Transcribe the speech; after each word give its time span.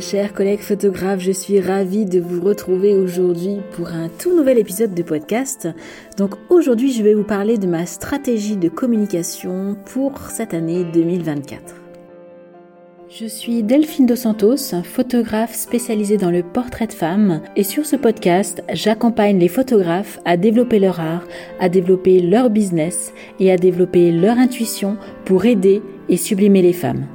Chers 0.00 0.32
collègues 0.32 0.60
photographes, 0.60 1.20
je 1.20 1.30
suis 1.30 1.60
ravie 1.60 2.06
de 2.06 2.20
vous 2.20 2.40
retrouver 2.40 2.94
aujourd'hui 2.94 3.58
pour 3.72 3.88
un 3.88 4.08
tout 4.08 4.34
nouvel 4.34 4.58
épisode 4.58 4.94
de 4.94 5.02
podcast. 5.02 5.68
Donc 6.16 6.36
aujourd'hui 6.48 6.90
je 6.90 7.02
vais 7.02 7.12
vous 7.12 7.24
parler 7.24 7.58
de 7.58 7.66
ma 7.66 7.84
stratégie 7.84 8.56
de 8.56 8.70
communication 8.70 9.76
pour 9.84 10.18
cette 10.30 10.54
année 10.54 10.84
2024. 10.84 11.74
Je 13.10 13.26
suis 13.26 13.62
Delphine 13.62 14.06
Dos 14.06 14.16
Santos, 14.16 14.82
photographe 14.84 15.54
spécialisée 15.54 16.16
dans 16.16 16.30
le 16.30 16.44
portrait 16.44 16.86
de 16.86 16.92
femmes 16.94 17.42
et 17.54 17.64
sur 17.64 17.84
ce 17.84 17.96
podcast, 17.96 18.62
j'accompagne 18.72 19.38
les 19.38 19.48
photographes 19.48 20.18
à 20.24 20.38
développer 20.38 20.78
leur 20.78 20.98
art, 21.00 21.26
à 21.58 21.68
développer 21.68 22.20
leur 22.20 22.48
business 22.48 23.12
et 23.38 23.52
à 23.52 23.56
développer 23.56 24.12
leur 24.12 24.38
intuition 24.38 24.96
pour 25.26 25.44
aider 25.44 25.82
et 26.08 26.16
sublimer 26.16 26.62
les 26.62 26.72
femmes. 26.72 27.06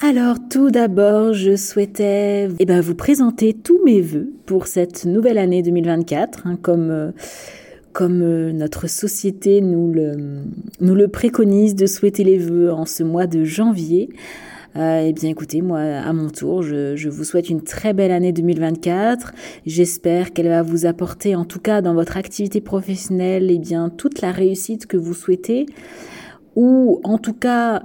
Alors 0.00 0.36
tout 0.50 0.70
d'abord, 0.70 1.32
je 1.34 1.54
souhaitais 1.54 2.48
eh 2.58 2.64
ben, 2.64 2.80
vous 2.80 2.96
présenter 2.96 3.54
tous 3.54 3.80
mes 3.84 4.00
voeux 4.00 4.32
pour 4.44 4.66
cette 4.66 5.04
nouvelle 5.04 5.38
année 5.38 5.62
2024, 5.62 6.46
hein, 6.46 6.58
comme, 6.60 6.90
euh, 6.90 7.12
euh, 8.00 8.52
notre 8.52 8.88
société 8.88 9.60
nous 9.60 9.92
le, 9.92 11.06
préconise 11.06 11.76
de 11.76 11.86
souhaiter 11.86 12.24
les 12.24 12.38
vœux 12.38 12.72
en 12.72 12.86
ce 12.86 13.04
mois 13.04 13.28
de 13.28 13.44
janvier. 13.44 14.10
Euh, 14.74 15.06
eh 15.06 15.12
bien 15.12 15.30
écoutez, 15.30 15.62
moi 15.62 15.78
à 15.78 16.12
mon 16.12 16.28
tour, 16.28 16.64
je, 16.64 16.96
je, 16.96 17.08
vous 17.08 17.22
souhaite 17.22 17.48
une 17.48 17.62
très 17.62 17.92
belle 17.92 18.10
année 18.10 18.32
2024. 18.32 19.32
J'espère 19.64 20.32
qu'elle 20.32 20.48
va 20.48 20.62
vous 20.62 20.86
apporter, 20.86 21.36
en 21.36 21.44
tout 21.44 21.60
cas 21.60 21.82
dans 21.82 21.94
votre 21.94 22.16
activité 22.16 22.60
professionnelle, 22.60 23.48
eh 23.48 23.58
bien 23.58 23.90
toute 23.90 24.20
la 24.22 24.32
réussite 24.32 24.86
que 24.86 24.96
vous 24.96 25.14
souhaitez, 25.14 25.66
ou 26.56 27.00
en 27.04 27.18
tout 27.18 27.34
cas 27.34 27.84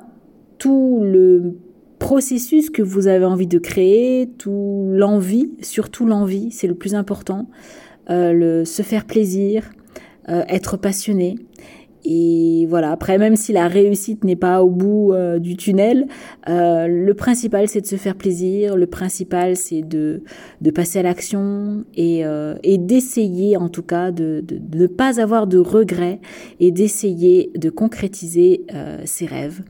tout 0.57 1.01
le 1.03 1.53
processus 1.99 2.69
que 2.69 2.81
vous 2.81 3.07
avez 3.07 3.25
envie 3.25 3.47
de 3.47 3.59
créer, 3.59 4.29
tout 4.37 4.89
l'envie, 4.91 5.51
surtout 5.61 6.05
l'envie, 6.05 6.49
c'est 6.51 6.67
le 6.67 6.75
plus 6.75 6.95
important, 6.95 7.49
euh, 8.09 8.33
le 8.33 8.65
se 8.65 8.81
faire 8.81 9.05
plaisir, 9.05 9.69
euh, 10.29 10.43
être 10.47 10.77
passionné. 10.77 11.35
Et 12.05 12.65
voilà, 12.69 12.91
après, 12.91 13.17
même 13.17 13.35
si 13.35 13.51
la 13.51 13.67
réussite 13.67 14.23
n'est 14.23 14.37
pas 14.37 14.63
au 14.63 14.69
bout 14.69 15.11
euh, 15.11 15.37
du 15.37 15.57
tunnel, 15.57 16.07
le 16.47 17.11
principal 17.11 17.67
c'est 17.67 17.81
de 17.81 17.85
se 17.85 17.97
faire 17.97 18.15
plaisir, 18.15 18.77
le 18.77 18.87
principal 18.87 19.57
c'est 19.57 19.81
de, 19.81 20.23
de 20.61 20.71
passer 20.71 20.99
à 20.99 21.03
l'action 21.03 21.83
et, 21.95 22.23
et 22.63 22.77
d'essayer 22.77 23.57
en 23.57 23.67
tout 23.67 23.83
cas 23.83 24.11
de, 24.11 24.41
de, 24.47 24.57
de, 24.57 24.77
ne 24.79 24.87
pas 24.87 25.19
avoir 25.19 25.45
de 25.45 25.57
regrets 25.57 26.21
et 26.61 26.71
d'essayer 26.71 27.51
de 27.55 27.69
concrétiser 27.69 28.65
ses 29.03 29.25
rêves. 29.25 29.61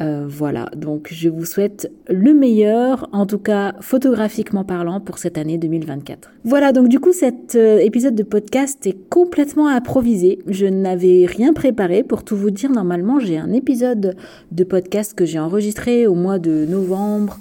Euh, 0.00 0.24
voilà, 0.26 0.70
donc 0.74 1.08
je 1.10 1.28
vous 1.28 1.44
souhaite 1.44 1.92
le 2.08 2.32
meilleur, 2.32 3.08
en 3.12 3.26
tout 3.26 3.38
cas 3.38 3.74
photographiquement 3.80 4.64
parlant, 4.64 4.98
pour 4.98 5.18
cette 5.18 5.36
année 5.36 5.58
2024. 5.58 6.30
Voilà, 6.44 6.72
donc 6.72 6.88
du 6.88 7.00
coup 7.00 7.12
cet 7.12 7.54
euh, 7.54 7.78
épisode 7.78 8.14
de 8.14 8.22
podcast 8.22 8.86
est 8.86 8.96
complètement 9.10 9.68
improvisé. 9.68 10.38
Je 10.46 10.64
n'avais 10.64 11.26
rien 11.26 11.52
préparé 11.52 12.02
pour 12.02 12.24
tout 12.24 12.36
vous 12.36 12.50
dire. 12.50 12.70
Normalement, 12.70 13.18
j'ai 13.18 13.36
un 13.36 13.52
épisode 13.52 14.16
de 14.52 14.64
podcast 14.64 15.12
que 15.14 15.26
j'ai 15.26 15.38
enregistré 15.38 16.06
au 16.06 16.14
mois 16.14 16.38
de 16.38 16.64
novembre. 16.64 17.38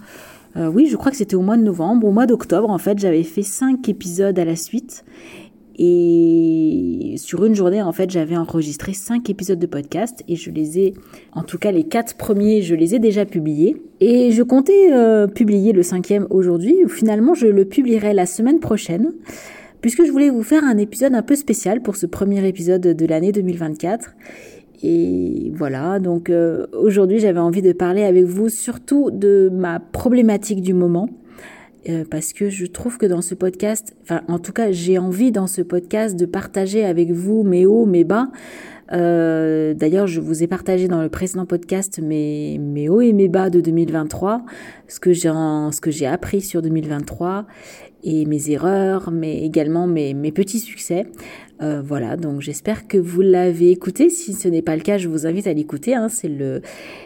Euh, 0.58 0.68
oui, 0.68 0.88
je 0.88 0.98
crois 0.98 1.12
que 1.12 1.18
c'était 1.18 1.36
au 1.36 1.42
mois 1.42 1.58
de 1.58 1.64
novembre. 1.64 2.08
Au 2.08 2.12
mois 2.12 2.26
d'octobre, 2.26 2.70
en 2.70 2.78
fait, 2.78 3.00
j'avais 3.00 3.24
fait 3.24 3.44
cinq 3.44 3.88
épisodes 3.88 4.38
à 4.38 4.44
la 4.44 4.56
suite. 4.58 5.06
Et 5.82 7.16
sur 7.16 7.46
une 7.46 7.56
journée, 7.56 7.82
en 7.82 7.94
fait, 7.94 8.10
j'avais 8.10 8.36
enregistré 8.36 8.92
cinq 8.92 9.30
épisodes 9.30 9.58
de 9.58 9.66
podcast 9.66 10.26
et 10.28 10.36
je 10.36 10.52
les 10.52 10.78
ai, 10.78 10.94
en 11.32 11.42
tout 11.42 11.58
cas 11.58 11.72
les 11.72 11.86
quatre 11.86 12.18
premiers, 12.18 12.62
je 12.62 12.76
les 12.76 12.96
ai 12.96 13.00
déjà 13.00 13.26
publiés. 13.26 13.82
Et 14.02 14.32
je 14.32 14.44
comptais 14.44 14.92
euh, 14.92 15.26
publier 15.28 15.72
le 15.72 15.82
cinquième 15.82 16.28
aujourd'hui. 16.32 16.76
Finalement, 16.90 17.34
je 17.34 17.48
le 17.48 17.64
publierai 17.64 18.14
la 18.14 18.26
semaine 18.26 18.60
prochaine 18.60 19.14
puisque 19.80 20.04
je 20.04 20.12
voulais 20.12 20.30
vous 20.30 20.44
faire 20.44 20.66
un 20.66 20.78
épisode 20.78 21.16
un 21.16 21.22
peu 21.22 21.36
spécial 21.36 21.82
pour 21.82 21.96
ce 21.96 22.06
premier 22.06 22.46
épisode 22.46 22.82
de 22.82 23.06
l'année 23.06 23.32
2024. 23.32 24.16
Et 24.84 25.52
voilà, 25.56 26.00
donc 26.00 26.30
euh, 26.30 26.68
aujourd'hui 26.74 27.20
j'avais 27.20 27.40
envie 27.40 27.62
de 27.62 27.74
parler 27.74 28.04
avec 28.04 28.26
vous 28.26 28.50
surtout 28.50 29.12
de 29.12 29.50
ma 29.52 29.80
problématique 29.80 30.62
du 30.62 30.74
moment. 30.74 31.10
Euh, 31.88 32.04
parce 32.10 32.34
que 32.34 32.50
je 32.50 32.66
trouve 32.66 32.98
que 32.98 33.06
dans 33.06 33.22
ce 33.22 33.36
podcast, 33.36 33.96
enfin 34.02 34.22
en 34.28 34.38
tout 34.38 34.52
cas 34.52 34.70
j'ai 34.72 34.98
envie 34.98 35.32
dans 35.32 35.48
ce 35.48 35.62
podcast 35.62 36.18
de 36.18 36.26
partager 36.26 36.84
avec 36.84 37.12
vous 37.12 37.44
mes 37.44 37.66
hauts, 37.66 37.86
mes 37.86 38.04
bas. 38.04 38.28
Euh, 38.92 39.74
D'ailleurs, 39.74 40.08
je 40.08 40.20
vous 40.20 40.44
ai 40.44 40.48
partagé 40.48 40.88
dans 40.88 41.02
le 41.02 41.10
précédent 41.10 41.46
podcast 41.46 42.00
mes, 42.00 42.58
mes 42.58 42.90
hauts 42.90 43.02
et 43.02 43.14
mes 43.14 43.28
bas 43.28 43.50
de 43.50 43.62
2023, 43.62 44.44
ce 44.88 45.00
que 45.00 45.12
j'ai 45.92 46.06
appris 46.06 46.42
sur 46.42 46.62
2023 46.62 47.46
et 48.04 48.26
mes 48.26 48.50
erreurs, 48.50 49.12
mais 49.12 49.44
également 49.44 49.88
mes, 49.88 50.14
mes 50.14 50.32
petits 50.32 50.60
succès. 50.60 51.06
Euh, 51.62 51.82
voilà, 51.84 52.16
donc 52.16 52.42
j'espère 52.42 52.88
que 52.88 52.98
vous 52.98 53.22
l'avez 53.22 53.72
écouté. 53.72 54.10
Si 54.10 54.34
ce 54.34 54.48
n'est 54.48 54.62
pas 54.62 54.76
le 54.76 54.82
cas, 54.82 54.98
je 54.98 55.10
vous 55.10 55.28
invite 55.28 55.48
à 55.48 55.54
l'écouter. 55.54 55.94
Hein. 55.94 56.08
C'est 56.10 56.30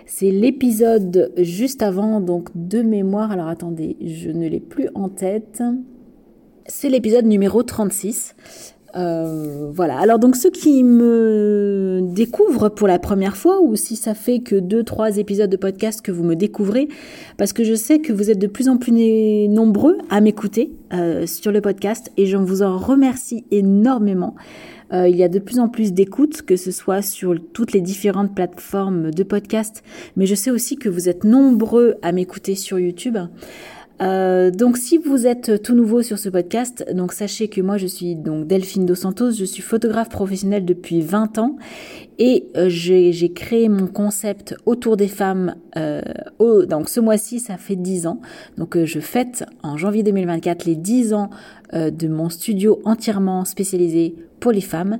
c'est 0.05 0.31
l'épisode 0.31 1.33
juste 1.38 1.81
avant, 1.81 2.21
donc 2.21 2.50
de 2.55 2.81
mémoire. 2.81 3.31
Alors 3.31 3.47
attendez, 3.47 3.97
je 4.05 4.29
ne 4.29 4.47
l'ai 4.47 4.59
plus 4.59 4.89
en 4.94 5.09
tête. 5.09 5.63
C'est 6.67 6.89
l'épisode 6.89 7.25
numéro 7.25 7.63
36. 7.63 8.35
Euh, 8.95 9.71
voilà. 9.73 9.97
Alors 9.97 10.19
donc 10.19 10.35
ceux 10.35 10.51
qui 10.51 10.83
me 10.83 12.01
découvrent 12.03 12.69
pour 12.69 12.87
la 12.87 12.99
première 12.99 13.35
fois 13.35 13.61
ou 13.61 13.75
si 13.75 13.95
ça 13.95 14.13
fait 14.13 14.39
que 14.39 14.55
deux 14.55 14.83
trois 14.83 15.17
épisodes 15.17 15.49
de 15.49 15.57
podcast 15.57 16.01
que 16.01 16.11
vous 16.11 16.23
me 16.23 16.35
découvrez, 16.35 16.87
parce 17.37 17.53
que 17.53 17.63
je 17.63 17.73
sais 17.73 17.99
que 17.99 18.13
vous 18.13 18.29
êtes 18.29 18.39
de 18.39 18.47
plus 18.47 18.69
en 18.69 18.77
plus 18.77 18.91
nombreux 19.47 19.97
à 20.09 20.21
m'écouter 20.21 20.71
euh, 20.93 21.25
sur 21.25 21.51
le 21.51 21.61
podcast 21.61 22.11
et 22.17 22.25
je 22.25 22.37
vous 22.37 22.61
en 22.61 22.77
remercie 22.77 23.45
énormément. 23.51 24.35
Euh, 24.93 25.07
il 25.07 25.15
y 25.15 25.23
a 25.23 25.29
de 25.29 25.39
plus 25.39 25.59
en 25.59 25.69
plus 25.69 25.91
d'écoutes, 25.91 26.43
que 26.43 26.55
ce 26.55 26.69
soit 26.69 27.01
sur 27.01 27.35
toutes 27.53 27.71
les 27.71 27.81
différentes 27.81 28.35
plateformes 28.35 29.09
de 29.09 29.23
podcast, 29.23 29.83
mais 30.15 30.27
je 30.27 30.35
sais 30.35 30.51
aussi 30.51 30.75
que 30.75 30.89
vous 30.89 31.09
êtes 31.09 31.23
nombreux 31.23 31.95
à 32.03 32.11
m'écouter 32.11 32.53
sur 32.53 32.77
YouTube. 32.77 33.17
Euh, 34.01 34.49
donc 34.49 34.77
si 34.77 34.97
vous 34.97 35.27
êtes 35.27 35.61
tout 35.61 35.75
nouveau 35.75 36.01
sur 36.01 36.17
ce 36.17 36.29
podcast, 36.29 36.85
donc 36.93 37.13
sachez 37.13 37.47
que 37.47 37.61
moi 37.61 37.77
je 37.77 37.85
suis 37.85 38.15
donc 38.15 38.47
Delphine 38.47 38.85
Dos 38.85 38.95
Santos, 38.95 39.31
je 39.31 39.45
suis 39.45 39.61
photographe 39.61 40.09
professionnelle 40.09 40.65
depuis 40.65 41.01
20 41.01 41.37
ans 41.37 41.57
et 42.17 42.47
euh, 42.57 42.69
j'ai 42.69 43.33
créé 43.33 43.69
mon 43.69 43.87
concept 43.87 44.55
autour 44.65 44.97
des 44.97 45.07
femmes 45.07 45.55
euh, 45.77 46.01
donc 46.39 46.89
ce 46.89 46.99
mois-ci 46.99 47.39
ça 47.39 47.57
fait 47.57 47.75
10 47.75 48.07
ans. 48.07 48.19
Donc 48.57 48.83
je 48.83 48.99
fête 48.99 49.45
en 49.61 49.77
janvier 49.77 50.03
2024 50.03 50.65
les 50.65 50.75
10 50.75 51.13
ans 51.13 51.29
de 51.73 52.07
mon 52.07 52.29
studio 52.29 52.81
entièrement 52.85 53.45
spécialisé 53.45 54.15
pour 54.39 54.51
les 54.51 54.61
femmes 54.61 54.99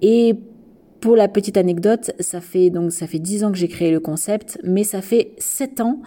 et 0.00 0.34
pour 1.00 1.14
la 1.14 1.28
petite 1.28 1.56
anecdote, 1.56 2.10
ça 2.18 2.40
fait 2.40 2.70
donc 2.70 2.92
ça 2.92 3.06
fait 3.06 3.20
10 3.20 3.44
ans 3.44 3.52
que 3.52 3.58
j'ai 3.58 3.68
créé 3.68 3.90
le 3.92 4.00
concept, 4.00 4.58
mais 4.64 4.82
ça 4.82 5.00
fait 5.00 5.32
7 5.38 5.80
ans 5.80 6.00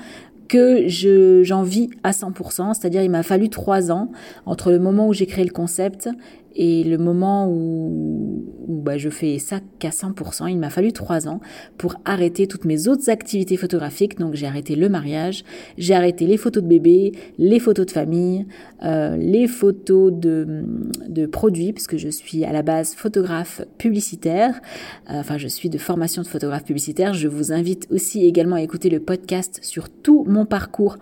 que 0.52 0.86
je, 0.90 1.44
j'en 1.44 1.64
vis 1.64 1.90
à 2.04 2.12
100%, 2.12 2.74
c'est-à-dire 2.74 3.02
il 3.02 3.10
m'a 3.10 3.24
fallu 3.24 3.48
trois 3.48 3.90
ans 3.90 4.12
entre 4.46 4.70
le 4.70 4.80
moment 4.80 5.08
où 5.08 5.14
j'ai 5.14 5.26
créé 5.26 5.46
le 5.46 5.52
concept 5.52 6.10
et 6.54 6.84
le 6.84 6.98
moment 6.98 7.48
où, 7.50 8.44
bah, 8.81 8.97
je 8.97 9.09
fais 9.09 9.40
ça 9.40 9.59
qu'à 9.79 9.90
100%, 9.90 10.50
il 10.50 10.58
m'a 10.58 10.70
fallu 10.70 10.91
trois 10.91 11.28
ans 11.28 11.40
pour 11.78 11.96
arrêter 12.06 12.47
toutes 12.47 12.66
mes 12.66 12.88
autres 12.88 13.09
activités 13.09 13.58
photographiques. 13.58 14.17
Donc 14.17 14.35
j'ai 14.35 14.47
arrêté 14.47 14.76
le 14.76 14.90
mariage, 14.90 15.44
j'ai 15.78 15.94
arrêté 15.94 16.26
les 16.26 16.38
photos 16.38 16.64
de 16.64 16.67
bébé, 16.67 17.14
les 17.38 17.59
photos 17.59 17.85
de 17.85 17.91
famille, 17.91 18.46
euh, 18.84 19.16
les 19.17 19.47
photos 19.47 20.11
de, 20.11 21.26
produits, 21.32 21.72
puisque 21.72 21.97
je 21.97 22.09
suis 22.09 22.44
à 22.44 22.52
la 22.52 22.61
base 22.61 22.96
photographe 22.96 23.61
publicitaire. 23.78 24.59
Euh, 25.09 25.20
enfin, 25.20 25.38
je 25.38 25.47
suis 25.47 25.70
de 25.70 25.78
formation 25.78 26.22
de 26.22 26.28
photographe 26.28 26.64
publicitaire. 26.64 27.14
Je 27.14 27.28
vous 27.28 27.52
invite 27.53 27.88
aussi 27.91 28.26
également 28.26 28.56
à 28.56 28.61
écouter 28.61 28.90
le 28.90 29.00
podcast 29.00 29.59
sur 29.61 29.90
tout 29.90 30.26
mon 30.28 30.46
parcours 30.46 30.97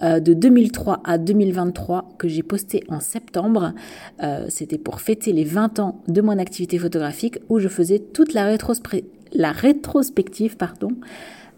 de 0.00 0.34
2003 0.34 1.00
à 1.04 1.18
2023 1.18 2.14
que 2.18 2.28
j'ai 2.28 2.42
posté 2.42 2.84
en 2.88 3.00
septembre. 3.00 3.72
Euh, 4.22 4.46
c'était 4.48 4.78
pour 4.78 5.00
fêter 5.00 5.32
les 5.32 5.44
20 5.44 5.78
ans 5.80 6.02
de 6.08 6.20
mon 6.20 6.38
activité 6.38 6.78
photographique 6.78 7.38
où 7.48 7.58
je 7.58 7.68
faisais 7.68 7.98
toute 7.98 8.34
la, 8.34 8.56
la 9.32 9.52
rétrospective 9.52 10.56
pardon, 10.56 10.90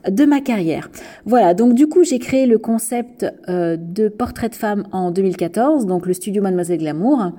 de 0.08 0.24
ma 0.24 0.40
carrière. 0.40 0.90
Voilà, 1.24 1.54
donc 1.54 1.74
du 1.74 1.86
coup 1.86 2.04
j'ai 2.04 2.18
créé 2.18 2.46
le 2.46 2.58
concept 2.58 3.26
euh, 3.48 3.76
de 3.78 4.08
portrait 4.08 4.48
de 4.48 4.54
femme 4.54 4.84
en 4.92 5.10
2014, 5.10 5.86
donc 5.86 6.06
le 6.06 6.12
studio 6.12 6.42
Mademoiselle 6.42 6.78
Glamour, 6.78 7.32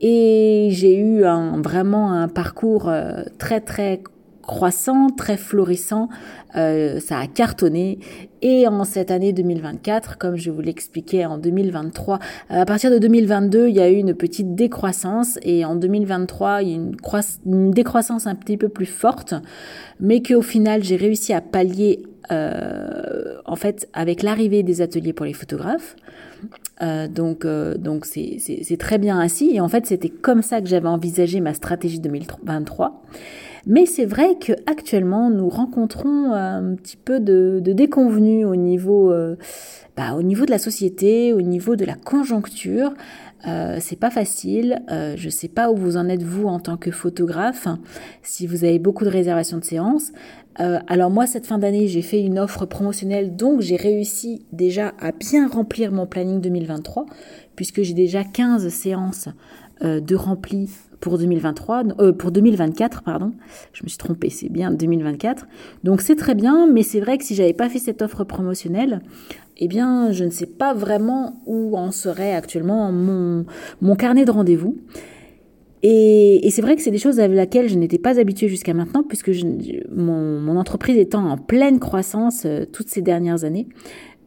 et 0.00 0.68
j'ai 0.72 0.98
eu 0.98 1.22
vraiment 1.62 2.12
un 2.12 2.26
parcours 2.26 2.90
très 3.38 3.60
très 3.60 4.02
croissant, 4.50 5.10
très 5.16 5.36
florissant, 5.36 6.08
euh, 6.56 6.98
ça 6.98 7.20
a 7.20 7.28
cartonné. 7.28 8.00
Et 8.42 8.66
en 8.66 8.82
cette 8.82 9.12
année 9.12 9.32
2024, 9.32 10.18
comme 10.18 10.34
je 10.34 10.50
vous 10.50 10.60
l'expliquais 10.60 11.24
en 11.24 11.38
2023, 11.38 12.18
à 12.48 12.66
partir 12.66 12.90
de 12.90 12.98
2022, 12.98 13.68
il 13.68 13.76
y 13.76 13.80
a 13.80 13.88
eu 13.88 13.94
une 13.94 14.12
petite 14.12 14.56
décroissance 14.56 15.38
et 15.42 15.64
en 15.64 15.76
2023, 15.76 16.62
il 16.62 16.68
y 16.68 16.72
a 16.72 16.74
une, 16.74 16.96
une 17.46 17.70
décroissance 17.70 18.26
un 18.26 18.34
petit 18.34 18.56
peu 18.56 18.68
plus 18.68 18.86
forte, 18.86 19.34
mais 20.00 20.20
qu'au 20.20 20.42
final, 20.42 20.82
j'ai 20.82 20.96
réussi 20.96 21.32
à 21.32 21.40
pallier 21.40 22.02
euh, 22.32 23.40
en 23.44 23.56
fait 23.56 23.88
avec 23.92 24.22
l'arrivée 24.22 24.62
des 24.62 24.82
ateliers 24.82 25.12
pour 25.12 25.26
les 25.26 25.32
photographes. 25.32 25.96
Euh, 26.80 27.08
donc 27.08 27.44
euh, 27.44 27.76
donc 27.76 28.04
c'est 28.04 28.76
très 28.78 28.98
bien 28.98 29.18
ainsi 29.18 29.50
et 29.54 29.60
en 29.60 29.68
fait 29.68 29.84
c'était 29.86 30.08
comme 30.08 30.40
ça 30.40 30.60
que 30.60 30.66
j'avais 30.68 30.88
envisagé 30.88 31.40
ma 31.40 31.54
stratégie 31.54 31.98
2023. 31.98 33.02
Mais 33.66 33.86
c'est 33.86 34.06
vrai 34.06 34.36
que 34.40 34.52
actuellement 34.66 35.30
nous 35.30 35.48
rencontrons 35.48 36.32
un 36.32 36.74
petit 36.76 36.96
peu 36.96 37.20
de, 37.20 37.60
de 37.62 37.72
déconvenus 37.72 38.46
au 38.46 38.56
niveau 38.56 39.12
euh, 39.12 39.36
bah, 39.96 40.14
au 40.14 40.22
niveau 40.22 40.46
de 40.46 40.50
la 40.50 40.58
société, 40.58 41.32
au 41.32 41.42
niveau 41.42 41.76
de 41.76 41.84
la 41.84 41.94
conjoncture. 41.94 42.94
Euh, 43.46 43.78
c'est 43.80 43.98
pas 43.98 44.10
facile. 44.10 44.82
Euh, 44.90 45.14
je 45.16 45.28
sais 45.28 45.48
pas 45.48 45.70
où 45.70 45.76
vous 45.76 45.96
en 45.96 46.08
êtes 46.08 46.22
vous 46.22 46.46
en 46.46 46.60
tant 46.60 46.76
que 46.76 46.90
photographe, 46.90 47.68
si 48.22 48.46
vous 48.46 48.64
avez 48.64 48.78
beaucoup 48.78 49.04
de 49.04 49.10
réservations 49.10 49.58
de 49.58 49.64
séances. 49.64 50.12
Euh, 50.58 50.78
alors 50.88 51.10
moi, 51.10 51.26
cette 51.26 51.46
fin 51.46 51.58
d'année, 51.58 51.86
j'ai 51.86 52.02
fait 52.02 52.20
une 52.20 52.38
offre 52.38 52.66
promotionnelle, 52.66 53.36
donc 53.36 53.60
j'ai 53.60 53.76
réussi 53.76 54.44
déjà 54.52 54.92
à 55.00 55.12
bien 55.12 55.48
remplir 55.48 55.92
mon 55.92 56.06
planning 56.06 56.40
2023, 56.40 57.06
puisque 57.56 57.82
j'ai 57.82 57.94
déjà 57.94 58.24
15 58.24 58.68
séances 58.68 59.28
de 59.82 60.14
rempli 60.14 60.68
pour 61.00 61.18
2023, 61.18 61.82
euh, 62.00 62.12
pour 62.12 62.30
2024, 62.30 63.02
pardon. 63.02 63.32
Je 63.72 63.82
me 63.82 63.88
suis 63.88 63.98
trompée, 63.98 64.30
c'est 64.30 64.48
bien 64.48 64.70
2024. 64.70 65.46
Donc 65.82 66.02
c'est 66.02 66.16
très 66.16 66.34
bien, 66.34 66.68
mais 66.70 66.82
c'est 66.82 67.00
vrai 67.00 67.18
que 67.18 67.24
si 67.24 67.34
j'avais 67.34 67.52
pas 67.52 67.68
fait 67.68 67.78
cette 67.78 68.02
offre 68.02 68.24
promotionnelle, 68.24 69.00
eh 69.56 69.68
bien, 69.68 70.12
je 70.12 70.24
ne 70.24 70.30
sais 70.30 70.46
pas 70.46 70.74
vraiment 70.74 71.40
où 71.46 71.76
en 71.76 71.90
serait 71.90 72.34
actuellement 72.34 72.92
mon, 72.92 73.44
mon 73.80 73.96
carnet 73.96 74.24
de 74.24 74.30
rendez-vous. 74.30 74.76
Et, 75.82 76.46
et 76.46 76.50
c'est 76.50 76.60
vrai 76.60 76.76
que 76.76 76.82
c'est 76.82 76.90
des 76.90 76.98
choses 76.98 77.20
avec 77.20 77.34
lesquelles 77.34 77.68
je 77.70 77.76
n'étais 77.76 77.98
pas 77.98 78.20
habituée 78.20 78.48
jusqu'à 78.48 78.74
maintenant, 78.74 79.02
puisque 79.02 79.30
mon, 79.90 80.38
mon, 80.38 80.58
entreprise 80.58 80.98
étant 80.98 81.24
en 81.24 81.38
pleine 81.38 81.78
croissance 81.78 82.42
euh, 82.44 82.66
toutes 82.70 82.90
ces 82.90 83.00
dernières 83.00 83.44
années, 83.44 83.66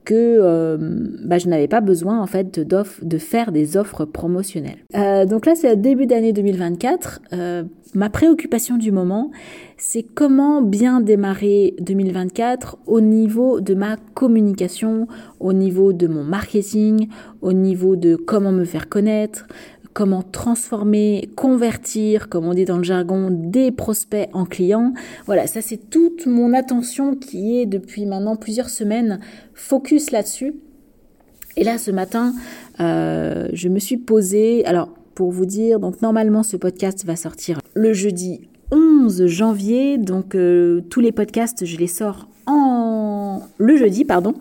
que 0.03 0.13
euh, 0.13 0.77
bah, 1.23 1.37
je 1.37 1.47
n'avais 1.47 1.67
pas 1.67 1.81
besoin 1.81 2.21
en 2.21 2.27
fait 2.27 2.59
de, 2.59 3.17
faire 3.17 3.51
des 3.51 3.77
offres 3.77 4.05
promotionnelles. 4.05 4.79
Euh, 4.95 5.25
donc 5.25 5.45
là, 5.45 5.55
c'est 5.55 5.69
le 5.69 5.75
début 5.75 6.05
d'année 6.05 6.33
2024. 6.33 7.21
Euh, 7.33 7.63
ma 7.93 8.09
préoccupation 8.09 8.77
du 8.77 8.91
moment, 8.91 9.31
c'est 9.77 10.03
comment 10.03 10.61
bien 10.61 11.01
démarrer 11.01 11.75
2024 11.79 12.77
au 12.85 13.01
niveau 13.01 13.61
de 13.61 13.73
ma 13.73 13.97
communication, 14.13 15.07
au 15.39 15.53
niveau 15.53 15.93
de 15.93 16.07
mon 16.07 16.23
marketing, 16.23 17.07
au 17.41 17.53
niveau 17.53 17.95
de 17.95 18.15
comment 18.15 18.51
me 18.51 18.65
faire 18.65 18.89
connaître, 18.89 19.47
comment 19.93 20.23
transformer, 20.23 21.29
convertir, 21.35 22.29
comme 22.29 22.45
on 22.45 22.53
dit 22.53 22.65
dans 22.65 22.77
le 22.77 22.83
jargon, 22.83 23.29
des 23.31 23.71
prospects 23.71 24.29
en 24.33 24.45
clients. 24.45 24.93
Voilà, 25.25 25.47
ça 25.47 25.61
c'est 25.61 25.89
toute 25.89 26.25
mon 26.25 26.53
attention 26.53 27.15
qui 27.15 27.59
est 27.59 27.65
depuis 27.65 28.05
maintenant 28.05 28.35
plusieurs 28.35 28.69
semaines 28.69 29.19
focus 29.53 30.11
là-dessus. 30.11 30.55
Et 31.55 31.63
là, 31.63 31.77
ce 31.77 31.91
matin, 31.91 32.33
euh, 32.79 33.47
je 33.53 33.69
me 33.69 33.79
suis 33.79 33.97
posée. 33.97 34.65
Alors, 34.65 34.89
pour 35.13 35.31
vous 35.31 35.45
dire, 35.45 35.79
donc 35.79 36.01
normalement, 36.01 36.41
ce 36.41 36.57
podcast 36.57 37.05
va 37.05 37.15
sortir 37.15 37.59
le 37.75 37.93
jeudi 37.93 38.47
11 38.71 39.27
janvier. 39.27 39.99
Donc, 39.99 40.33
euh, 40.33 40.81
tous 40.89 40.99
les 40.99 41.11
podcasts, 41.11 41.65
je 41.65 41.77
les 41.77 41.87
sors 41.87 42.27
en 42.47 43.41
le 43.57 43.77
jeudi, 43.77 44.05
pardon. 44.05 44.33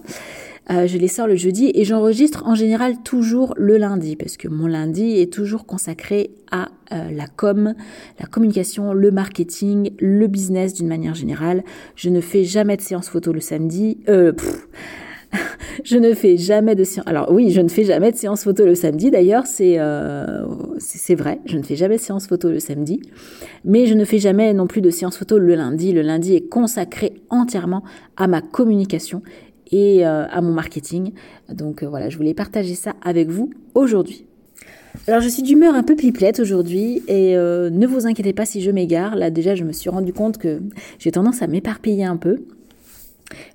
Euh, 0.71 0.87
je 0.87 0.97
les 0.97 1.09
sors 1.09 1.27
le 1.27 1.35
jeudi 1.35 1.73
et 1.75 1.85
j'enregistre 1.85 2.45
en 2.47 2.55
général 2.55 3.03
toujours 3.03 3.55
le 3.57 3.79
lundi 3.79 4.15
parce 4.15 4.37
que 4.37 4.47
mon 4.47 4.69
lundi 4.69 5.19
est 5.19 5.33
toujours 5.33 5.67
consacré 5.67 6.31
à 6.53 6.69
euh, 6.93 7.11
la 7.11 7.27
com, 7.27 7.75
la 8.21 8.27
communication, 8.27 8.93
le 8.93 9.11
marketing, 9.11 9.91
le 9.99 10.27
business 10.29 10.75
d'une 10.75 10.87
manière 10.87 11.15
générale. 11.15 11.65
Je 11.97 12.11
ne 12.11 12.21
fais 12.21 12.45
jamais 12.45 12.77
de 12.77 12.83
séance 12.83 13.09
photo 13.09 13.33
le 13.33 13.41
samedi. 13.41 13.99
Euh, 14.09 14.33
je 15.85 15.97
ne 15.97 16.15
fais 16.15 16.37
jamais 16.37 16.77
de 16.77 16.85
séance. 16.85 17.09
Alors 17.09 17.33
oui, 17.33 17.51
je 17.51 17.61
ne 17.61 17.69
fais 17.69 17.83
jamais 17.83 18.13
de 18.13 18.17
séance 18.17 18.45
photo 18.45 18.65
le 18.65 18.77
samedi. 18.77 19.11
D'ailleurs, 19.11 19.47
c'est 19.47 19.81
c'est 20.79 21.15
vrai. 21.17 21.41
Je 21.45 21.59
ne 21.59 21.65
fais 21.65 21.77
jamais 21.77 21.97
de 21.97 22.03
séance 22.03 22.29
photo 22.29 22.51
le 22.51 22.61
samedi, 22.61 23.03
mais 23.65 23.87
je 23.87 23.95
ne 23.95 24.05
fais 24.05 24.19
jamais 24.19 24.53
non 24.55 24.69
plus 24.69 24.81
de 24.81 24.91
séance 24.91 25.17
photo 25.17 25.39
le 25.39 25.57
lundi. 25.57 25.93
Le 25.93 26.03
lundi 26.03 26.37
est 26.37 26.49
consacré 26.49 27.15
entièrement 27.31 27.83
à 28.17 28.29
ma 28.29 28.43
communication 28.43 29.23
et 29.73 30.07
euh, 30.07 30.27
à 30.29 30.41
mon 30.41 30.53
marketing. 30.53 31.13
Donc 31.49 31.83
euh, 31.83 31.89
voilà, 31.89 32.11
je 32.11 32.17
voulais 32.17 32.35
partager 32.35 32.75
ça 32.75 32.95
avec 33.03 33.29
vous 33.29 33.51
aujourd'hui. 33.75 34.27
Alors 35.09 35.23
je 35.23 35.29
suis 35.29 35.43
d'humeur 35.43 35.75
un 35.75 35.83
peu 35.83 35.97
pipelette 35.97 36.39
aujourd'hui 36.39 37.03
et 37.09 37.35
euh, 37.37 37.71
ne 37.71 37.87
vous 37.87 38.07
inquiétez 38.07 38.35
pas 38.35 38.45
si 38.45 38.61
je 38.61 38.71
m'égare. 38.71 39.17
Là 39.17 39.31
déjà 39.31 39.55
je 39.55 39.65
me 39.65 39.73
suis 39.73 39.89
rendu 39.89 40.13
compte 40.13 40.37
que 40.37 40.61
j'ai 40.99 41.11
tendance 41.11 41.41
à 41.41 41.47
m'éparpiller 41.47 42.05
un 42.05 42.19
peu 42.19 42.45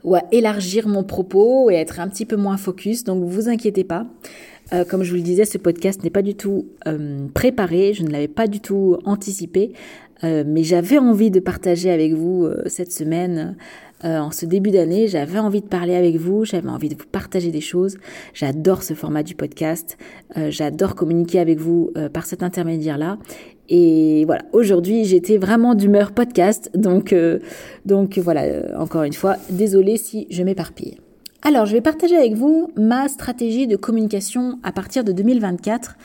ou 0.03 0.15
à 0.15 0.23
élargir 0.31 0.87
mon 0.87 1.03
propos 1.03 1.69
et 1.69 1.75
être 1.75 1.99
un 1.99 2.07
petit 2.07 2.25
peu 2.25 2.35
moins 2.35 2.57
focus. 2.57 3.03
Donc 3.03 3.23
vous 3.23 3.47
inquiétez 3.47 3.83
pas. 3.83 4.07
comme 4.89 5.03
je 5.03 5.11
vous 5.11 5.17
le 5.17 5.21
disais, 5.21 5.45
ce 5.45 5.59
podcast 5.59 6.03
n'est 6.03 6.09
pas 6.09 6.23
du 6.23 6.33
tout 6.33 6.65
préparé, 7.35 7.93
je 7.93 8.01
ne 8.01 8.09
l'avais 8.09 8.27
pas 8.27 8.47
du 8.47 8.59
tout 8.59 8.97
anticipé, 9.05 9.73
mais 10.23 10.63
j'avais 10.63 10.97
envie 10.97 11.29
de 11.29 11.39
partager 11.39 11.91
avec 11.91 12.13
vous 12.13 12.49
cette 12.65 12.91
semaine 12.91 13.55
euh, 14.05 14.19
en 14.19 14.31
ce 14.31 14.45
début 14.45 14.71
d'année, 14.71 15.07
j'avais 15.07 15.39
envie 15.39 15.61
de 15.61 15.67
parler 15.67 15.95
avec 15.95 16.17
vous, 16.17 16.45
j'avais 16.45 16.69
envie 16.69 16.89
de 16.89 16.95
vous 16.95 17.07
partager 17.11 17.51
des 17.51 17.61
choses. 17.61 17.97
J'adore 18.33 18.83
ce 18.83 18.94
format 18.94 19.23
du 19.23 19.33
podcast, 19.33 19.97
euh, 20.38 20.51
j'adore 20.51 20.95
communiquer 20.95 21.39
avec 21.39 21.59
vous 21.59 21.91
euh, 21.97 22.07
par 22.07 22.25
cet 22.25 22.44
intermédiaire-là. 22.44 23.17
Et 23.69 24.23
voilà, 24.25 24.44
aujourd'hui 24.53 25.03
j'étais 25.03 25.38
vraiment 25.38 25.75
d'humeur 25.75 26.11
podcast, 26.13 26.71
donc 26.73 27.13
donc 27.85 28.17
voilà, 28.17 28.44
encore 28.79 29.03
une 29.03 29.11
fois, 29.11 29.35
désolée 29.49 29.97
si 29.97 30.25
je 30.29 30.41
m'éparpille. 30.44 30.97
Alors, 31.41 31.65
je 31.65 31.73
vais 31.73 31.81
partager 31.81 32.15
avec 32.15 32.33
vous 32.33 32.71
ma 32.77 33.09
stratégie 33.09 33.67
de 33.67 33.75
communication 33.75 34.57
à 34.63 34.71
partir 34.71 35.03
de 35.03 35.11
2024. 35.11 35.97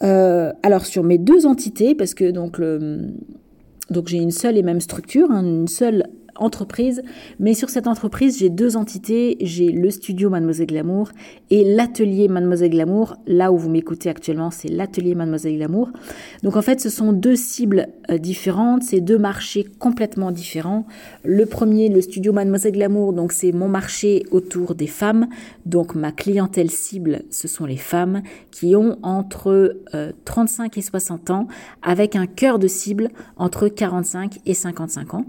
alors 0.00 0.84
sur 0.84 1.04
mes 1.04 1.16
deux 1.16 1.46
entités, 1.46 1.94
parce 1.94 2.12
que 2.12 2.30
donc 2.30 2.60
donc 3.90 4.08
j'ai 4.08 4.18
une 4.18 4.30
seule 4.30 4.58
et 4.58 4.62
même 4.62 4.80
structure, 4.80 5.30
hein, 5.30 5.42
une 5.42 5.68
seule 5.68 6.04
entreprise, 6.36 7.02
mais 7.38 7.54
sur 7.54 7.70
cette 7.70 7.86
entreprise, 7.86 8.38
j'ai 8.38 8.50
deux 8.50 8.76
entités, 8.76 9.36
j'ai 9.40 9.70
le 9.70 9.90
studio 9.90 10.30
Mademoiselle 10.30 10.66
Glamour 10.66 11.10
et 11.50 11.64
l'atelier 11.64 12.28
Mademoiselle 12.28 12.70
Glamour. 12.70 13.16
Là 13.26 13.52
où 13.52 13.58
vous 13.58 13.70
m'écoutez 13.70 14.08
actuellement, 14.08 14.50
c'est 14.50 14.68
l'atelier 14.68 15.14
Mademoiselle 15.14 15.56
Glamour. 15.56 15.90
Donc 16.42 16.56
en 16.56 16.62
fait, 16.62 16.80
ce 16.80 16.90
sont 16.90 17.12
deux 17.12 17.36
cibles 17.36 17.88
euh, 18.10 18.18
différentes, 18.18 18.82
c'est 18.82 19.00
deux 19.00 19.18
marchés 19.18 19.64
complètement 19.78 20.32
différents. 20.32 20.86
Le 21.24 21.46
premier, 21.46 21.88
le 21.88 22.00
studio 22.00 22.32
Mademoiselle 22.32 22.72
Glamour, 22.72 23.12
donc 23.12 23.32
c'est 23.32 23.52
mon 23.52 23.68
marché 23.68 24.24
autour 24.30 24.74
des 24.74 24.86
femmes. 24.86 25.28
Donc 25.66 25.94
ma 25.94 26.12
clientèle 26.12 26.70
cible, 26.70 27.22
ce 27.30 27.48
sont 27.48 27.66
les 27.66 27.76
femmes 27.76 28.22
qui 28.50 28.76
ont 28.76 28.98
entre 29.02 29.76
35 30.24 30.76
euh, 30.76 30.80
et 30.80 30.82
60 30.82 31.30
ans 31.30 31.48
avec 31.82 32.16
un 32.16 32.26
cœur 32.26 32.58
de 32.58 32.68
cible 32.68 33.08
entre 33.36 33.68
45 33.68 34.40
et 34.46 34.54
55 34.54 35.14
ans. 35.14 35.26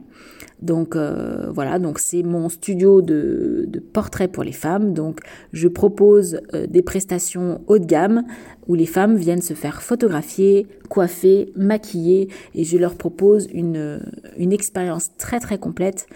Donc 0.65 0.95
euh, 0.95 1.51
voilà, 1.51 1.77
donc 1.77 1.99
c'est 1.99 2.23
mon 2.23 2.49
studio 2.49 3.03
de, 3.03 3.65
de 3.67 3.79
portraits 3.79 4.31
pour 4.31 4.43
les 4.43 4.51
femmes. 4.51 4.93
Donc 4.93 5.19
je 5.53 5.67
propose 5.67 6.41
euh, 6.53 6.65
des 6.65 6.81
prestations 6.81 7.61
haut 7.67 7.77
de 7.77 7.85
gamme 7.85 8.23
où 8.67 8.73
les 8.73 8.87
femmes 8.87 9.15
viennent 9.15 9.43
se 9.43 9.53
faire 9.53 9.83
photographier, 9.83 10.67
coiffer, 10.89 11.53
maquiller 11.55 12.29
et 12.55 12.63
je 12.63 12.77
leur 12.77 12.95
propose 12.95 13.47
une, 13.53 14.01
expérience 14.39 15.15
très 15.17 15.39
très 15.39 15.59
complète 15.59 16.07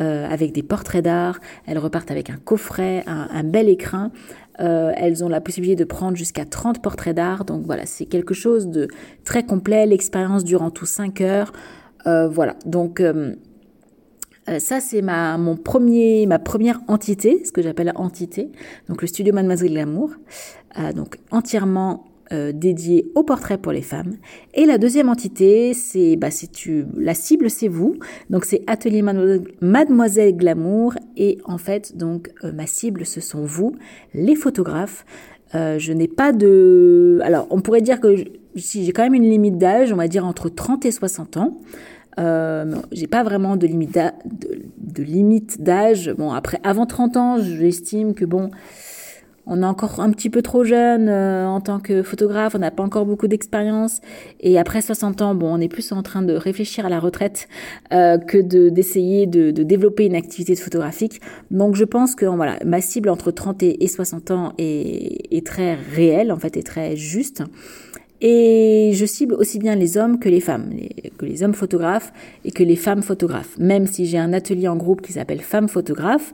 euh, 0.00 0.28
avec 0.28 0.52
des 0.52 0.62
portraits 0.62 1.02
d'art. 1.02 1.40
Elles 1.66 1.78
repartent 1.78 2.10
avec 2.10 2.28
un 2.28 2.36
coffret, 2.36 3.04
un, 3.06 3.44
bel 3.44 3.70
écrin. 3.70 4.12
Elles 4.58 5.24
ont 5.24 5.28
la 5.28 5.40
possibilité 5.40 5.82
de 5.82 5.88
prendre 5.88 6.16
jusqu'à 6.16 6.44
30 6.44 6.82
portraits 6.82 7.16
d'art. 7.16 7.46
Donc 7.46 7.64
voilà, 7.64 7.86
c'est 7.86 8.04
quelque 8.04 8.34
chose 8.34 8.68
de 8.68 8.88
très 9.24 9.44
complet. 9.44 9.86
L'expérience 9.86 10.44
durant 10.44 10.70
tout 10.70 10.86
5 10.86 11.22
heures. 11.22 11.52
Voilà, 12.04 12.56
donc 12.66 13.00
euh, 14.48 14.58
ça, 14.58 14.80
c'est 14.80 15.02
ma, 15.02 15.38
mon 15.38 15.56
premier, 15.56 16.26
ma 16.26 16.38
première 16.38 16.80
entité, 16.88 17.42
ce 17.44 17.52
que 17.52 17.62
j'appelle 17.62 17.92
entité. 17.94 18.50
Donc, 18.88 19.02
le 19.02 19.08
studio 19.08 19.32
Mademoiselle 19.32 19.70
Glamour. 19.70 20.10
Euh, 20.78 20.92
donc, 20.92 21.18
entièrement 21.30 22.04
euh, 22.32 22.52
dédié 22.52 23.10
au 23.14 23.22
portrait 23.22 23.58
pour 23.58 23.72
les 23.72 23.82
femmes. 23.82 24.16
Et 24.54 24.66
la 24.66 24.78
deuxième 24.78 25.08
entité, 25.08 25.72
c'est, 25.72 26.16
bah, 26.16 26.30
c'est 26.30 26.50
tu, 26.50 26.84
la 26.96 27.14
cible, 27.14 27.48
c'est 27.48 27.68
vous. 27.68 27.96
Donc, 28.28 28.44
c'est 28.44 28.62
Atelier 28.66 29.02
Mademoiselle, 29.60 30.36
Glamour. 30.36 30.94
Et 31.16 31.38
en 31.44 31.58
fait, 31.58 31.96
donc, 31.96 32.30
ma 32.42 32.66
cible, 32.66 33.06
ce 33.06 33.20
sont 33.20 33.44
vous, 33.44 33.76
les 34.14 34.34
photographes. 34.34 35.06
je 35.52 35.92
n'ai 35.92 36.08
pas 36.08 36.32
de... 36.32 37.20
Alors, 37.22 37.46
on 37.50 37.60
pourrait 37.60 37.82
dire 37.82 38.00
que 38.00 38.14
si 38.56 38.84
j'ai 38.84 38.92
quand 38.92 39.02
même 39.02 39.14
une 39.14 39.28
limite 39.28 39.58
d'âge, 39.58 39.92
on 39.92 39.96
va 39.96 40.08
dire 40.08 40.24
entre 40.24 40.48
30 40.48 40.84
et 40.86 40.90
60 40.90 41.36
ans. 41.36 41.58
Euh, 42.18 42.76
j'ai 42.92 43.06
pas 43.06 43.22
vraiment 43.22 43.56
de 43.56 43.66
limite 43.66 43.98
de 44.78 45.02
limite 45.02 45.60
d'âge. 45.62 46.12
Bon, 46.16 46.32
après, 46.32 46.60
avant 46.62 46.86
30 46.86 47.16
ans, 47.16 47.38
j'estime 47.38 48.14
que 48.14 48.24
bon, 48.24 48.50
on 49.46 49.62
est 49.62 49.66
encore 49.66 50.00
un 50.00 50.10
petit 50.10 50.30
peu 50.30 50.40
trop 50.40 50.64
jeune 50.64 51.08
euh, 51.08 51.46
en 51.46 51.60
tant 51.60 51.78
que 51.78 52.02
photographe, 52.02 52.54
on 52.54 52.58
n'a 52.58 52.70
pas 52.70 52.82
encore 52.82 53.04
beaucoup 53.04 53.26
d'expérience. 53.26 54.00
Et 54.40 54.58
après 54.58 54.80
60 54.80 55.20
ans, 55.22 55.34
bon, 55.34 55.54
on 55.54 55.60
est 55.60 55.68
plus 55.68 55.92
en 55.92 56.02
train 56.02 56.22
de 56.22 56.34
réfléchir 56.34 56.86
à 56.86 56.88
la 56.88 56.98
retraite 56.98 57.48
euh, 57.92 58.18
que 58.18 58.38
de 58.38 58.70
d'essayer 58.70 59.26
de, 59.26 59.50
de, 59.50 59.62
développer 59.62 60.06
une 60.06 60.16
activité 60.16 60.56
photographique. 60.56 61.20
Donc 61.50 61.74
je 61.74 61.84
pense 61.84 62.14
que 62.14 62.24
voilà, 62.26 62.58
ma 62.64 62.80
cible 62.80 63.08
entre 63.08 63.30
30 63.30 63.62
et, 63.62 63.86
60 63.86 64.30
ans 64.30 64.52
est, 64.58 65.34
est 65.34 65.46
très 65.46 65.74
réelle, 65.74 66.32
en 66.32 66.38
fait, 66.38 66.56
est 66.56 66.66
très 66.66 66.96
juste. 66.96 67.42
Et 68.20 68.92
je 68.94 69.06
cible 69.06 69.34
aussi 69.34 69.58
bien 69.58 69.74
les 69.74 69.96
hommes 69.98 70.18
que 70.18 70.28
les 70.28 70.40
femmes, 70.40 70.70
que 71.18 71.26
les 71.26 71.42
hommes 71.42 71.54
photographes 71.54 72.12
et 72.44 72.50
que 72.52 72.62
les 72.62 72.76
femmes 72.76 73.02
photographes. 73.02 73.58
Même 73.58 73.86
si 73.86 74.06
j'ai 74.06 74.18
un 74.18 74.32
atelier 74.32 74.68
en 74.68 74.76
groupe 74.76 75.02
qui 75.02 75.12
s'appelle 75.12 75.40
Femmes 75.40 75.68
photographes, 75.68 76.32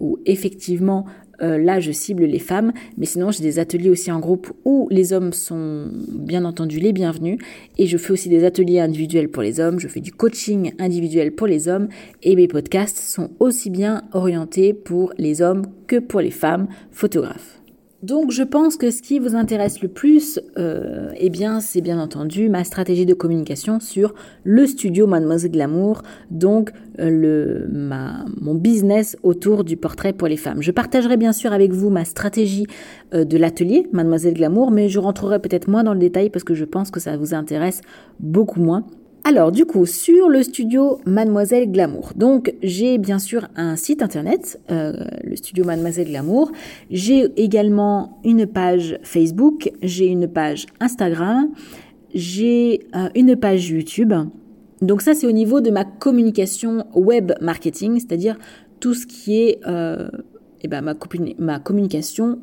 où 0.00 0.18
effectivement 0.24 1.06
euh, 1.42 1.58
là 1.58 1.80
je 1.80 1.92
cible 1.92 2.24
les 2.24 2.38
femmes, 2.38 2.72
mais 2.96 3.06
sinon 3.06 3.30
j'ai 3.30 3.42
des 3.42 3.58
ateliers 3.58 3.90
aussi 3.90 4.10
en 4.10 4.20
groupe 4.20 4.52
où 4.64 4.88
les 4.90 5.12
hommes 5.12 5.32
sont 5.32 5.90
bien 6.08 6.44
entendu 6.44 6.80
les 6.80 6.92
bienvenus 6.92 7.38
et 7.76 7.86
je 7.86 7.98
fais 7.98 8.12
aussi 8.12 8.28
des 8.28 8.44
ateliers 8.44 8.80
individuels 8.80 9.28
pour 9.28 9.42
les 9.42 9.60
hommes, 9.60 9.78
je 9.78 9.88
fais 9.88 10.00
du 10.00 10.12
coaching 10.12 10.72
individuel 10.78 11.32
pour 11.32 11.46
les 11.46 11.68
hommes 11.68 11.88
et 12.22 12.36
mes 12.36 12.48
podcasts 12.48 12.98
sont 12.98 13.30
aussi 13.38 13.68
bien 13.68 14.02
orientés 14.12 14.72
pour 14.72 15.12
les 15.18 15.42
hommes 15.42 15.66
que 15.86 15.98
pour 15.98 16.20
les 16.20 16.30
femmes 16.30 16.68
photographes. 16.90 17.55
Donc 18.02 18.30
je 18.30 18.42
pense 18.42 18.76
que 18.76 18.90
ce 18.90 19.00
qui 19.00 19.18
vous 19.18 19.34
intéresse 19.34 19.80
le 19.80 19.88
plus, 19.88 20.38
euh, 20.58 21.12
eh 21.16 21.30
bien 21.30 21.60
c'est 21.60 21.80
bien 21.80 21.98
entendu 21.98 22.50
ma 22.50 22.62
stratégie 22.62 23.06
de 23.06 23.14
communication 23.14 23.80
sur 23.80 24.14
le 24.44 24.66
studio 24.66 25.06
Mademoiselle 25.06 25.52
Glamour, 25.52 26.02
donc 26.30 26.72
euh, 27.00 27.66
mon 28.40 28.54
business 28.54 29.16
autour 29.22 29.64
du 29.64 29.78
portrait 29.78 30.12
pour 30.12 30.28
les 30.28 30.36
femmes. 30.36 30.60
Je 30.60 30.72
partagerai 30.72 31.16
bien 31.16 31.32
sûr 31.32 31.54
avec 31.54 31.72
vous 31.72 31.88
ma 31.88 32.04
stratégie 32.04 32.66
euh, 33.14 33.24
de 33.24 33.38
l'atelier 33.38 33.88
Mademoiselle 33.92 34.34
Glamour, 34.34 34.70
mais 34.70 34.90
je 34.90 34.98
rentrerai 34.98 35.40
peut-être 35.40 35.68
moins 35.68 35.82
dans 35.82 35.94
le 35.94 36.00
détail 36.00 36.28
parce 36.28 36.44
que 36.44 36.54
je 36.54 36.66
pense 36.66 36.90
que 36.90 37.00
ça 37.00 37.16
vous 37.16 37.32
intéresse 37.32 37.80
beaucoup 38.20 38.60
moins. 38.60 38.84
Alors 39.28 39.50
du 39.50 39.64
coup, 39.66 39.86
sur 39.86 40.28
le 40.28 40.40
studio 40.44 41.00
Mademoiselle 41.04 41.72
Glamour, 41.72 42.12
donc 42.14 42.54
j'ai 42.62 42.96
bien 42.96 43.18
sûr 43.18 43.48
un 43.56 43.74
site 43.74 44.00
internet, 44.00 44.60
euh, 44.70 44.92
le 45.24 45.34
studio 45.34 45.64
Mademoiselle 45.64 46.06
Glamour, 46.06 46.52
j'ai 46.92 47.26
également 47.36 48.20
une 48.22 48.46
page 48.46 49.00
Facebook, 49.02 49.72
j'ai 49.82 50.06
une 50.06 50.28
page 50.28 50.66
Instagram, 50.78 51.48
j'ai 52.14 52.86
euh, 52.94 53.08
une 53.16 53.34
page 53.34 53.68
YouTube. 53.68 54.14
Donc 54.80 55.02
ça 55.02 55.12
c'est 55.12 55.26
au 55.26 55.32
niveau 55.32 55.60
de 55.60 55.72
ma 55.72 55.84
communication 55.84 56.86
web 56.94 57.32
marketing, 57.40 57.98
c'est-à-dire 57.98 58.38
tout 58.78 58.94
ce 58.94 59.08
qui 59.08 59.40
est 59.40 59.58
euh, 59.66 60.08
eh 60.62 60.68
ben, 60.68 60.82
ma, 60.82 60.94
ma 61.38 61.58
communication 61.58 62.38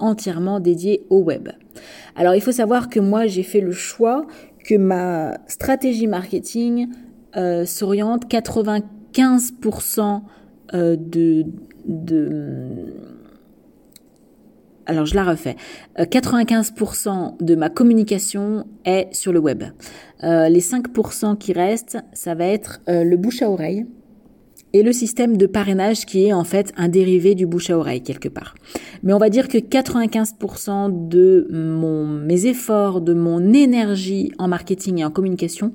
entièrement 0.00 0.58
dédiée 0.58 1.06
au 1.10 1.22
web. 1.22 1.48
Alors 2.16 2.34
il 2.34 2.40
faut 2.40 2.50
savoir 2.50 2.88
que 2.88 2.98
moi 2.98 3.28
j'ai 3.28 3.44
fait 3.44 3.60
le 3.60 3.70
choix 3.70 4.26
que 4.64 4.74
ma 4.76 5.38
stratégie 5.46 6.06
marketing 6.06 6.88
euh, 7.36 7.64
s'oriente 7.64 8.30
95% 8.30 10.22
euh, 10.74 10.96
de, 10.96 11.44
de 11.86 12.94
alors 14.86 15.06
je 15.06 15.14
la 15.14 15.22
refais. 15.22 15.54
95% 15.96 17.08
euh, 17.08 17.30
de 17.40 17.54
ma 17.54 17.68
communication 17.68 18.66
est 18.84 19.14
sur 19.14 19.32
le 19.32 19.38
web. 19.38 19.62
les 20.22 20.60
5% 20.60 21.38
qui 21.38 21.52
restent, 21.52 21.98
ça 22.12 22.34
va 22.34 22.46
être 22.46 22.80
le 22.88 23.14
bouche 23.16 23.42
à 23.42 23.50
oreille 23.50 23.86
et 24.72 24.82
le 24.82 24.92
système 24.92 25.36
de 25.36 25.46
parrainage 25.46 26.06
qui 26.06 26.26
est 26.26 26.32
en 26.32 26.44
fait 26.44 26.72
un 26.76 26.88
dérivé 26.88 27.34
du 27.34 27.46
bouche 27.46 27.70
à 27.70 27.78
oreille 27.78 28.02
quelque 28.02 28.28
part. 28.28 28.54
Mais 29.02 29.12
on 29.12 29.18
va 29.18 29.30
dire 29.30 29.48
que 29.48 29.58
95% 29.58 31.08
de 31.08 31.48
mon, 31.50 32.06
mes 32.06 32.46
efforts, 32.46 33.00
de 33.00 33.14
mon 33.14 33.52
énergie 33.52 34.32
en 34.38 34.48
marketing 34.48 34.98
et 34.98 35.04
en 35.04 35.10
communication 35.10 35.72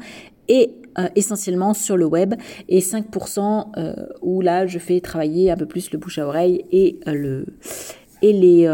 est 0.48 0.72
euh, 0.98 1.08
essentiellement 1.16 1.74
sur 1.74 1.98
le 1.98 2.06
web 2.06 2.36
et 2.70 2.80
5% 2.80 3.78
euh, 3.78 3.94
où 4.22 4.42
là 4.42 4.66
je 4.66 4.80
fais 4.80 5.02
travailler 5.02 5.52
un 5.52 5.58
peu 5.58 5.66
plus 5.66 5.92
le 5.92 5.98
bouche 5.98 6.20
à 6.20 6.28
oreille 6.28 6.66
et 6.72 7.00
euh, 7.08 7.14
le 7.14 7.46
et 8.22 8.32
les 8.32 8.66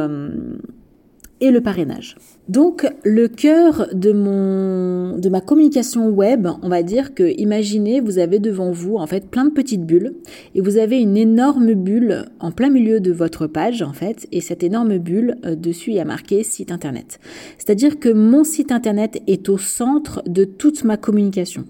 et 1.41 1.51
le 1.51 1.59
parrainage. 1.59 2.15
Donc 2.47 2.87
le 3.03 3.27
cœur 3.27 3.87
de 3.93 4.11
mon 4.11 5.17
de 5.17 5.29
ma 5.29 5.41
communication 5.41 6.09
web, 6.09 6.47
on 6.61 6.69
va 6.69 6.83
dire 6.83 7.13
que 7.13 7.23
imaginez 7.39 7.99
vous 7.99 8.19
avez 8.19 8.39
devant 8.39 8.71
vous 8.71 8.95
en 8.95 9.07
fait 9.07 9.29
plein 9.29 9.45
de 9.45 9.51
petites 9.51 9.85
bulles 9.85 10.15
et 10.55 10.61
vous 10.61 10.77
avez 10.77 10.99
une 10.99 11.17
énorme 11.17 11.73
bulle 11.73 12.25
en 12.39 12.51
plein 12.51 12.69
milieu 12.69 12.99
de 12.99 13.11
votre 13.11 13.47
page 13.47 13.81
en 13.81 13.93
fait 13.93 14.27
et 14.31 14.41
cette 14.41 14.63
énorme 14.63 14.97
bulle 14.97 15.37
euh, 15.45 15.55
dessus 15.55 15.91
il 15.91 15.95
y 15.95 15.99
a 15.99 16.05
marqué 16.05 16.43
site 16.43 16.71
internet. 16.71 17.19
C'est-à-dire 17.57 17.99
que 17.99 18.09
mon 18.09 18.43
site 18.43 18.71
internet 18.71 19.21
est 19.27 19.49
au 19.49 19.57
centre 19.57 20.23
de 20.27 20.43
toute 20.43 20.83
ma 20.83 20.97
communication. 20.97 21.65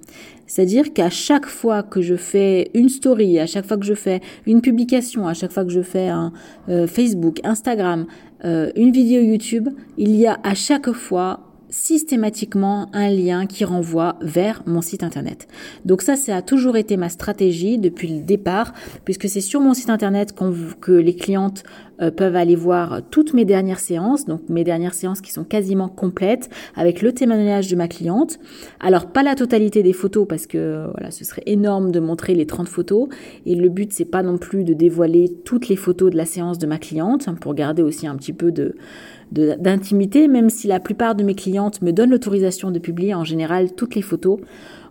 C'est-à-dire 0.51 0.91
qu'à 0.91 1.09
chaque 1.09 1.45
fois 1.45 1.81
que 1.81 2.01
je 2.01 2.15
fais 2.15 2.71
une 2.73 2.89
story, 2.89 3.39
à 3.39 3.45
chaque 3.45 3.65
fois 3.65 3.77
que 3.77 3.85
je 3.85 3.93
fais 3.93 4.19
une 4.45 4.59
publication, 4.59 5.25
à 5.25 5.33
chaque 5.33 5.53
fois 5.53 5.63
que 5.63 5.71
je 5.71 5.81
fais 5.81 6.09
un 6.09 6.33
euh, 6.67 6.87
Facebook, 6.87 7.39
Instagram, 7.45 8.05
euh, 8.43 8.69
une 8.75 8.91
vidéo 8.91 9.21
YouTube, 9.21 9.69
il 9.97 10.13
y 10.13 10.27
a 10.27 10.41
à 10.43 10.53
chaque 10.53 10.91
fois 10.91 11.50
systématiquement 11.71 12.89
un 12.93 13.09
lien 13.09 13.47
qui 13.47 13.65
renvoie 13.65 14.17
vers 14.21 14.61
mon 14.67 14.81
site 14.81 15.03
internet. 15.03 15.47
Donc 15.85 16.03
ça, 16.03 16.15
ça 16.15 16.35
a 16.35 16.41
toujours 16.41 16.77
été 16.77 16.97
ma 16.97 17.09
stratégie 17.09 17.79
depuis 17.79 18.09
le 18.09 18.21
départ, 18.21 18.73
puisque 19.05 19.27
c'est 19.27 19.41
sur 19.41 19.61
mon 19.61 19.73
site 19.73 19.89
internet 19.89 20.35
que 20.81 20.91
les 20.91 21.15
clientes 21.15 21.63
euh, 22.01 22.11
peuvent 22.11 22.35
aller 22.35 22.55
voir 22.55 23.01
toutes 23.09 23.33
mes 23.33 23.45
dernières 23.45 23.79
séances, 23.79 24.25
donc 24.25 24.41
mes 24.49 24.63
dernières 24.63 24.93
séances 24.93 25.21
qui 25.21 25.31
sont 25.31 25.43
quasiment 25.45 25.87
complètes, 25.87 26.49
avec 26.75 27.01
le 27.01 27.13
témoignage 27.13 27.69
de 27.69 27.75
ma 27.75 27.87
cliente. 27.87 28.37
Alors 28.79 29.07
pas 29.07 29.23
la 29.23 29.35
totalité 29.35 29.81
des 29.81 29.93
photos, 29.93 30.27
parce 30.27 30.47
que 30.47 30.87
voilà, 30.93 31.09
ce 31.09 31.23
serait 31.23 31.43
énorme 31.45 31.91
de 31.91 31.99
montrer 31.99 32.35
les 32.35 32.45
30 32.45 32.67
photos, 32.67 33.07
et 33.45 33.55
le 33.55 33.69
but 33.69 33.93
c'est 33.93 34.05
pas 34.05 34.23
non 34.23 34.37
plus 34.37 34.65
de 34.65 34.73
dévoiler 34.73 35.31
toutes 35.45 35.69
les 35.69 35.77
photos 35.77 36.11
de 36.11 36.17
la 36.17 36.25
séance 36.25 36.57
de 36.57 36.67
ma 36.67 36.77
cliente, 36.77 37.27
pour 37.39 37.53
garder 37.53 37.81
aussi 37.81 38.07
un 38.07 38.15
petit 38.17 38.33
peu 38.33 38.51
de 38.51 38.75
d'intimité, 39.31 40.27
même 40.27 40.49
si 40.49 40.67
la 40.67 40.79
plupart 40.79 41.15
de 41.15 41.23
mes 41.23 41.35
clientes 41.35 41.81
me 41.81 41.91
donnent 41.91 42.11
l'autorisation 42.11 42.71
de 42.71 42.79
publier 42.79 43.13
en 43.13 43.23
général 43.23 43.73
toutes 43.73 43.95
les 43.95 44.01
photos. 44.01 44.39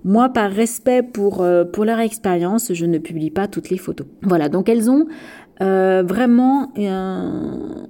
Moi, 0.04 0.30
par 0.30 0.50
respect 0.50 1.02
pour, 1.02 1.42
euh, 1.42 1.64
pour 1.64 1.84
leur 1.84 1.98
expérience, 2.00 2.72
je 2.72 2.86
ne 2.86 2.98
publie 2.98 3.30
pas 3.30 3.48
toutes 3.48 3.68
les 3.68 3.76
photos. 3.76 4.06
Voilà, 4.22 4.48
donc 4.48 4.68
elles 4.68 4.90
ont 4.90 5.06
euh, 5.60 6.02
vraiment 6.06 6.72
un, 6.78 7.86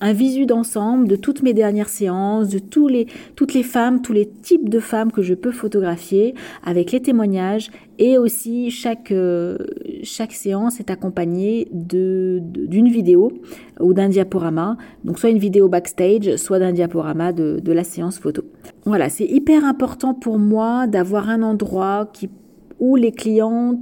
un 0.00 0.12
visu 0.12 0.46
d'ensemble 0.46 1.06
de 1.06 1.16
toutes 1.16 1.42
mes 1.42 1.52
dernières 1.52 1.88
séances, 1.88 2.48
de 2.48 2.58
tous 2.58 2.88
les, 2.88 3.06
toutes 3.36 3.54
les 3.54 3.62
femmes, 3.62 4.00
tous 4.00 4.12
les 4.12 4.26
types 4.26 4.68
de 4.68 4.80
femmes 4.80 5.12
que 5.12 5.22
je 5.22 5.34
peux 5.34 5.52
photographier 5.52 6.34
avec 6.64 6.92
les 6.92 7.02
témoignages 7.02 7.70
et 8.00 8.16
aussi 8.16 8.70
chaque, 8.70 9.12
euh, 9.12 9.58
chaque 10.02 10.32
séance 10.32 10.80
est 10.80 10.90
accompagnée 10.90 11.68
de, 11.70 12.40
d'une 12.42 12.88
vidéo 12.88 13.30
ou 13.78 13.92
d'un 13.92 14.08
diaporama. 14.08 14.78
Donc 15.04 15.18
soit 15.18 15.28
une 15.28 15.38
vidéo 15.38 15.68
backstage, 15.68 16.36
soit 16.36 16.58
d'un 16.58 16.72
diaporama 16.72 17.32
de, 17.32 17.60
de 17.62 17.72
la 17.72 17.84
séance 17.84 18.18
photo. 18.18 18.42
Voilà, 18.86 19.10
c'est 19.10 19.26
hyper 19.26 19.64
important 19.66 20.14
pour 20.14 20.38
moi 20.38 20.86
d'avoir 20.86 21.28
un 21.28 21.42
endroit 21.42 22.08
qui, 22.10 22.30
où 22.78 22.96
les 22.96 23.12
clientes 23.12 23.78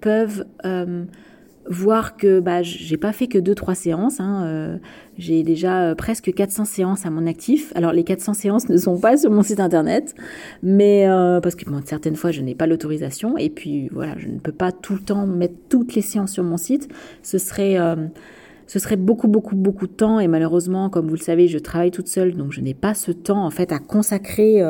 peuvent 0.00 0.46
euh, 0.64 1.04
voir 1.70 2.16
que 2.16 2.40
bah, 2.40 2.62
j'ai 2.62 2.96
pas 2.96 3.12
fait 3.12 3.28
que 3.28 3.38
2-3 3.38 3.74
séances. 3.74 4.20
Hein, 4.20 4.42
euh, 4.44 4.76
j'ai 5.18 5.44
déjà 5.44 5.82
euh, 5.82 5.94
presque 5.94 6.34
400 6.34 6.64
séances 6.64 7.06
à 7.06 7.10
mon 7.10 7.26
actif. 7.26 7.72
Alors 7.76 7.92
les 7.92 8.02
400 8.02 8.34
séances 8.34 8.68
ne 8.68 8.76
sont 8.76 8.98
pas 8.98 9.16
sur 9.16 9.30
mon 9.30 9.42
site 9.42 9.60
internet, 9.60 10.14
mais 10.64 11.08
euh, 11.08 11.40
parce 11.40 11.54
que 11.54 11.64
certaines 11.84 12.16
fois 12.16 12.32
je 12.32 12.42
n'ai 12.42 12.56
pas 12.56 12.66
l'autorisation 12.66 13.38
et 13.38 13.48
puis 13.48 13.88
voilà, 13.92 14.18
je 14.18 14.26
ne 14.26 14.38
peux 14.38 14.52
pas 14.52 14.72
tout 14.72 14.94
le 14.94 15.00
temps 15.00 15.26
mettre 15.26 15.54
toutes 15.68 15.94
les 15.94 16.02
séances 16.02 16.32
sur 16.32 16.42
mon 16.42 16.56
site. 16.56 16.88
Ce 17.22 17.38
serait 17.38 17.76
ce 18.66 18.78
serait 18.78 18.96
beaucoup 18.96 19.28
beaucoup 19.28 19.56
beaucoup 19.56 19.86
de 19.86 19.92
temps 19.92 20.18
et 20.18 20.26
malheureusement, 20.26 20.90
comme 20.90 21.06
vous 21.06 21.16
le 21.16 21.20
savez, 21.20 21.46
je 21.46 21.58
travaille 21.58 21.92
toute 21.92 22.08
seule, 22.08 22.34
donc 22.34 22.52
je 22.52 22.60
n'ai 22.60 22.74
pas 22.74 22.94
ce 22.94 23.12
temps 23.12 23.44
en 23.44 23.50
fait 23.50 23.70
à 23.72 23.78
consacrer 23.78 24.60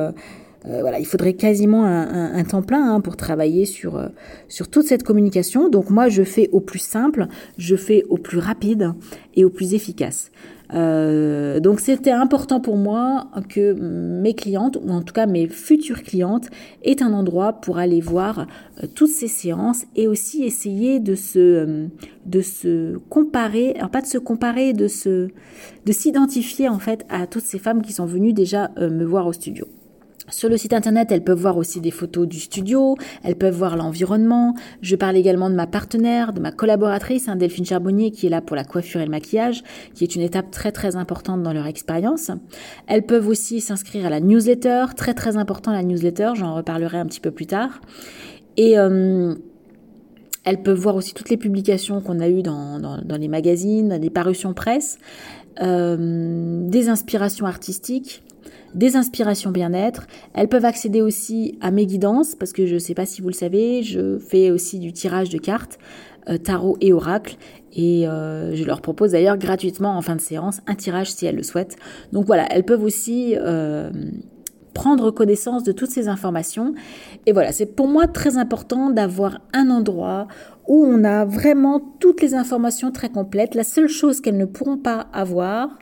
voilà, 0.64 0.98
il 0.98 1.06
faudrait 1.06 1.32
quasiment 1.32 1.84
un, 1.84 2.44
temps 2.44 2.62
plein 2.62 2.94
hein, 2.94 3.00
pour 3.00 3.16
travailler 3.16 3.64
sur, 3.64 3.96
euh, 3.96 4.08
sur 4.48 4.68
toute 4.68 4.86
cette 4.86 5.02
communication. 5.02 5.68
Donc 5.68 5.90
moi, 5.90 6.08
je 6.08 6.22
fais 6.22 6.50
au 6.52 6.60
plus 6.60 6.78
simple, 6.78 7.28
je 7.56 7.76
fais 7.76 8.04
au 8.08 8.18
plus 8.18 8.38
rapide 8.38 8.92
et 9.34 9.44
au 9.44 9.50
plus 9.50 9.74
efficace. 9.74 10.30
Euh, 10.72 11.58
donc 11.58 11.80
c'était 11.80 12.12
important 12.12 12.60
pour 12.60 12.76
moi 12.76 13.28
que 13.48 13.72
mes 13.72 14.34
clientes, 14.34 14.78
ou 14.84 14.90
en 14.90 15.02
tout 15.02 15.14
cas 15.14 15.26
mes 15.26 15.48
futures 15.48 16.02
clientes, 16.02 16.48
aient 16.84 17.02
un 17.02 17.12
endroit 17.12 17.54
pour 17.54 17.78
aller 17.78 18.00
voir 18.00 18.46
toutes 18.94 19.10
ces 19.10 19.26
séances 19.26 19.84
et 19.96 20.06
aussi 20.06 20.44
essayer 20.44 21.00
de 21.00 21.16
se, 21.16 21.88
de 22.26 22.40
se 22.40 22.98
comparer, 23.08 23.74
alors 23.76 23.90
pas 23.90 24.02
de 24.02 24.06
se 24.06 24.18
comparer, 24.18 24.72
de 24.72 24.86
se, 24.86 25.28
de 25.86 25.92
s'identifier 25.92 26.68
en 26.68 26.78
fait 26.78 27.04
à 27.08 27.26
toutes 27.26 27.44
ces 27.44 27.58
femmes 27.58 27.82
qui 27.82 27.92
sont 27.92 28.06
venues 28.06 28.32
déjà 28.32 28.70
me 28.78 29.04
voir 29.04 29.26
au 29.26 29.32
studio. 29.32 29.66
Sur 30.30 30.48
le 30.48 30.56
site 30.56 30.72
internet, 30.72 31.10
elles 31.12 31.24
peuvent 31.24 31.40
voir 31.40 31.56
aussi 31.56 31.80
des 31.80 31.90
photos 31.90 32.26
du 32.26 32.40
studio, 32.40 32.96
elles 33.22 33.36
peuvent 33.36 33.54
voir 33.54 33.76
l'environnement. 33.76 34.54
Je 34.82 34.96
parle 34.96 35.16
également 35.16 35.50
de 35.50 35.54
ma 35.54 35.66
partenaire, 35.66 36.32
de 36.32 36.40
ma 36.40 36.52
collaboratrice, 36.52 37.28
hein, 37.28 37.36
Delphine 37.36 37.64
Charbonnier, 37.64 38.10
qui 38.10 38.26
est 38.26 38.30
là 38.30 38.40
pour 38.40 38.56
la 38.56 38.64
coiffure 38.64 39.00
et 39.00 39.04
le 39.04 39.10
maquillage, 39.10 39.62
qui 39.94 40.04
est 40.04 40.14
une 40.14 40.22
étape 40.22 40.50
très 40.50 40.72
très 40.72 40.96
importante 40.96 41.42
dans 41.42 41.52
leur 41.52 41.66
expérience. 41.66 42.30
Elles 42.86 43.04
peuvent 43.04 43.28
aussi 43.28 43.60
s'inscrire 43.60 44.06
à 44.06 44.10
la 44.10 44.20
newsletter, 44.20 44.86
très 44.96 45.14
très 45.14 45.36
important 45.36 45.72
la 45.72 45.82
newsletter, 45.82 46.32
j'en 46.34 46.54
reparlerai 46.54 46.98
un 46.98 47.06
petit 47.06 47.20
peu 47.20 47.30
plus 47.30 47.46
tard. 47.46 47.80
Et 48.56 48.78
euh, 48.78 49.34
elles 50.44 50.62
peuvent 50.62 50.78
voir 50.78 50.96
aussi 50.96 51.14
toutes 51.14 51.30
les 51.30 51.36
publications 51.36 52.00
qu'on 52.00 52.20
a 52.20 52.28
eues 52.28 52.42
dans, 52.42 53.00
les 53.18 53.28
magazines, 53.28 53.88
dans 53.88 54.00
les 54.00 54.10
parutions 54.10 54.54
presse, 54.54 54.98
euh, 55.62 56.68
des 56.68 56.88
inspirations 56.88 57.46
artistiques 57.46 58.22
des 58.74 58.96
inspirations 58.96 59.50
bien-être. 59.50 60.06
Elles 60.34 60.48
peuvent 60.48 60.64
accéder 60.64 61.02
aussi 61.02 61.58
à 61.60 61.70
mes 61.70 61.86
guidances, 61.86 62.34
parce 62.34 62.52
que 62.52 62.66
je 62.66 62.74
ne 62.74 62.78
sais 62.78 62.94
pas 62.94 63.06
si 63.06 63.20
vous 63.20 63.28
le 63.28 63.34
savez, 63.34 63.82
je 63.82 64.18
fais 64.18 64.50
aussi 64.50 64.78
du 64.78 64.92
tirage 64.92 65.28
de 65.28 65.38
cartes, 65.38 65.78
euh, 66.28 66.38
tarot 66.38 66.76
et 66.80 66.92
oracle. 66.92 67.36
Et 67.72 68.08
euh, 68.08 68.54
je 68.54 68.64
leur 68.64 68.80
propose 68.80 69.12
d'ailleurs 69.12 69.38
gratuitement 69.38 69.96
en 69.96 70.02
fin 70.02 70.16
de 70.16 70.20
séance 70.20 70.60
un 70.66 70.74
tirage 70.74 71.10
si 71.10 71.26
elles 71.26 71.36
le 71.36 71.42
souhaitent. 71.42 71.76
Donc 72.12 72.26
voilà, 72.26 72.46
elles 72.50 72.64
peuvent 72.64 72.82
aussi 72.82 73.36
euh, 73.38 73.90
prendre 74.72 75.10
connaissance 75.10 75.62
de 75.62 75.72
toutes 75.72 75.90
ces 75.90 76.08
informations. 76.08 76.74
Et 77.26 77.32
voilà, 77.32 77.52
c'est 77.52 77.66
pour 77.66 77.88
moi 77.88 78.06
très 78.06 78.36
important 78.36 78.90
d'avoir 78.90 79.40
un 79.52 79.70
endroit 79.70 80.26
où 80.66 80.84
on 80.84 81.02
a 81.02 81.24
vraiment 81.24 81.80
toutes 81.98 82.22
les 82.22 82.34
informations 82.34 82.92
très 82.92 83.08
complètes. 83.08 83.54
La 83.56 83.64
seule 83.64 83.88
chose 83.88 84.20
qu'elles 84.20 84.36
ne 84.36 84.44
pourront 84.44 84.78
pas 84.78 85.08
avoir, 85.12 85.78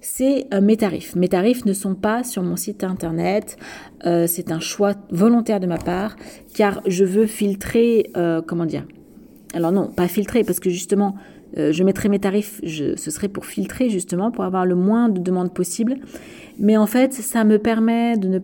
c'est 0.00 0.46
euh, 0.52 0.60
mes 0.60 0.76
tarifs. 0.76 1.14
Mes 1.14 1.28
tarifs 1.28 1.64
ne 1.64 1.72
sont 1.72 1.94
pas 1.94 2.24
sur 2.24 2.42
mon 2.42 2.56
site 2.56 2.82
internet. 2.82 3.56
Euh, 4.04 4.26
c'est 4.26 4.50
un 4.50 4.60
choix 4.60 4.94
volontaire 5.10 5.60
de 5.60 5.66
ma 5.66 5.78
part, 5.78 6.16
car 6.54 6.82
je 6.86 7.04
veux 7.04 7.26
filtrer, 7.26 8.10
euh, 8.16 8.42
comment 8.44 8.66
dire? 8.66 8.84
Alors 9.54 9.70
non, 9.70 9.86
pas 9.86 10.08
filtrer, 10.08 10.42
parce 10.42 10.58
que 10.58 10.70
justement, 10.70 11.14
je 11.56 11.82
mettrai 11.82 12.08
mes 12.08 12.18
tarifs, 12.18 12.60
ce 12.64 13.10
serait 13.10 13.28
pour 13.28 13.46
filtrer 13.46 13.88
justement, 13.88 14.30
pour 14.30 14.44
avoir 14.44 14.66
le 14.66 14.74
moins 14.74 15.08
de 15.08 15.20
demandes 15.20 15.52
possible. 15.52 15.96
Mais 16.58 16.76
en 16.76 16.86
fait, 16.86 17.12
ça 17.12 17.44
me 17.44 17.58
permet 17.58 18.16
de 18.16 18.28
ne 18.28 18.38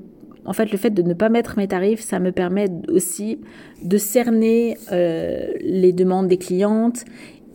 en 0.44 0.52
le 0.58 0.76
fait 0.76 0.90
de 0.90 1.02
ne 1.02 1.14
pas 1.14 1.28
mettre 1.28 1.56
mes 1.56 1.68
tarifs, 1.68 2.00
ça 2.00 2.18
me 2.18 2.32
permet 2.32 2.66
aussi 2.88 3.38
de 3.82 3.96
cerner 3.96 4.76
les 4.90 5.92
demandes 5.92 6.26
des 6.26 6.38
clientes 6.38 7.04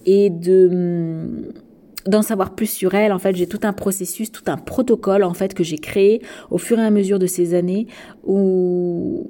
et 0.05 0.29
de 0.29 0.69
hum, 0.71 1.51
d'en 2.07 2.21
savoir 2.21 2.55
plus 2.55 2.67
sur 2.67 2.95
elle, 2.95 3.11
en 3.11 3.19
fait, 3.19 3.35
j'ai 3.35 3.47
tout 3.47 3.59
un 3.63 3.73
processus, 3.73 4.31
tout 4.31 4.43
un 4.47 4.57
protocole, 4.57 5.23
en 5.23 5.33
fait, 5.33 5.53
que 5.53 5.63
j'ai 5.63 5.77
créé 5.77 6.21
au 6.49 6.57
fur 6.57 6.79
et 6.79 6.83
à 6.83 6.89
mesure 6.89 7.19
de 7.19 7.27
ces 7.27 7.53
années 7.53 7.87
où, 8.23 9.29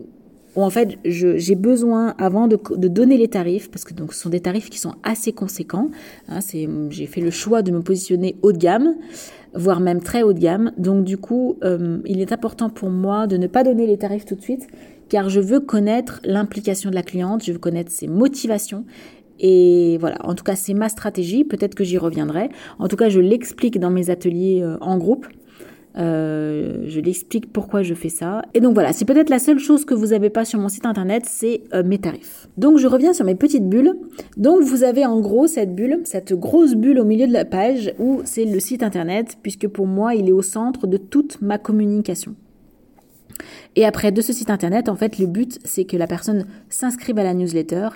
en 0.64 0.70
fait, 0.70 0.98
j'ai 1.06 1.56
besoin, 1.56 2.16
avant 2.18 2.48
de, 2.48 2.60
de, 2.76 2.88
donner 2.88 3.18
les 3.18 3.28
tarifs, 3.28 3.70
parce 3.70 3.84
que 3.84 3.94
donc, 3.94 4.14
ce 4.14 4.22
sont 4.22 4.30
des 4.30 4.40
tarifs 4.40 4.70
qui 4.70 4.80
sont 4.80 4.96
assez 5.04 5.32
conséquents, 5.32 5.90
hein, 6.30 6.40
j'ai 6.90 7.06
fait 7.06 7.22
le 7.22 7.32
choix 7.32 7.62
de 7.62 7.72
me 7.72 7.82
positionner 7.82 8.36
haut 8.42 8.52
de 8.52 8.58
gamme, 8.58 8.96
voire 9.54 9.80
même 9.80 10.02
très 10.02 10.24
haut 10.24 10.34
de 10.34 10.40
gamme. 10.40 10.72
Donc, 10.78 11.04
du 11.04 11.18
coup, 11.18 11.58
euh, 11.64 12.00
il 12.06 12.22
est 12.22 12.32
important 12.32 12.70
pour 12.70 12.90
moi 12.90 13.28
de 13.28 13.38
ne 13.38 13.48
pas 13.48 13.64
donner 13.64 13.88
les 13.88 13.98
tarifs 13.98 14.26
tout 14.26 14.36
de 14.36 14.42
suite, 14.42 14.68
car 15.10 15.30
je 15.30 15.40
veux 15.40 15.60
connaître 15.60 16.20
l'implication 16.24 16.90
de 16.90 16.96
la 16.96 17.04
cliente, 17.04 17.44
je 17.44 17.54
veux 17.54 17.60
connaître 17.60 17.92
ses 17.92 18.08
motivations 18.08 18.84
et 19.40 19.98
voilà, 20.00 20.18
en 20.24 20.34
tout 20.36 20.44
cas, 20.44 20.56
c'est 20.56 20.74
ma 20.74 20.90
stratégie. 20.90 21.44
Peut-être 21.44 21.76
que 21.76 21.84
j'y 21.84 21.98
reviendrai. 21.98 22.50
En 22.80 22.88
tout 22.88 22.96
cas, 22.96 23.10
je 23.10 23.20
l'explique 23.20 23.80
dans 23.80 23.90
mes 23.90 24.10
ateliers 24.10 24.62
euh, 24.62 24.78
en 24.82 24.98
groupe. 24.98 25.28
Euh, 25.98 26.84
je 26.86 27.00
l'explique 27.00 27.51
pourquoi 27.51 27.82
je 27.82 27.94
fais 27.94 28.10
ça. 28.10 28.44
Et 28.54 28.60
donc 28.60 28.74
voilà, 28.74 28.94
c'est 28.94 29.06
peut-être 29.06 29.30
la 29.30 29.39
seule 29.39 29.58
chose 29.58 29.84
que 29.84 29.94
vous 29.94 30.08
n'avez 30.08 30.30
pas 30.30 30.46
sur 30.46 30.60
mon 30.60 30.70
site 30.70 30.86
internet, 30.86 31.24
c'est 31.25 31.63
euh, 31.74 31.84
mes 31.84 31.98
tarifs. 31.98 32.48
Donc 32.58 32.77
je 32.77 32.88
reviens 32.88 33.13
sur 33.13 33.25
mes 33.25 33.36
petites 33.36 33.68
bulles. 33.68 33.94
Donc 34.38 34.62
vous 34.62 34.84
avez 34.84 35.06
en 35.06 35.19
gros 35.19 35.48
cette 35.48 35.74
bulle, 35.74 36.02
cette 36.04 36.34
grosse 36.34 36.76
bulle 36.76 37.00
au 37.00 37.06
milieu 37.06 37.28
de 37.28 37.34
la 37.34 37.45
page 37.45 37.93
où 37.98 38.22
c'est 38.26 38.45
le 38.45 38.60
site 38.60 38.84
internet, 38.84 39.38
puisque 39.41 39.67
pour 39.67 39.88
moi 39.88 40.13
il 40.13 40.30
est 40.30 40.34
au 40.34 40.43
centre 40.43 40.86
de 40.86 40.98
toute 40.98 41.41
ma 41.41 41.58
communication. 41.58 42.36
Et 43.76 43.86
après, 43.86 44.12
de 44.12 44.22
ce 44.22 44.34
site 44.34 44.50
internet, 44.50 44.89
en 44.89 44.95
fait, 44.95 45.19
le 45.19 45.28
but, 45.28 45.60
c'est 45.63 45.86
que 45.86 45.98
la 45.98 46.08
personne 46.08 46.45
s'inscrive 46.69 47.19
à 47.19 47.24
la 47.24 47.36
newsletter 47.36 47.89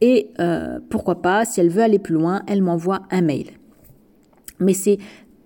et 0.00 0.30
euh, 0.40 0.78
pourquoi 0.88 1.22
pas, 1.22 1.44
si 1.44 1.60
elle 1.60 1.68
veut 1.68 1.82
aller 1.82 1.98
plus 1.98 2.14
loin, 2.14 2.42
elle 2.46 2.62
m'envoie 2.62 3.02
un 3.10 3.22
mail. 3.22 3.50
Mais 4.60 4.72
c'est 4.72 4.98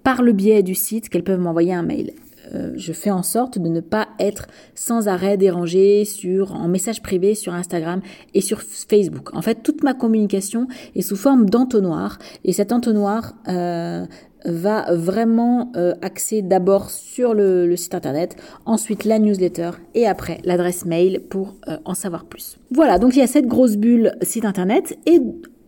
par 0.03 0.23
le 0.23 0.33
biais 0.33 0.63
du 0.63 0.75
site 0.75 1.09
qu'elles 1.09 1.25
peuvent 1.25 1.41
m'envoyer 1.41 1.75
un 1.75 1.83
mail. 1.83 2.13
Euh, 2.55 2.73
je 2.77 2.93
fais 2.93 3.11
en 3.11 3.23
sorte 3.23 3.59
de 3.59 3.69
ne 3.69 3.81
pas 3.81 4.09
être 4.19 4.47
sans 4.75 5.09
arrêt 5.09 5.37
dérangée 5.37 6.05
sur, 6.05 6.55
en 6.55 6.69
message 6.69 7.03
privé 7.03 7.35
sur 7.35 7.55
Instagram 7.55 8.01
et 8.35 8.41
sur 8.41 8.63
Facebook. 8.63 9.35
En 9.35 9.43
fait, 9.43 9.63
toute 9.63 9.83
ma 9.83 9.95
communication 9.95 10.67
est 10.95 11.03
sous 11.03 11.17
forme 11.17 11.49
d'entonnoir 11.49 12.19
et 12.45 12.53
cet 12.53 12.73
entonnoir 12.73 13.35
euh, 13.49 14.05
va 14.45 14.95
vraiment 14.95 15.71
euh, 15.77 15.95
axer 16.03 16.43
d'abord 16.43 16.91
sur 16.91 17.35
le, 17.35 17.77
site 17.77 17.95
internet, 17.95 18.37
ensuite 18.65 19.05
la 19.05 19.19
newsletter 19.19 19.71
et 19.95 20.07
après 20.07 20.39
l'adresse 20.45 20.87
mail 20.87 21.21
pour 21.29 21.57
en 21.85 21.95
savoir 21.95 22.25
plus. 22.25 22.59
Voilà, 22.71 22.99
donc 22.99 23.15
il 23.17 23.19
y 23.19 23.23
a 23.23 23.27
cette 23.27 23.47
grosse 23.47 23.77
bulle 23.77 24.15
site 24.23 24.45
internet 24.45 24.99
et 25.07 25.21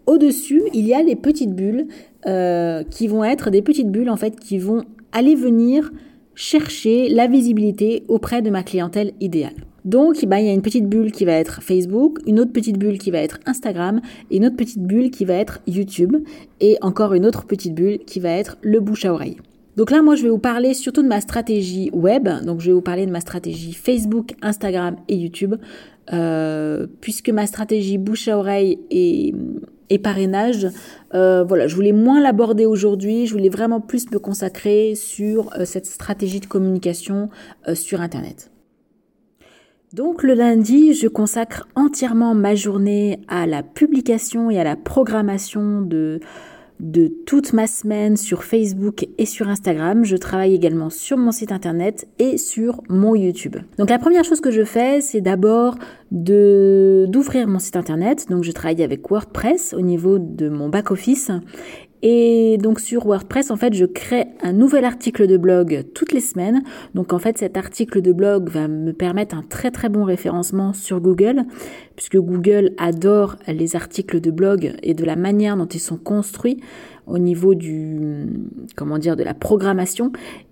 au-dessus, 0.06 0.62
il 0.74 0.86
y 0.86 0.94
a 0.94 1.02
les 1.02 1.16
petites 1.16 1.54
bulles 1.54 1.86
euh, 2.26 2.82
qui 2.84 3.08
vont 3.08 3.24
être 3.24 3.50
des 3.50 3.62
petites 3.62 3.90
bulles 3.90 4.10
en 4.10 4.16
fait 4.16 4.38
qui 4.38 4.58
vont 4.58 4.84
aller 5.12 5.34
venir 5.34 5.90
chercher 6.34 7.08
la 7.08 7.26
visibilité 7.26 8.04
auprès 8.08 8.42
de 8.42 8.50
ma 8.50 8.62
clientèle 8.62 9.12
idéale. 9.20 9.54
Donc, 9.84 10.24
bah, 10.26 10.40
il 10.40 10.46
y 10.46 10.48
a 10.48 10.52
une 10.52 10.62
petite 10.62 10.88
bulle 10.88 11.10
qui 11.10 11.24
va 11.24 11.32
être 11.32 11.62
Facebook, 11.62 12.18
une 12.26 12.38
autre 12.38 12.52
petite 12.52 12.78
bulle 12.78 12.98
qui 12.98 13.10
va 13.10 13.18
être 13.18 13.40
Instagram, 13.46 14.00
et 14.30 14.36
une 14.36 14.46
autre 14.46 14.56
petite 14.56 14.82
bulle 14.82 15.10
qui 15.10 15.24
va 15.24 15.34
être 15.34 15.60
YouTube, 15.66 16.16
et 16.60 16.78
encore 16.82 17.14
une 17.14 17.26
autre 17.26 17.46
petite 17.46 17.74
bulle 17.74 17.98
qui 17.98 18.20
va 18.20 18.30
être 18.30 18.58
le 18.62 18.80
bouche 18.80 19.04
à 19.04 19.12
oreille. 19.12 19.36
Donc 19.76 19.90
là, 19.90 20.02
moi, 20.02 20.14
je 20.14 20.22
vais 20.22 20.28
vous 20.28 20.38
parler 20.38 20.74
surtout 20.74 21.02
de 21.02 21.08
ma 21.08 21.20
stratégie 21.20 21.90
web. 21.92 22.28
Donc, 22.44 22.60
je 22.60 22.66
vais 22.66 22.72
vous 22.72 22.82
parler 22.82 23.06
de 23.06 23.10
ma 23.10 23.20
stratégie 23.20 23.72
Facebook, 23.72 24.34
Instagram 24.42 24.96
et 25.08 25.16
YouTube, 25.16 25.54
euh, 26.12 26.86
puisque 27.00 27.30
ma 27.30 27.46
stratégie 27.46 27.98
bouche 27.98 28.28
à 28.28 28.38
oreille 28.38 28.78
et, 28.90 29.34
parrainage, 29.98 30.68
euh, 31.14 31.44
voilà, 31.44 31.66
je 31.66 31.74
voulais 31.74 31.92
moins 31.92 32.20
l'aborder 32.20 32.66
aujourd'hui. 32.66 33.26
Je 33.26 33.32
voulais 33.32 33.48
vraiment 33.48 33.80
plus 33.80 34.10
me 34.10 34.18
consacrer 34.18 34.94
sur 34.94 35.52
euh, 35.54 35.64
cette 35.64 35.86
stratégie 35.86 36.40
de 36.40 36.46
communication 36.46 37.28
sur 37.74 38.00
Internet. 38.00 38.50
Donc 39.92 40.22
le 40.22 40.32
lundi, 40.32 40.94
je 40.94 41.06
consacre 41.06 41.68
entièrement 41.74 42.34
ma 42.34 42.54
journée 42.54 43.20
à 43.28 43.46
la 43.46 43.62
publication 43.62 44.50
et 44.50 44.58
à 44.58 44.64
la 44.64 44.74
programmation 44.74 45.82
de, 45.82 46.20
de 46.82 47.06
toute 47.26 47.52
ma 47.52 47.68
semaine 47.68 48.16
sur 48.16 48.42
Facebook 48.42 49.06
et 49.16 49.24
sur 49.24 49.48
Instagram. 49.48 50.04
Je 50.04 50.16
travaille 50.16 50.54
également 50.54 50.90
sur 50.90 51.16
mon 51.16 51.30
site 51.30 51.52
internet 51.52 52.08
et 52.18 52.36
sur 52.36 52.82
mon 52.88 53.14
YouTube. 53.14 53.56
Donc 53.78 53.88
la 53.88 54.00
première 54.00 54.24
chose 54.24 54.40
que 54.40 54.50
je 54.50 54.64
fais, 54.64 55.00
c'est 55.00 55.20
d'abord 55.20 55.76
d'ouvrir 56.10 57.46
mon 57.46 57.60
site 57.60 57.76
internet. 57.76 58.26
Donc 58.28 58.42
je 58.42 58.50
travaille 58.50 58.82
avec 58.82 59.08
WordPress 59.08 59.74
au 59.74 59.80
niveau 59.80 60.18
de 60.18 60.48
mon 60.48 60.68
back 60.68 60.90
office 60.90 61.30
et 62.02 62.58
donc 62.58 62.80
sur 62.80 63.06
WordPress, 63.06 63.52
en 63.52 63.56
fait, 63.56 63.74
je 63.74 63.84
crée 63.84 64.26
un 64.42 64.52
nouvel 64.52 64.84
article 64.84 65.28
de 65.28 65.36
blog 65.36 65.84
toutes 65.94 66.12
les 66.12 66.20
semaines. 66.20 66.64
Donc 66.94 67.12
en 67.12 67.20
fait, 67.20 67.38
cet 67.38 67.56
article 67.56 68.02
de 68.02 68.12
blog 68.12 68.48
va 68.48 68.66
me 68.66 68.92
permettre 68.92 69.36
un 69.36 69.42
très 69.42 69.70
très 69.70 69.88
bon 69.88 70.02
référencement 70.02 70.72
sur 70.72 71.00
Google, 71.00 71.44
puisque 71.94 72.16
Google 72.16 72.72
adore 72.76 73.36
les 73.46 73.76
articles 73.76 74.20
de 74.20 74.32
blog 74.32 74.74
et 74.82 74.94
de 74.94 75.04
la 75.04 75.14
manière 75.14 75.56
dont 75.56 75.66
ils 75.66 75.80
sont 75.80 75.96
construits 75.96 76.58
au 77.06 77.18
niveau 77.18 77.54
du 77.54 78.26
comment 78.74 78.98
dire 78.98 79.14
de 79.14 79.22
la 79.22 79.34
programmation. 79.34 80.10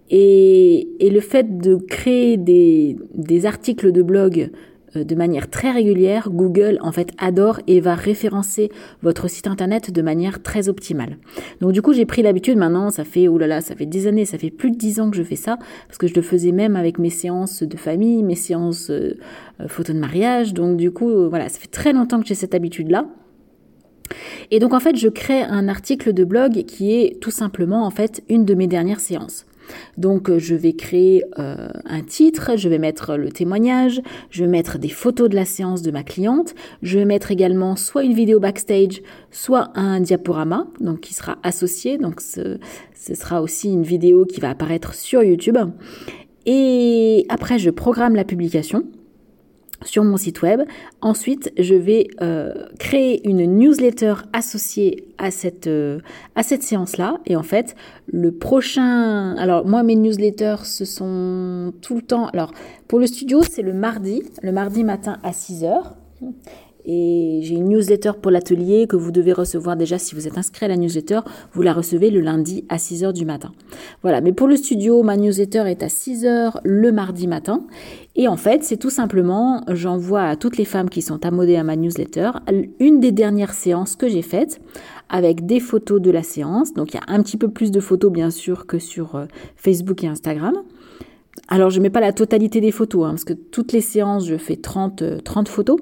Et, 0.08 0.88
le 1.00 1.20
fait 1.20 1.58
de 1.58 1.74
créer 1.74 2.36
des, 2.36 2.96
des 3.14 3.46
articles 3.46 3.90
de 3.90 4.02
blog 4.02 4.50
de 4.94 5.14
manière 5.14 5.48
très 5.50 5.70
régulière, 5.70 6.30
Google 6.30 6.78
en 6.82 6.92
fait 6.92 7.12
adore 7.18 7.60
et 7.66 7.80
va 7.80 7.94
référencer 7.94 8.70
votre 9.02 9.28
site 9.28 9.46
internet 9.46 9.90
de 9.90 10.02
manière 10.02 10.42
très 10.42 10.68
optimale. 10.68 11.18
Donc 11.60 11.72
du 11.72 11.82
coup, 11.82 11.92
j'ai 11.92 12.06
pris 12.06 12.22
l'habitude 12.22 12.56
maintenant, 12.56 12.90
ça 12.90 13.04
fait 13.04 13.28
oulala, 13.28 13.56
là, 13.56 13.60
ça 13.60 13.74
fait 13.74 13.86
des 13.86 14.06
années, 14.06 14.24
ça 14.24 14.38
fait 14.38 14.50
plus 14.50 14.70
de 14.70 14.76
dix 14.76 15.00
ans 15.00 15.10
que 15.10 15.16
je 15.16 15.22
fais 15.22 15.36
ça 15.36 15.58
parce 15.86 15.98
que 15.98 16.06
je 16.06 16.14
le 16.14 16.22
faisais 16.22 16.52
même 16.52 16.76
avec 16.76 16.98
mes 16.98 17.10
séances 17.10 17.62
de 17.62 17.76
famille, 17.76 18.22
mes 18.22 18.34
séances 18.34 18.90
euh, 18.90 19.18
euh, 19.60 19.68
photos 19.68 19.94
de 19.94 20.00
mariage. 20.00 20.54
Donc 20.54 20.76
du 20.76 20.90
coup, 20.90 21.28
voilà, 21.28 21.48
ça 21.48 21.58
fait 21.58 21.68
très 21.68 21.92
longtemps 21.92 22.20
que 22.20 22.26
j'ai 22.26 22.34
cette 22.34 22.54
habitude 22.54 22.90
là. 22.90 23.06
Et 24.50 24.58
donc 24.58 24.74
en 24.74 24.80
fait, 24.80 24.96
je 24.96 25.08
crée 25.08 25.42
un 25.42 25.68
article 25.68 26.12
de 26.12 26.24
blog 26.24 26.64
qui 26.64 26.92
est 26.94 27.20
tout 27.20 27.30
simplement 27.30 27.86
en 27.86 27.90
fait 27.90 28.22
une 28.28 28.44
de 28.44 28.54
mes 28.54 28.66
dernières 28.66 29.00
séances. 29.00 29.46
Donc 29.98 30.30
euh, 30.30 30.38
je 30.38 30.54
vais 30.54 30.72
créer 30.72 31.24
euh, 31.38 31.68
un 31.84 32.02
titre, 32.02 32.52
je 32.56 32.68
vais 32.68 32.78
mettre 32.78 33.16
le 33.16 33.30
témoignage, 33.30 34.00
je 34.30 34.44
vais 34.44 34.50
mettre 34.50 34.78
des 34.78 34.88
photos 34.88 35.28
de 35.28 35.34
la 35.34 35.44
séance 35.44 35.82
de 35.82 35.90
ma 35.90 36.02
cliente, 36.02 36.54
je 36.82 36.98
vais 36.98 37.04
mettre 37.04 37.30
également 37.30 37.76
soit 37.76 38.04
une 38.04 38.14
vidéo 38.14 38.40
backstage, 38.40 39.02
soit 39.30 39.70
un 39.74 40.00
diaporama, 40.00 40.66
donc 40.80 41.00
qui 41.00 41.14
sera 41.14 41.38
associé, 41.42 41.98
donc 41.98 42.20
ce, 42.20 42.58
ce 42.94 43.14
sera 43.14 43.42
aussi 43.42 43.72
une 43.72 43.82
vidéo 43.82 44.24
qui 44.24 44.40
va 44.40 44.50
apparaître 44.50 44.94
sur 44.94 45.22
YouTube. 45.22 45.58
Et 46.46 47.26
après, 47.28 47.58
je 47.58 47.70
programme 47.70 48.14
la 48.14 48.24
publication 48.24 48.84
sur 49.84 50.04
mon 50.04 50.16
site 50.16 50.42
web. 50.42 50.62
Ensuite, 51.00 51.52
je 51.58 51.74
vais 51.74 52.08
euh, 52.20 52.52
créer 52.78 53.26
une 53.28 53.44
newsletter 53.58 54.14
associée 54.32 55.04
à 55.18 55.30
cette, 55.30 55.66
euh, 55.66 56.00
à 56.34 56.42
cette 56.42 56.62
séance-là. 56.62 57.18
Et 57.26 57.36
en 57.36 57.42
fait, 57.42 57.74
le 58.06 58.32
prochain... 58.32 59.34
Alors, 59.36 59.66
moi, 59.66 59.82
mes 59.82 59.96
newsletters, 59.96 60.64
ce 60.64 60.84
sont 60.84 61.72
tout 61.80 61.94
le 61.94 62.02
temps... 62.02 62.26
Alors, 62.28 62.52
pour 62.88 62.98
le 62.98 63.06
studio, 63.06 63.42
c'est 63.42 63.62
le 63.62 63.72
mardi, 63.72 64.22
le 64.42 64.52
mardi 64.52 64.84
matin 64.84 65.18
à 65.22 65.32
6 65.32 65.64
heures. 65.64 65.94
Et 66.84 67.40
j'ai 67.42 67.54
une 67.54 67.68
newsletter 67.68 68.12
pour 68.20 68.30
l'atelier 68.30 68.86
que 68.86 68.96
vous 68.96 69.12
devez 69.12 69.32
recevoir 69.32 69.76
déjà 69.76 69.98
si 69.98 70.14
vous 70.14 70.26
êtes 70.26 70.38
inscrit 70.38 70.66
à 70.66 70.68
la 70.68 70.76
newsletter. 70.76 71.20
Vous 71.52 71.62
la 71.62 71.72
recevez 71.72 72.10
le 72.10 72.20
lundi 72.20 72.64
à 72.68 72.78
6 72.78 73.04
heures 73.04 73.12
du 73.12 73.24
matin. 73.24 73.52
Voilà, 74.02 74.20
mais 74.20 74.32
pour 74.32 74.48
le 74.48 74.56
studio, 74.56 75.02
ma 75.02 75.16
newsletter 75.16 75.64
est 75.66 75.82
à 75.82 75.88
6 75.88 76.24
heures 76.24 76.60
le 76.64 76.92
mardi 76.92 77.26
matin. 77.26 77.62
Et 78.16 78.28
en 78.28 78.36
fait, 78.36 78.64
c'est 78.64 78.76
tout 78.76 78.90
simplement, 78.90 79.62
j'envoie 79.68 80.24
à 80.24 80.36
toutes 80.36 80.56
les 80.56 80.64
femmes 80.64 80.90
qui 80.90 81.02
sont 81.02 81.24
amodées 81.24 81.56
à 81.56 81.64
ma 81.64 81.76
newsletter 81.76 82.30
une 82.80 83.00
des 83.00 83.12
dernières 83.12 83.52
séances 83.52 83.96
que 83.96 84.08
j'ai 84.08 84.22
faites 84.22 84.60
avec 85.08 85.44
des 85.44 85.60
photos 85.60 86.00
de 86.00 86.10
la 86.10 86.22
séance. 86.22 86.72
Donc 86.72 86.94
il 86.94 86.96
y 86.96 87.00
a 87.00 87.12
un 87.12 87.22
petit 87.22 87.36
peu 87.36 87.50
plus 87.50 87.70
de 87.70 87.80
photos 87.80 88.10
bien 88.10 88.30
sûr 88.30 88.66
que 88.66 88.78
sur 88.78 89.16
euh, 89.16 89.26
Facebook 89.56 90.02
et 90.04 90.06
Instagram. 90.06 90.54
Alors 91.48 91.70
je 91.70 91.78
ne 91.78 91.84
mets 91.84 91.90
pas 91.90 92.00
la 92.00 92.12
totalité 92.12 92.60
des 92.60 92.70
photos, 92.70 93.04
hein, 93.04 93.10
parce 93.10 93.24
que 93.24 93.32
toutes 93.32 93.72
les 93.72 93.80
séances, 93.80 94.26
je 94.26 94.36
fais 94.36 94.56
30, 94.56 95.22
30 95.24 95.48
euh, 95.48 95.50
photos. 95.50 95.80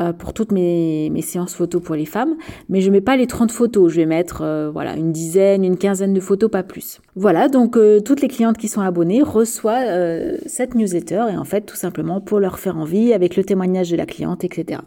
Euh, 0.00 0.12
pour 0.12 0.34
toutes 0.34 0.52
mes, 0.52 1.10
séances 1.22 1.54
photos 1.54 1.82
pour 1.82 1.94
les 1.94 2.04
femmes, 2.04 2.36
mais 2.68 2.82
je 2.82 2.90
mets 2.90 3.00
pas 3.00 3.16
les 3.16 3.26
30 3.26 3.50
photos, 3.50 3.90
je 3.90 3.96
vais 3.96 4.06
mettre 4.06 4.42
euh, 4.42 4.70
voilà 4.70 4.94
une 4.94 5.12
dizaine, 5.12 5.64
une 5.64 5.78
quinzaine 5.78 6.12
de 6.12 6.20
photos, 6.20 6.50
pas 6.50 6.62
plus. 6.62 7.00
Voilà, 7.16 7.48
donc 7.48 7.76
euh, 7.76 7.98
toutes 7.98 8.20
les 8.20 8.28
clientes 8.28 8.58
qui 8.58 8.68
sont 8.68 8.82
abonnées 8.82 9.22
reçoivent 9.22 10.38
cette 10.46 10.74
newsletter 10.74 11.24
et 11.32 11.36
en 11.36 11.44
fait 11.44 11.62
tout 11.62 11.74
simplement 11.74 12.20
pour 12.20 12.38
leur 12.38 12.58
faire 12.58 12.76
envie 12.76 13.14
avec 13.14 13.34
le 13.34 13.44
témoignage 13.44 13.90
de 13.90 13.96
la 13.96 14.04
cliente, 14.04 14.44
etc. 14.44 14.80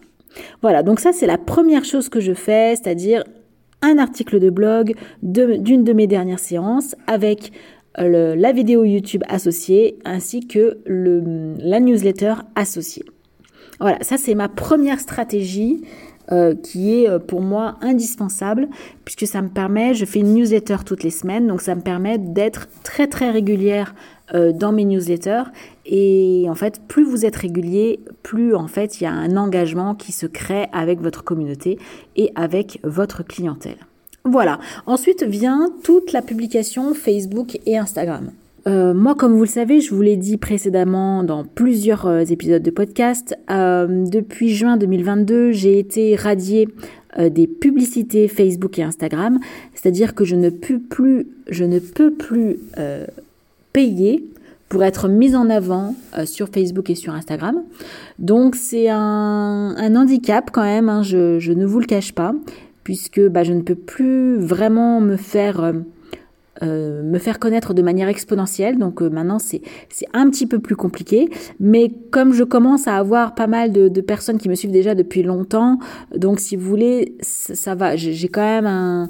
Voilà, 0.61 0.83
donc 0.83 0.99
ça 0.99 1.11
c'est 1.11 1.27
la 1.27 1.39
première 1.39 1.83
chose 1.83 2.07
que 2.07 2.19
je 2.19 2.33
fais, 2.33 2.75
c'est-à-dire 2.75 3.23
un 3.81 3.97
article 3.97 4.39
de 4.39 4.51
blog 4.51 4.93
d'une 5.23 5.83
de, 5.83 5.93
mes 5.93 6.07
dernières 6.07 6.39
séances 6.39 6.95
avec 7.07 7.51
la 7.97 8.51
vidéo 8.51 8.83
YouTube 8.83 9.23
associée 9.27 9.97
ainsi 10.05 10.47
que 10.47 10.77
la 10.85 11.79
newsletter 11.79 12.35
associée. 12.55 13.03
Voilà, 13.81 13.97
ça 14.01 14.17
c'est 14.17 14.35
ma 14.35 14.47
première 14.47 14.99
stratégie 14.99 15.81
euh, 16.31 16.53
qui 16.55 16.93
est 16.93 17.09
euh, 17.09 17.17
pour 17.17 17.41
moi 17.41 17.77
indispensable 17.81 18.69
puisque 19.05 19.25
ça 19.25 19.41
me 19.41 19.49
permet, 19.49 19.95
je 19.95 20.05
fais 20.05 20.19
une 20.19 20.35
newsletter 20.35 20.77
toutes 20.85 21.01
les 21.01 21.09
semaines, 21.09 21.47
donc 21.47 21.61
ça 21.61 21.73
me 21.73 21.81
permet 21.81 22.19
d'être 22.19 22.69
très 22.83 23.07
très 23.07 23.31
régulière 23.31 23.95
euh, 24.35 24.51
dans 24.53 24.71
mes 24.71 24.85
newsletters 24.85 25.45
et 25.87 26.45
en 26.47 26.53
fait 26.53 26.79
plus 26.87 27.03
vous 27.03 27.25
êtes 27.25 27.35
régulier, 27.35 27.99
plus 28.21 28.53
en 28.53 28.67
fait 28.67 29.01
il 29.01 29.05
y 29.05 29.07
a 29.07 29.11
un 29.11 29.35
engagement 29.35 29.95
qui 29.95 30.11
se 30.11 30.27
crée 30.27 30.67
avec 30.71 31.01
votre 31.01 31.23
communauté 31.23 31.79
et 32.15 32.31
avec 32.35 32.79
votre 32.83 33.23
clientèle. 33.23 33.77
Voilà. 34.23 34.59
Ensuite 34.85 35.23
vient 35.23 35.71
toute 35.83 36.13
la 36.13 36.21
publication 36.21 36.93
Facebook 36.93 37.57
et 37.65 37.79
Instagram. 37.79 38.29
Euh, 38.67 38.93
moi, 38.93 39.15
comme 39.15 39.33
vous 39.33 39.43
le 39.43 39.49
savez, 39.49 39.81
je 39.81 39.93
vous 39.93 40.01
l'ai 40.01 40.17
dit 40.17 40.37
précédemment 40.37 41.23
dans 41.23 41.43
plusieurs 41.43 42.05
euh, 42.05 42.21
épisodes 42.21 42.61
de 42.61 42.69
podcast, 42.69 43.35
euh, 43.49 44.05
depuis 44.05 44.49
juin 44.49 44.77
2022, 44.77 45.51
j'ai 45.51 45.79
été 45.79 46.15
radiée 46.15 46.67
des 47.19 47.45
publicités 47.45 48.29
Facebook 48.29 48.79
et 48.79 48.83
Instagram, 48.83 49.37
c'est-à-dire 49.73 50.15
que 50.15 50.23
je 50.23 50.37
ne 50.37 50.49
peux 50.49 50.79
plus, 50.79 51.27
je 51.49 51.65
ne 51.65 51.79
peux 51.79 52.09
plus 52.09 52.57
payer 53.73 54.23
pour 54.69 54.81
être 54.85 55.09
mise 55.09 55.35
en 55.35 55.49
avant 55.49 55.93
sur 56.23 56.47
Facebook 56.47 56.89
et 56.89 56.95
sur 56.95 57.13
Instagram. 57.13 57.63
Donc 58.17 58.55
c'est 58.55 58.87
un, 58.87 59.93
handicap 59.93 60.51
quand 60.53 60.63
même, 60.63 60.87
hein, 60.87 61.03
je, 61.03 61.51
ne 61.51 61.65
vous 61.65 61.81
le 61.81 61.85
cache 61.85 62.13
pas, 62.13 62.33
puisque 62.85 63.19
bah, 63.27 63.43
je 63.43 63.51
ne 63.51 63.61
peux 63.61 63.75
plus 63.75 64.37
vraiment 64.37 65.01
me 65.01 65.17
faire 65.17 65.73
euh, 66.63 67.03
me 67.03 67.19
faire 67.19 67.39
connaître 67.39 67.73
de 67.73 67.81
manière 67.81 68.07
exponentielle. 68.07 68.77
Donc 68.77 69.01
euh, 69.01 69.09
maintenant, 69.09 69.39
c'est 69.39 69.61
un 70.13 70.29
petit 70.29 70.47
peu 70.47 70.59
plus 70.59 70.75
compliqué. 70.75 71.29
Mais 71.59 71.91
comme 72.11 72.33
je 72.33 72.43
commence 72.43 72.87
à 72.87 72.97
avoir 72.97 73.35
pas 73.35 73.47
mal 73.47 73.71
de, 73.71 73.87
de, 73.87 74.01
personnes 74.01 74.37
qui 74.37 74.49
me 74.49 74.55
suivent 74.55 74.71
déjà 74.71 74.95
depuis 74.95 75.23
longtemps, 75.23 75.79
donc 76.15 76.39
si 76.39 76.55
vous 76.55 76.67
voulez, 76.67 77.15
ça, 77.21 77.55
ça 77.55 77.75
va. 77.75 77.95
J'ai 77.95 78.27
quand 78.27 78.41
même 78.61 79.09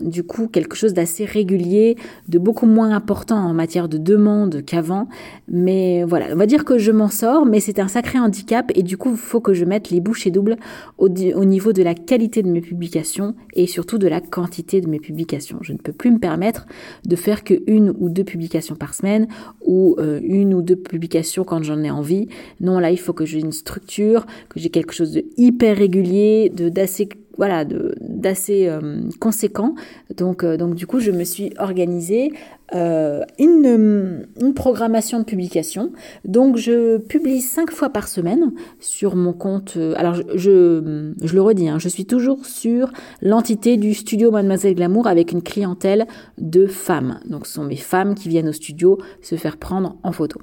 du 0.00 0.22
coup 0.22 0.48
quelque 0.48 0.76
chose 0.76 0.94
d'assez 0.94 1.24
régulier, 1.24 1.96
de 2.28 2.38
beaucoup 2.38 2.66
moins 2.66 2.90
important 2.90 3.36
en 3.36 3.54
matière 3.54 3.88
de 3.88 3.98
demande 3.98 4.64
qu'avant. 4.64 5.08
Mais 5.48 6.04
voilà, 6.04 6.26
on 6.32 6.36
va 6.36 6.46
dire 6.46 6.64
que 6.64 6.78
je 6.78 6.92
m'en 6.92 7.08
sors, 7.08 7.46
mais 7.46 7.60
c'est 7.60 7.78
un 7.78 7.88
sacré 7.88 8.18
handicap 8.18 8.70
et 8.74 8.82
du 8.82 8.96
coup 8.96 9.10
il 9.10 9.16
faut 9.16 9.40
que 9.40 9.54
je 9.54 9.64
mette 9.64 9.90
les 9.90 10.00
bouchées 10.00 10.30
doubles 10.30 10.56
au, 10.98 11.08
au, 11.08 11.44
niveau 11.44 11.72
de 11.72 11.82
la 11.82 11.94
qualité 11.94 12.42
de 12.42 12.48
mes 12.48 12.60
publications 12.60 13.34
et 13.54 13.66
surtout 13.66 13.98
de 13.98 14.08
la 14.08 14.20
quantité 14.20 14.80
de 14.80 14.88
mes 14.88 15.00
publications. 15.00 15.58
Je 15.62 15.72
ne 15.72 15.78
peux 15.78 15.92
plus 15.92 16.10
me 16.10 16.18
permettre 16.18 16.66
de 17.04 17.16
faire 17.16 17.44
que 17.44 17.54
une 17.66 17.94
ou 17.98 18.08
deux 18.08 18.24
publications 18.24 18.74
par 18.74 18.94
semaine 18.94 19.28
ou 19.60 19.96
euh, 19.98 20.20
une 20.22 20.54
ou 20.54 20.62
deux 20.62 20.76
publications 20.76 21.44
quand 21.44 21.62
j'en 21.62 21.82
ai 21.82 21.90
envie. 21.90 22.28
Non, 22.60 22.78
là 22.78 22.90
il 22.90 22.98
faut 22.98 23.12
que 23.12 23.24
j'ai 23.24 23.40
une 23.40 23.52
structure, 23.52 24.26
que 24.48 24.60
j'ai 24.60 24.70
quelque 24.70 24.92
chose 24.92 25.12
de 25.12 25.24
hyper 25.36 25.76
régulier, 25.76 26.52
de 26.54 26.68
d'assez 26.68 27.08
voilà, 27.38 27.64
d'assez 28.00 28.66
euh, 28.66 29.00
conséquent. 29.20 29.74
Donc, 30.16 30.44
euh, 30.44 30.56
donc 30.56 30.74
du 30.74 30.86
coup, 30.86 31.00
je 31.00 31.10
me 31.10 31.24
suis 31.24 31.52
organisée 31.58 32.32
euh, 32.74 33.22
une, 33.38 34.26
programmation 34.54 35.18
de 35.18 35.24
publication. 35.24 35.92
Donc, 36.24 36.56
je 36.56 36.98
publie 36.98 37.40
cinq 37.40 37.70
fois 37.70 37.90
par 37.90 38.08
semaine 38.08 38.52
sur 38.80 39.16
mon 39.16 39.32
compte. 39.32 39.76
alors, 39.96 40.14
je 40.34 41.12
le 41.34 41.42
redis, 41.42 41.68
hein, 41.68 41.78
je 41.78 41.88
suis 41.88 42.06
toujours 42.06 42.46
sur 42.46 42.90
l'entité 43.20 43.76
du 43.76 43.92
studio 43.92 44.30
Mademoiselle 44.30 44.74
Glamour 44.74 45.06
avec 45.06 45.32
une 45.32 45.42
clientèle 45.42 46.06
de 46.38 46.66
femmes. 46.66 47.20
Donc, 47.28 47.46
ce 47.46 47.54
sont 47.54 47.64
mes 47.64 47.76
femmes 47.76 48.14
qui 48.14 48.28
viennent 48.28 48.48
au 48.48 48.52
studio 48.52 48.98
se 49.20 49.36
faire 49.36 49.58
prendre 49.58 49.96
en 50.02 50.12
photo. 50.12 50.40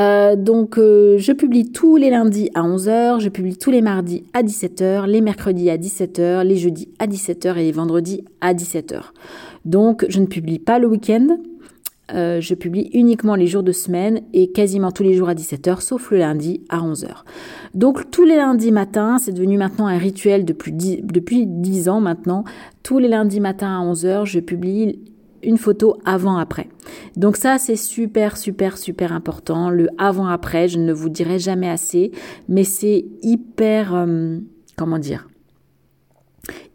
Euh, 0.00 0.34
donc 0.34 0.78
euh, 0.78 1.18
je 1.18 1.32
publie 1.32 1.70
tous 1.70 1.96
les 1.96 2.08
lundis 2.10 2.50
à 2.54 2.62
11h, 2.62 3.20
je 3.20 3.28
publie 3.28 3.58
tous 3.58 3.70
les 3.70 3.82
mardis 3.82 4.24
à 4.32 4.42
17h, 4.42 5.06
les 5.06 5.20
mercredis 5.20 5.68
à 5.68 5.76
17h, 5.76 6.42
les 6.42 6.56
jeudis 6.56 6.88
à 6.98 7.06
17h 7.06 7.58
et 7.58 7.64
les 7.64 7.72
vendredis 7.72 8.24
à 8.40 8.54
17h. 8.54 9.00
Donc 9.66 10.06
je 10.08 10.20
ne 10.20 10.26
publie 10.26 10.58
pas 10.58 10.78
le 10.78 10.86
week-end, 10.86 11.38
euh, 12.14 12.40
je 12.40 12.54
publie 12.54 12.88
uniquement 12.94 13.34
les 13.34 13.46
jours 13.46 13.62
de 13.62 13.72
semaine 13.72 14.22
et 14.32 14.52
quasiment 14.52 14.90
tous 14.90 15.02
les 15.02 15.14
jours 15.14 15.28
à 15.28 15.34
17h, 15.34 15.82
sauf 15.82 16.10
le 16.12 16.18
lundi 16.18 16.62
à 16.70 16.78
11h. 16.78 17.24
Donc 17.74 18.10
tous 18.10 18.24
les 18.24 18.36
lundis 18.36 18.72
matins, 18.72 19.18
c'est 19.18 19.32
devenu 19.32 19.58
maintenant 19.58 19.86
un 19.86 19.98
rituel 19.98 20.46
depuis 20.46 20.72
10, 20.72 21.02
depuis 21.02 21.46
10 21.46 21.90
ans 21.90 22.00
maintenant. 22.00 22.44
Tous 22.82 22.98
les 22.98 23.08
lundis 23.08 23.40
matins 23.40 23.78
à 23.78 23.84
11h, 23.84 24.24
je 24.24 24.40
publie 24.40 24.98
une 25.42 25.58
photo 25.58 25.96
avant-après. 26.04 26.68
Donc 27.16 27.36
ça, 27.36 27.58
c'est 27.58 27.76
super, 27.76 28.36
super, 28.36 28.78
super 28.78 29.12
important. 29.12 29.70
Le 29.70 29.88
avant-après, 29.98 30.68
je 30.68 30.78
ne 30.78 30.92
vous 30.92 31.08
dirai 31.08 31.38
jamais 31.38 31.68
assez, 31.68 32.12
mais 32.48 32.64
c'est 32.64 33.04
hyper, 33.22 33.94
euh, 33.94 34.38
comment 34.76 34.98
dire, 34.98 35.28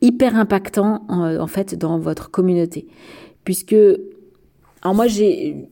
hyper 0.02 0.36
impactant 0.36 1.04
en, 1.10 1.48
fait 1.48 1.76
dans 1.76 1.98
votre 2.00 2.32
communauté. 2.32 2.88
Puisque, 3.44 3.76
alors 4.82 4.96
moi, 4.96 5.08
j'ai, 5.08 5.68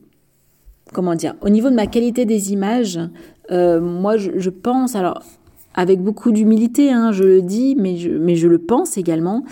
comment 0.92 1.14
dire, 1.14 1.34
au 1.40 1.48
niveau 1.48 1.70
de 1.70 1.74
ma 1.74 1.86
qualité 1.86 2.24
des 2.24 2.52
images, 2.52 3.00
euh, 3.50 3.80
moi, 3.80 4.16
je, 4.16 4.50
pense, 4.50 4.96
alors, 4.96 5.22
avec 5.74 6.00
beaucoup 6.00 6.32
d'humilité, 6.32 6.90
hein, 6.90 7.12
je 7.12 7.24
le 7.24 7.42
dis, 7.42 7.76
mais 7.76 7.96
je, 7.96 8.10
mais 8.10 8.36
je 8.36 8.48
le 8.48 8.58
pense 8.58 8.96
également, 8.96 9.44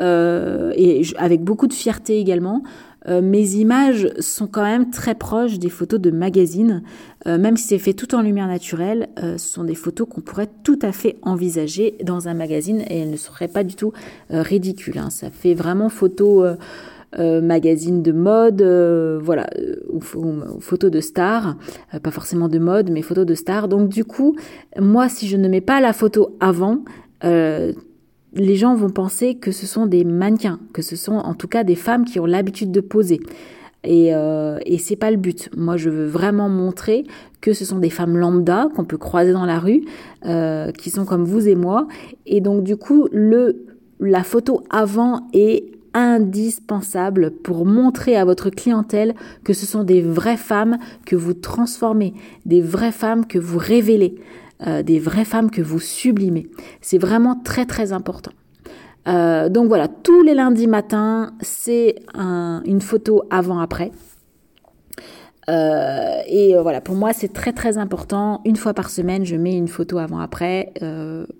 et 0.00 1.02
avec 1.18 1.42
beaucoup 1.42 1.66
de 1.66 1.72
fierté 1.72 2.18
également. 2.18 2.62
Euh, 3.08 3.22
mes 3.22 3.54
images 3.54 4.08
sont 4.18 4.46
quand 4.46 4.62
même 4.62 4.90
très 4.90 5.14
proches 5.14 5.58
des 5.58 5.70
photos 5.70 6.00
de 6.00 6.10
magazines, 6.10 6.82
euh, 7.26 7.38
même 7.38 7.56
si 7.56 7.68
c'est 7.68 7.78
fait 7.78 7.94
tout 7.94 8.14
en 8.14 8.20
lumière 8.20 8.46
naturelle, 8.46 9.08
euh, 9.22 9.38
ce 9.38 9.48
sont 9.48 9.64
des 9.64 9.74
photos 9.74 10.06
qu'on 10.08 10.20
pourrait 10.20 10.50
tout 10.64 10.78
à 10.82 10.92
fait 10.92 11.16
envisager 11.22 11.96
dans 12.04 12.28
un 12.28 12.34
magazine 12.34 12.82
et 12.88 13.00
elles 13.00 13.10
ne 13.10 13.16
seraient 13.16 13.48
pas 13.48 13.64
du 13.64 13.74
tout 13.74 13.92
ridicules. 14.30 14.98
Hein. 14.98 15.10
Ça 15.10 15.30
fait 15.30 15.54
vraiment 15.54 15.88
photo 15.88 16.44
magazine 17.18 18.02
de 18.02 18.12
mode, 18.12 18.62
voilà, 19.22 19.48
ou, 19.88 20.00
photos 20.60 20.90
de 20.90 21.00
stars, 21.00 21.56
pas 22.02 22.10
forcément 22.10 22.48
de 22.48 22.58
mode, 22.58 22.90
mais 22.90 23.02
photos 23.02 23.26
de 23.26 23.34
stars. 23.34 23.68
Donc 23.68 23.88
du 23.88 24.04
coup, 24.04 24.36
moi, 24.78 25.08
si 25.08 25.26
je 25.26 25.36
ne 25.36 25.48
mets 25.48 25.60
pas 25.60 25.80
la 25.80 25.92
photo 25.92 26.36
avant, 26.40 26.84
les 28.34 28.56
gens 28.56 28.74
vont 28.74 28.90
penser 28.90 29.34
que 29.34 29.52
ce 29.52 29.66
sont 29.66 29.86
des 29.86 30.04
mannequins, 30.04 30.60
que 30.72 30.82
ce 30.82 30.96
sont 30.96 31.14
en 31.14 31.34
tout 31.34 31.48
cas 31.48 31.64
des 31.64 31.74
femmes 31.74 32.04
qui 32.04 32.20
ont 32.20 32.26
l'habitude 32.26 32.70
de 32.70 32.80
poser. 32.80 33.20
Et, 33.82 34.14
euh, 34.14 34.58
et 34.66 34.78
c'est 34.78 34.96
pas 34.96 35.10
le 35.10 35.16
but. 35.16 35.48
Moi, 35.56 35.76
je 35.76 35.88
veux 35.88 36.06
vraiment 36.06 36.48
montrer 36.48 37.04
que 37.40 37.52
ce 37.52 37.64
sont 37.64 37.78
des 37.78 37.90
femmes 37.90 38.16
lambda 38.16 38.68
qu'on 38.76 38.84
peut 38.84 38.98
croiser 38.98 39.32
dans 39.32 39.46
la 39.46 39.58
rue, 39.58 39.82
euh, 40.26 40.70
qui 40.72 40.90
sont 40.90 41.06
comme 41.06 41.24
vous 41.24 41.48
et 41.48 41.54
moi. 41.54 41.88
Et 42.26 42.40
donc, 42.40 42.62
du 42.62 42.76
coup, 42.76 43.08
le 43.10 43.64
la 44.00 44.22
photo 44.22 44.64
avant 44.70 45.28
est 45.34 45.64
indispensable 45.92 47.32
pour 47.42 47.66
montrer 47.66 48.16
à 48.16 48.24
votre 48.24 48.48
clientèle 48.48 49.14
que 49.44 49.52
ce 49.52 49.66
sont 49.66 49.84
des 49.84 50.00
vraies 50.00 50.36
femmes 50.36 50.78
que 51.04 51.16
vous 51.16 51.34
transformez, 51.34 52.14
des 52.46 52.62
vraies 52.62 52.92
femmes 52.92 53.26
que 53.26 53.38
vous 53.38 53.58
révélez, 53.58 54.14
euh, 54.66 54.82
des 54.82 54.98
vraies 54.98 55.24
femmes 55.24 55.50
que 55.50 55.62
vous 55.62 55.80
sublimez. 55.80 56.46
C'est 56.82 56.98
vraiment 56.98 57.34
très 57.34 57.64
très 57.64 57.92
important. 57.92 58.32
Euh, 59.08 59.48
donc 59.48 59.68
voilà, 59.68 59.88
tous 59.88 60.22
les 60.22 60.34
lundis 60.34 60.66
matins, 60.66 61.32
c'est 61.40 61.96
une 62.14 62.82
photo 62.82 63.22
avant-après. 63.30 63.90
Euh, 65.48 66.20
et 66.28 66.54
voilà, 66.60 66.82
pour 66.82 66.94
moi, 66.94 67.14
c'est 67.14 67.32
très 67.32 67.52
très 67.52 67.78
important. 67.78 68.42
Une 68.44 68.56
fois 68.56 68.74
par 68.74 68.90
semaine, 68.90 69.24
je 69.24 69.36
mets 69.36 69.56
une 69.56 69.68
photo 69.68 69.96
avant-après 69.96 70.74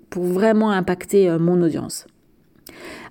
pour 0.09 0.25
vraiment 0.25 0.71
impacter 0.71 1.37
mon 1.39 1.61
audience. 1.61 2.07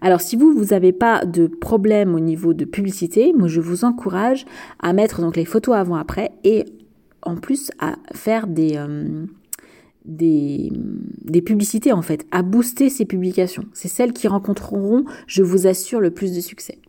Alors 0.02 0.22
si 0.22 0.36
vous, 0.36 0.54
vous 0.54 0.68
n'avez 0.68 0.94
pas 0.94 1.26
de 1.26 1.46
problème 1.46 2.16
au 2.16 2.20
niveau 2.20 2.56
de 2.56 2.66
publicité, 2.66 3.34
moi 3.38 3.48
je 3.48 3.60
vous 3.60 3.84
encourage 3.84 4.46
à 4.80 4.94
mettre 4.94 5.22
donc 5.22 5.36
les 5.36 5.46
photos 5.46 5.76
avant-après 5.76 6.32
et 6.44 6.66
en 7.22 7.36
plus 7.36 7.70
à 7.80 7.96
faire 8.14 8.48
des, 8.48 8.80
des, 10.06 10.72
publicités 11.46 11.92
en 11.92 12.02
fait, 12.02 12.26
à 12.32 12.42
booster 12.42 12.90
ces 12.90 13.06
publications. 13.06 13.66
C'est 13.74 13.88
celles 13.88 14.14
qui 14.14 14.28
rencontreront, 14.28 15.06
je 15.28 15.44
vous 15.44 15.68
assure, 15.68 16.00
le 16.00 16.12
plus 16.12 16.34
de 16.36 16.42
succès. 16.42 16.80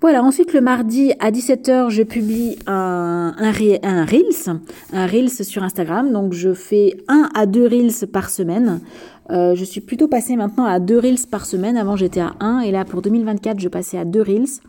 Voilà, 0.00 0.24
ensuite 0.24 0.52
le 0.52 0.60
mardi 0.60 1.12
à 1.20 1.30
17h, 1.30 1.88
je 1.90 2.02
publie 2.02 2.58
un, 2.66 3.34
un, 3.38 3.52
Reels, 3.52 4.60
un 4.92 5.06
Reels 5.06 5.30
sur 5.30 5.62
Instagram. 5.62 6.12
Donc 6.12 6.32
je 6.32 6.54
fais 6.54 6.96
un 7.06 7.28
à 7.34 7.46
deux 7.46 7.68
Reels 7.68 8.08
par 8.12 8.28
semaine. 8.28 8.80
Euh, 9.30 9.54
je 9.54 9.64
suis 9.64 9.80
plutôt 9.80 10.08
passée 10.08 10.36
maintenant 10.36 10.64
à 10.64 10.80
deux 10.80 10.98
Reels 10.98 11.26
par 11.30 11.46
semaine. 11.46 11.76
Avant 11.76 11.96
j'étais 11.96 12.20
à 12.20 12.32
un 12.40 12.60
et 12.60 12.70
là 12.70 12.84
pour 12.84 13.02
2024 13.02 13.60
je 13.60 13.68
passais 13.68 13.98
à 13.98 14.04
deux 14.04 14.22
Reels. 14.22 14.60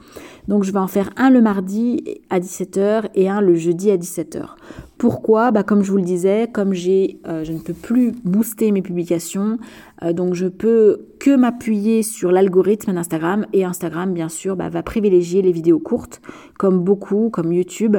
Donc 0.48 0.64
je 0.64 0.72
vais 0.72 0.80
en 0.80 0.88
faire 0.88 1.10
un 1.18 1.30
le 1.30 1.42
mardi 1.42 2.04
à 2.30 2.40
17h 2.40 3.10
et 3.16 3.30
un 3.30 3.42
le 3.42 3.56
jeudi 3.56 3.92
à 3.92 3.98
17h. 3.98 4.44
Pourquoi? 4.98 5.52
Bah, 5.52 5.64
Comme 5.64 5.84
je 5.84 5.92
vous 5.92 5.98
le 5.98 6.04
disais, 6.04 6.50
comme 6.52 6.72
euh, 6.72 7.44
je 7.44 7.52
ne 7.52 7.60
peux 7.60 7.74
plus 7.74 8.12
booster 8.24 8.72
mes 8.72 8.82
publications, 8.82 9.58
euh, 10.02 10.14
donc 10.14 10.34
je 10.34 10.48
peux 10.48 11.08
que 11.20 11.36
m'appuyer 11.36 12.04
sur 12.04 12.32
l'algorithme 12.32 12.94
d'Instagram 12.94 13.46
et 13.54 13.66
Instagram 13.66 14.14
bien 14.14 14.30
sûr 14.30 14.56
bah, 14.56 14.70
va 14.70 14.84
privilégier 14.84 15.42
les 15.42 15.52
vidéos 15.52 15.80
courtes 15.80 16.22
comme 16.58 16.80
beaucoup, 16.80 17.30
comme 17.30 17.52
YouTube, 17.52 17.98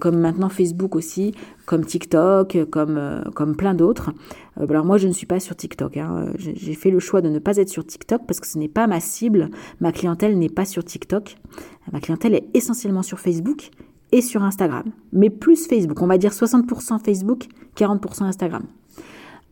comme 0.00 0.18
maintenant 0.18 0.48
Facebook 0.48 0.96
aussi, 0.96 1.34
comme 1.66 1.84
TikTok, 1.84 2.58
comme, 2.70 3.24
comme 3.34 3.56
plein 3.56 3.74
d'autres. 3.74 4.12
alors 4.56 4.84
moi 4.84 4.98
je 4.98 5.08
ne 5.08 5.12
suis 5.12 5.26
pas 5.26 5.40
sur 5.40 5.56
TikTok, 5.56 5.96
hein. 5.96 6.26
j'ai 6.38 6.74
fait 6.74 6.90
le 6.90 7.00
choix 7.00 7.20
de 7.20 7.28
ne 7.28 7.38
pas 7.38 7.56
être 7.56 7.68
sur 7.68 7.86
TikTok 7.86 8.22
parce 8.26 8.40
que 8.40 8.46
ce 8.46 8.58
n'est 8.58 8.68
pas 8.68 8.86
ma 8.86 9.00
cible, 9.00 9.50
ma 9.80 9.92
clientèle 9.92 10.38
n'est 10.38 10.48
pas 10.48 10.64
sur 10.64 10.84
TikTok, 10.84 11.36
ma 11.92 12.00
clientèle 12.00 12.34
est 12.34 12.46
essentiellement 12.54 13.02
sur 13.02 13.18
Facebook 13.18 13.70
et 14.12 14.22
sur 14.22 14.42
Instagram. 14.42 14.84
Mais 15.12 15.30
plus 15.30 15.66
Facebook, 15.66 16.00
on 16.00 16.06
va 16.06 16.18
dire 16.18 16.32
60% 16.32 17.04
Facebook, 17.04 17.46
40% 17.76 18.24
Instagram. 18.24 18.64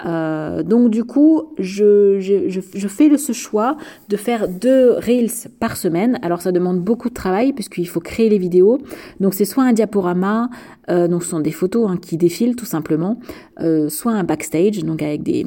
Euh, 0.04 0.62
donc 0.62 0.90
du 0.90 1.04
coup, 1.04 1.54
je, 1.58 2.18
je, 2.20 2.88
fais 2.88 3.16
ce 3.16 3.32
choix 3.32 3.76
de 4.08 4.16
faire 4.16 4.48
deux 4.48 4.92
reels 4.92 5.50
par 5.60 5.76
semaine. 5.76 6.18
Alors 6.22 6.42
ça 6.42 6.52
demande 6.52 6.80
beaucoup 6.80 7.08
de 7.08 7.14
travail 7.14 7.52
puisqu'il 7.52 7.88
faut 7.88 8.00
créer 8.00 8.28
les 8.28 8.38
vidéos. 8.38 8.78
Donc 9.20 9.34
c'est 9.34 9.44
soit 9.44 9.64
un 9.64 9.72
diaporama, 9.72 10.50
euh, 10.90 11.08
donc 11.08 11.22
ce 11.22 11.30
sont 11.30 11.40
des 11.40 11.52
photos 11.52 11.90
hein, 11.90 11.98
qui 12.00 12.16
défilent 12.16 12.56
tout 12.56 12.66
simplement, 12.66 13.18
euh, 13.60 13.88
soit 13.88 14.12
un 14.12 14.24
backstage, 14.24 14.82
donc 14.84 15.02
avec 15.02 15.22
des 15.22 15.46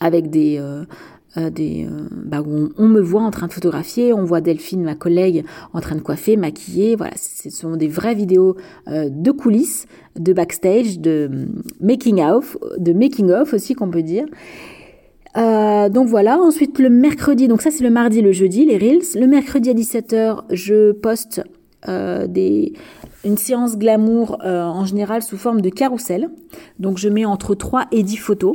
avec 0.00 0.30
des, 0.30 0.60
euh, 1.38 1.48
des, 1.48 1.86
euh, 1.86 2.08
bah, 2.10 2.42
où 2.42 2.68
on, 2.76 2.88
me 2.88 3.00
voit 3.00 3.22
en 3.22 3.30
train 3.30 3.46
de 3.46 3.54
photographier, 3.54 4.12
on 4.12 4.22
voit 4.22 4.42
Delphine, 4.42 4.82
ma 4.82 4.94
collègue, 4.94 5.46
en 5.72 5.80
train 5.80 5.94
de 5.94 6.02
coiffer, 6.02 6.36
maquiller. 6.36 6.94
Voilà, 6.94 7.14
ce 7.16 7.48
sont 7.48 7.76
des 7.76 7.88
vraies 7.88 8.14
vidéos 8.14 8.56
euh, 8.88 9.08
de 9.10 9.30
coulisses, 9.30 9.86
de 10.18 10.34
backstage, 10.34 10.98
de 10.98 11.30
making 11.80 12.22
of, 12.22 12.58
de 12.76 12.92
making 12.92 13.30
of 13.30 13.54
aussi 13.54 13.74
qu'on 13.74 13.90
peut 13.90 14.02
dire. 14.02 14.26
donc 15.34 16.06
voilà, 16.06 16.38
ensuite 16.38 16.78
le 16.78 16.90
mercredi, 16.90 17.48
donc 17.48 17.62
ça 17.62 17.70
c'est 17.70 17.84
le 17.84 17.90
mardi, 17.90 18.20
le 18.20 18.32
jeudi, 18.32 18.66
les 18.66 18.76
Reels. 18.76 19.18
Le 19.18 19.26
mercredi 19.26 19.70
à 19.70 19.74
17h, 19.74 20.42
je 20.50 20.92
poste 20.92 21.42
des, 21.88 22.74
une 23.24 23.38
séance 23.38 23.78
glamour 23.78 24.36
en 24.44 24.84
général 24.84 25.22
sous 25.22 25.38
forme 25.38 25.62
de 25.62 25.70
carrousel. 25.70 26.28
Donc 26.78 26.98
je 26.98 27.08
mets 27.08 27.24
entre 27.24 27.54
3 27.54 27.86
et 27.90 28.02
10 28.02 28.18
photos. 28.18 28.54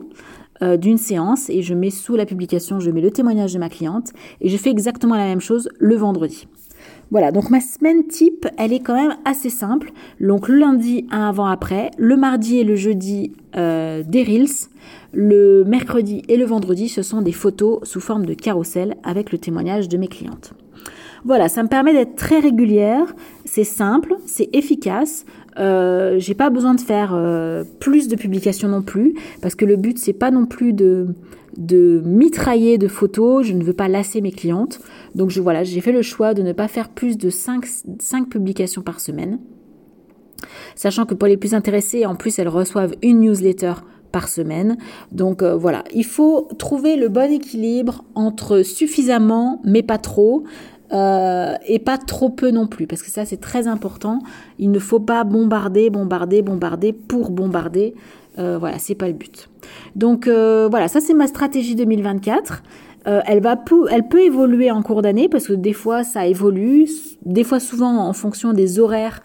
Euh, 0.63 0.75
d'une 0.75 0.97
séance 0.97 1.51
et 1.51 1.61
je 1.61 1.75
mets 1.75 1.91
sous 1.91 2.15
la 2.15 2.25
publication, 2.25 2.79
je 2.79 2.89
mets 2.89 3.01
le 3.01 3.11
témoignage 3.11 3.53
de 3.53 3.59
ma 3.59 3.69
cliente 3.69 4.11
et 4.41 4.49
je 4.49 4.57
fais 4.57 4.71
exactement 4.71 5.15
la 5.15 5.25
même 5.25 5.39
chose 5.39 5.69
le 5.77 5.95
vendredi. 5.95 6.47
Voilà, 7.11 7.31
donc 7.31 7.51
ma 7.51 7.61
semaine 7.61 8.07
type, 8.07 8.47
elle 8.57 8.73
est 8.73 8.79
quand 8.79 8.95
même 8.95 9.15
assez 9.23 9.51
simple. 9.51 9.91
Donc 10.19 10.47
le 10.47 10.57
lundi, 10.57 11.05
un 11.11 11.29
avant-après, 11.29 11.91
le 11.97 12.17
mardi 12.17 12.57
et 12.57 12.63
le 12.63 12.75
jeudi, 12.75 13.33
euh, 13.55 14.03
des 14.05 14.23
reels, 14.23 14.67
le 15.13 15.63
mercredi 15.63 16.23
et 16.27 16.37
le 16.37 16.45
vendredi, 16.45 16.89
ce 16.89 17.03
sont 17.03 17.21
des 17.21 17.31
photos 17.33 17.79
sous 17.83 18.01
forme 18.01 18.25
de 18.25 18.33
carrousel 18.33 18.95
avec 19.03 19.31
le 19.31 19.37
témoignage 19.37 19.87
de 19.87 19.97
mes 19.97 20.07
clientes. 20.07 20.53
Voilà, 21.23 21.49
ça 21.49 21.61
me 21.63 21.67
permet 21.67 21.93
d'être 21.93 22.15
très 22.15 22.39
régulière, 22.39 23.15
c'est 23.45 23.63
simple, 23.63 24.15
c'est 24.25 24.49
efficace. 24.53 25.25
Euh, 25.59 26.19
j'ai 26.19 26.35
pas 26.35 26.49
besoin 26.49 26.75
de 26.75 26.81
faire 26.81 27.13
euh, 27.13 27.63
plus 27.79 28.07
de 28.07 28.15
publications 28.15 28.67
non 28.67 28.81
plus, 28.81 29.15
parce 29.41 29.55
que 29.55 29.65
le 29.65 29.75
but 29.75 29.97
c'est 29.97 30.13
pas 30.13 30.31
non 30.31 30.45
plus 30.45 30.73
de 30.73 31.07
de 31.57 32.01
mitrailler 32.05 32.77
de 32.77 32.87
photos, 32.87 33.45
je 33.47 33.53
ne 33.53 33.63
veux 33.63 33.73
pas 33.73 33.87
lasser 33.87 34.21
mes 34.21 34.31
clientes. 34.31 34.79
Donc 35.15 35.31
voilà, 35.37 35.63
j'ai 35.63 35.81
fait 35.81 35.91
le 35.91 36.03
choix 36.03 36.35
de 36.35 36.43
ne 36.43 36.53
pas 36.53 36.67
faire 36.67 36.89
plus 36.89 37.17
de 37.17 37.31
5, 37.31 37.65
5 37.99 38.29
publications 38.29 38.83
par 38.83 38.99
semaine. 38.99 39.39
Sachant 40.75 41.05
que 41.05 41.15
pour 41.15 41.27
les 41.27 41.37
plus 41.37 41.55
intéressés, 41.55 42.05
en 42.05 42.15
plus 42.15 42.37
elles 42.37 42.47
reçoivent 42.47 42.93
une 43.01 43.21
newsletter 43.21 43.73
par 44.11 44.27
semaine. 44.27 44.77
Donc 45.11 45.41
euh, 45.41 45.55
voilà, 45.55 45.83
il 45.93 46.05
faut 46.05 46.47
trouver 46.57 46.95
le 46.95 47.09
bon 47.09 47.31
équilibre 47.31 48.03
entre 48.15 48.61
suffisamment 48.61 49.61
mais 49.63 49.83
pas 49.83 49.97
trop. 49.97 50.43
Euh, 50.93 51.55
et 51.67 51.79
pas 51.79 51.97
trop 51.97 52.29
peu 52.29 52.49
non 52.51 52.67
plus, 52.67 52.87
parce 52.87 53.01
que 53.01 53.09
ça 53.09 53.25
c'est 53.25 53.41
très 53.41 53.67
important. 53.67 54.19
Il 54.57 54.71
ne 54.71 54.79
faut 54.79 54.99
pas 54.99 55.23
bombarder, 55.23 55.89
bombarder, 55.89 56.41
bombarder 56.41 56.93
pour 56.93 57.29
bombarder. 57.31 57.93
Euh, 58.39 58.57
voilà, 58.57 58.79
c'est 58.79 58.95
pas 58.95 59.07
le 59.07 59.13
but. 59.13 59.49
Donc 59.95 60.27
euh, 60.27 60.67
voilà, 60.69 60.87
ça 60.87 61.01
c'est 61.01 61.13
ma 61.13 61.27
stratégie 61.27 61.75
2024. 61.75 62.63
elle, 63.05 63.41
va 63.41 63.57
elle 63.89 64.07
peut 64.07 64.21
évoluer 64.21 64.69
en 64.71 64.81
cours 64.81 65.01
d'année 65.01 65.29
parce 65.29 65.47
que 65.47 65.53
des 65.53 65.73
fois 65.73 66.03
ça 66.03 66.25
évolue, 66.27 66.87
des 67.25 67.43
fois 67.43 67.59
souvent 67.59 67.97
en 68.07 68.13
fonction 68.13 68.53
des 68.53 68.79
horaires 68.79 69.21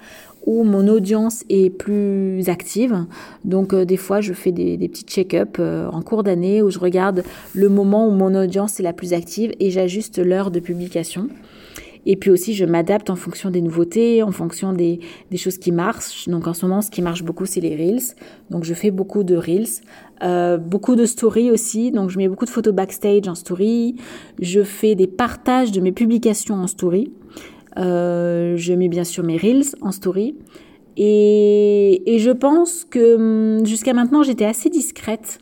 où 0.46 0.64
mon 0.64 0.88
audience 0.88 1.44
est 1.48 1.70
plus 1.70 2.48
active. 2.48 3.06
Donc 3.44 3.74
des 3.74 3.96
fois, 3.96 4.20
je 4.20 4.32
fais 4.32 4.52
des, 4.52 4.76
petits 4.88 5.04
check-up 5.04 5.58
en 5.60 6.02
cours 6.02 6.22
d'année 6.22 6.62
où 6.62 6.70
je 6.70 6.78
regarde 6.78 7.22
le 7.54 7.68
moment 7.68 8.08
où 8.08 8.10
mon 8.10 8.34
audience 8.34 8.80
est 8.80 8.82
la 8.82 8.92
plus 8.92 9.12
active 9.12 9.52
et 9.60 9.70
j'ajuste 9.70 10.18
l'heure 10.18 10.50
de 10.50 10.60
publication. 10.60 11.28
Et 12.04 12.16
puis 12.16 12.30
aussi, 12.30 12.54
je 12.54 12.64
m'adapte 12.64 13.10
en 13.10 13.16
fonction 13.16 13.50
des 13.50 13.60
nouveautés, 13.60 14.22
en 14.22 14.32
fonction 14.32 14.72
des, 14.72 14.98
des, 15.30 15.36
choses 15.36 15.58
qui 15.58 15.70
marchent. 15.70 16.28
Donc 16.28 16.48
en 16.48 16.54
ce 16.54 16.66
moment, 16.66 16.82
ce 16.82 16.90
qui 16.90 17.00
marche 17.00 17.22
beaucoup, 17.22 17.46
c'est 17.46 17.60
les 17.60 17.76
Reels. 17.76 18.16
Donc 18.50 18.64
je 18.64 18.74
fais 18.74 18.90
beaucoup 18.90 19.22
de 19.22 19.36
Reels. 19.36 19.82
Euh, 20.22 20.56
beaucoup 20.56 20.96
de 20.96 21.04
stories 21.04 21.50
aussi. 21.50 21.92
Donc 21.92 22.10
je 22.10 22.18
mets 22.18 22.28
beaucoup 22.28 22.44
de 22.44 22.50
photos 22.50 22.74
backstage 22.74 23.28
en 23.28 23.34
story. 23.34 23.96
Je 24.40 24.62
fais 24.62 24.94
des 24.94 25.06
partages 25.06 25.70
de 25.70 25.80
mes 25.80 25.92
publications 25.92 26.56
en 26.56 26.66
story. 26.66 27.12
Euh, 27.78 28.56
je 28.56 28.74
mets 28.74 28.88
bien 28.88 29.04
sûr 29.04 29.24
mes 29.24 29.36
Reels 29.36 29.74
en 29.80 29.92
story. 29.92 30.36
Et, 30.96 32.14
et 32.14 32.18
je 32.18 32.30
pense 32.30 32.84
que 32.84 33.16
hum, 33.58 33.66
jusqu'à 33.66 33.94
maintenant, 33.94 34.22
j'étais 34.22 34.44
assez 34.44 34.68
discrète 34.68 35.38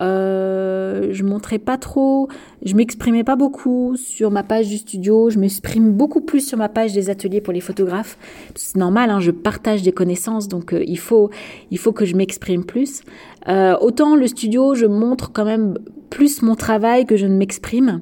euh, 0.00 1.08
je 1.12 1.22
montrais 1.22 1.58
pas 1.58 1.76
trop, 1.76 2.28
je 2.64 2.74
m'exprimais 2.74 3.24
pas 3.24 3.36
beaucoup 3.36 3.94
sur 3.96 4.30
ma 4.30 4.42
page 4.42 4.68
du 4.68 4.78
studio, 4.78 5.28
je 5.28 5.38
m'exprime 5.38 5.92
beaucoup 5.92 6.22
plus 6.22 6.46
sur 6.46 6.56
ma 6.56 6.68
page 6.68 6.92
des 6.92 7.10
ateliers 7.10 7.40
pour 7.40 7.52
les 7.52 7.60
photographes. 7.60 8.16
C'est 8.54 8.78
normal, 8.78 9.10
hein, 9.10 9.20
je 9.20 9.30
partage 9.30 9.82
des 9.82 9.92
connaissances, 9.92 10.48
donc 10.48 10.72
euh, 10.72 10.82
il 10.86 10.98
faut 10.98 11.30
il 11.70 11.78
faut 11.78 11.92
que 11.92 12.04
je 12.04 12.16
m'exprime 12.16 12.64
plus. 12.64 13.02
Euh, 13.48 13.76
autant 13.80 14.16
le 14.16 14.26
studio, 14.26 14.74
je 14.74 14.86
montre 14.86 15.30
quand 15.32 15.44
même 15.44 15.74
plus 16.10 16.42
mon 16.42 16.54
travail 16.54 17.04
que 17.06 17.16
je 17.16 17.26
ne 17.26 17.36
m'exprime. 17.36 18.00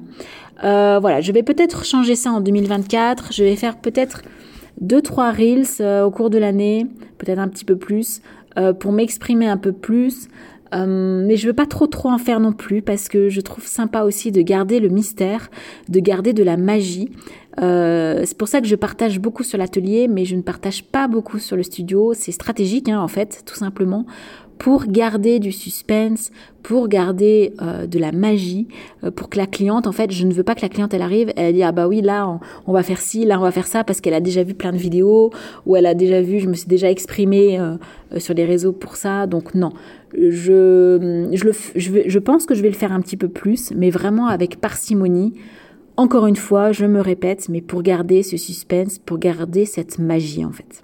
Euh, 0.63 0.99
voilà, 0.99 1.21
je 1.21 1.31
vais 1.31 1.43
peut-être 1.43 1.85
changer 1.85 2.15
ça 2.15 2.31
en 2.31 2.41
2024. 2.41 3.33
Je 3.33 3.43
vais 3.43 3.55
faire 3.55 3.77
peut-être 3.77 4.21
deux 4.79 5.01
trois 5.01 5.31
reels 5.31 5.65
euh, 5.79 6.03
au 6.03 6.11
cours 6.11 6.29
de 6.29 6.37
l'année, 6.37 6.87
peut-être 7.17 7.39
un 7.39 7.47
petit 7.47 7.65
peu 7.65 7.77
plus, 7.77 8.21
pour 8.79 8.91
m'exprimer 8.91 9.47
un 9.47 9.57
peu 9.57 9.71
plus. 9.71 10.27
Euh, 10.73 11.25
mais 11.25 11.35
je 11.35 11.47
veux 11.47 11.53
pas 11.53 11.65
trop 11.65 11.87
trop 11.87 12.09
en 12.09 12.17
faire 12.17 12.39
non 12.39 12.53
plus 12.53 12.81
parce 12.81 13.09
que 13.09 13.29
je 13.29 13.41
trouve 13.41 13.65
sympa 13.67 14.03
aussi 14.03 14.31
de 14.31 14.41
garder 14.41 14.79
le 14.79 14.87
mystère, 14.87 15.49
de 15.89 15.99
garder 15.99 16.33
de 16.33 16.43
la 16.43 16.57
magie. 16.57 17.11
Euh, 17.61 18.21
c'est 18.25 18.37
pour 18.37 18.47
ça 18.47 18.61
que 18.61 18.67
je 18.67 18.75
partage 18.75 19.19
beaucoup 19.19 19.43
sur 19.43 19.57
l'atelier, 19.57 20.07
mais 20.07 20.23
je 20.23 20.35
ne 20.35 20.41
partage 20.41 20.83
pas 20.83 21.07
beaucoup 21.07 21.39
sur 21.39 21.57
le 21.57 21.63
studio. 21.63 22.13
C'est 22.13 22.31
stratégique 22.31 22.87
hein, 22.87 23.01
en 23.01 23.09
fait, 23.09 23.43
tout 23.45 23.55
simplement 23.55 24.05
pour 24.61 24.85
garder 24.85 25.39
du 25.39 25.51
suspense, 25.51 26.29
pour 26.61 26.87
garder 26.87 27.51
euh, 27.63 27.87
de 27.87 27.97
la 27.97 28.11
magie, 28.11 28.67
euh, 29.03 29.09
pour 29.09 29.27
que 29.27 29.39
la 29.39 29.47
cliente, 29.47 29.87
en 29.87 29.91
fait, 29.91 30.11
je 30.11 30.23
ne 30.23 30.31
veux 30.31 30.43
pas 30.43 30.53
que 30.53 30.61
la 30.61 30.69
cliente, 30.69 30.93
elle 30.93 31.01
arrive, 31.01 31.33
elle 31.35 31.55
dit, 31.55 31.63
ah 31.63 31.71
bah 31.71 31.87
oui, 31.87 32.01
là, 32.01 32.39
on, 32.67 32.71
va 32.71 32.83
faire 32.83 33.01
ci, 33.01 33.25
là, 33.25 33.39
on 33.39 33.41
va 33.41 33.49
faire 33.49 33.65
ça, 33.65 33.83
parce 33.83 34.01
qu'elle 34.01 34.13
a 34.13 34.19
déjà 34.19 34.43
vu 34.43 34.53
plein 34.53 34.71
de 34.71 34.77
vidéos, 34.77 35.31
ou 35.65 35.77
elle 35.77 35.87
a 35.87 35.95
déjà 35.95 36.21
vu, 36.21 36.39
je 36.39 36.47
me 36.47 36.53
suis 36.53 36.67
déjà 36.67 36.91
exprimée 36.91 37.59
euh, 37.59 37.77
sur 38.19 38.35
les 38.35 38.45
réseaux 38.45 38.71
pour 38.71 38.97
ça, 38.97 39.25
donc 39.25 39.55
non. 39.55 39.71
Je, 40.13 41.27
je, 41.33 41.43
le, 41.43 41.53
je, 41.75 41.91
je 42.05 42.19
pense 42.19 42.45
que 42.45 42.53
je 42.53 42.61
vais 42.61 42.69
le 42.69 42.75
faire 42.75 42.91
un 42.91 43.01
petit 43.01 43.17
peu 43.17 43.29
plus, 43.29 43.71
mais 43.75 43.89
vraiment 43.89 44.27
avec 44.27 44.61
parcimonie. 44.61 45.33
Encore 45.97 46.27
une 46.27 46.35
fois, 46.35 46.71
je 46.71 46.85
me 46.85 47.01
répète, 47.01 47.49
mais 47.49 47.61
pour 47.61 47.81
garder 47.81 48.21
ce 48.21 48.37
suspense, 48.37 48.99
pour 48.99 49.17
garder 49.17 49.65
cette 49.65 49.97
magie, 49.97 50.45
en 50.45 50.51
fait. 50.51 50.83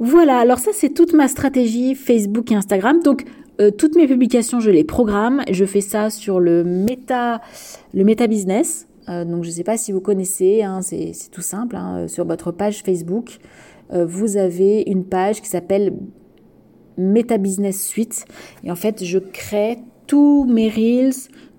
Voilà, 0.00 0.38
alors 0.38 0.58
ça 0.58 0.70
c'est 0.72 0.90
toute 0.90 1.12
ma 1.12 1.28
stratégie 1.28 1.94
Facebook 1.94 2.52
et 2.52 2.54
Instagram. 2.54 3.00
Donc 3.02 3.24
euh, 3.60 3.72
toutes 3.72 3.96
mes 3.96 4.06
publications, 4.06 4.60
je 4.60 4.70
les 4.70 4.84
programme. 4.84 5.42
Je 5.50 5.64
fais 5.64 5.80
ça 5.80 6.10
sur 6.10 6.38
le 6.38 6.62
Meta, 6.62 7.40
Business. 8.28 8.86
Euh, 9.08 9.24
donc 9.24 9.42
je 9.42 9.48
ne 9.48 9.54
sais 9.54 9.64
pas 9.64 9.76
si 9.76 9.90
vous 9.90 10.00
connaissez, 10.00 10.62
hein, 10.62 10.80
c'est 10.82 11.12
tout 11.32 11.42
simple. 11.42 11.76
Hein. 11.76 12.06
sur 12.08 12.24
votre 12.24 12.52
page 12.52 12.82
Facebook, 12.82 13.38
euh, 13.92 14.06
vous 14.06 14.36
avez 14.36 14.84
une 14.86 15.04
page 15.04 15.40
qui 15.40 15.48
s'appelle 15.48 15.94
Meta 16.96 17.38
Business 17.38 17.84
Suite. 17.84 18.26
Et 18.62 18.70
en 18.70 18.76
fait, 18.76 19.04
je 19.04 19.18
crée 19.18 19.78
tous 20.06 20.44
mes 20.44 20.68
reels, 20.68 21.14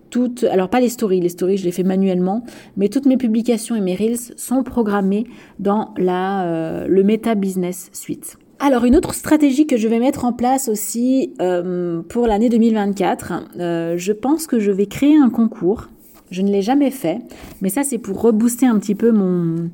toutes, 0.10 0.43
alors 0.45 0.69
pas 0.69 0.80
les 0.80 0.89
stories, 0.89 1.22
les 1.22 1.30
stories 1.30 1.58
je 1.58 1.65
les 1.65 1.72
fais 1.72 1.84
manuellement, 1.84 2.43
mais 2.78 2.89
toutes 2.89 3.06
mes 3.06 3.17
publications 3.17 3.76
et 3.76 3.82
mes 3.82 3.95
reels 3.95 4.17
sont 4.38 4.63
programmées 4.63 5.26
dans 5.60 5.93
la, 5.98 6.86
le 6.88 7.04
Meta 7.04 7.36
Business 7.36 7.89
Suite. 7.93 8.38
Alors 8.62 8.84
une 8.84 8.98
autre 8.98 9.13
stratégie 9.13 9.67
que 9.67 9.78
je 9.78 9.88
vais 9.88 10.00
mettre 10.00 10.26
en 10.26 10.34
place 10.34 10.67
aussi 10.67 11.34
euh, 11.41 12.02
pour 12.10 12.28
l'année 12.28 12.50
2024, 12.50 13.34
euh, 13.58 13.93
je 13.95 14.12
pense 14.12 14.48
que 14.48 14.60
je 14.60 14.69
vais 14.69 14.86
créer 14.86 15.15
un 15.15 15.30
concours. 15.30 15.88
Je 16.30 16.41
ne 16.41 16.52
l'ai 16.52 16.62
jamais 16.62 16.91
fait, 16.91 17.19
mais 17.62 17.69
ça 17.69 17.84
c'est 17.84 17.98
pour 17.98 18.22
rebooster 18.22 18.65
un 18.65 18.78
petit 18.78 18.95
peu 18.95 19.12
mon, 19.12 19.69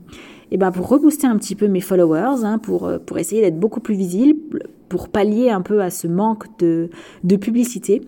eh 0.52 0.58
ben 0.58 0.72
pour 0.72 0.88
rebooster 0.88 1.26
un 1.26 1.36
petit 1.38 1.56
peu 1.56 1.68
mes 1.68 1.82
followers, 1.82 2.44
hein, 2.44 2.60
pour 2.60 2.86
euh, 2.86 3.00
pour 3.00 3.18
essayer 3.18 3.42
d'être 3.42 3.60
beaucoup 3.60 3.80
plus 3.80 3.96
visible, 3.96 4.60
pour 4.88 5.10
pallier 5.10 5.50
un 5.50 5.62
peu 5.62 5.82
à 5.82 5.90
ce 5.90 6.08
manque 6.08 6.46
de 6.60 6.92
de 7.24 7.36
publicité. 7.38 8.04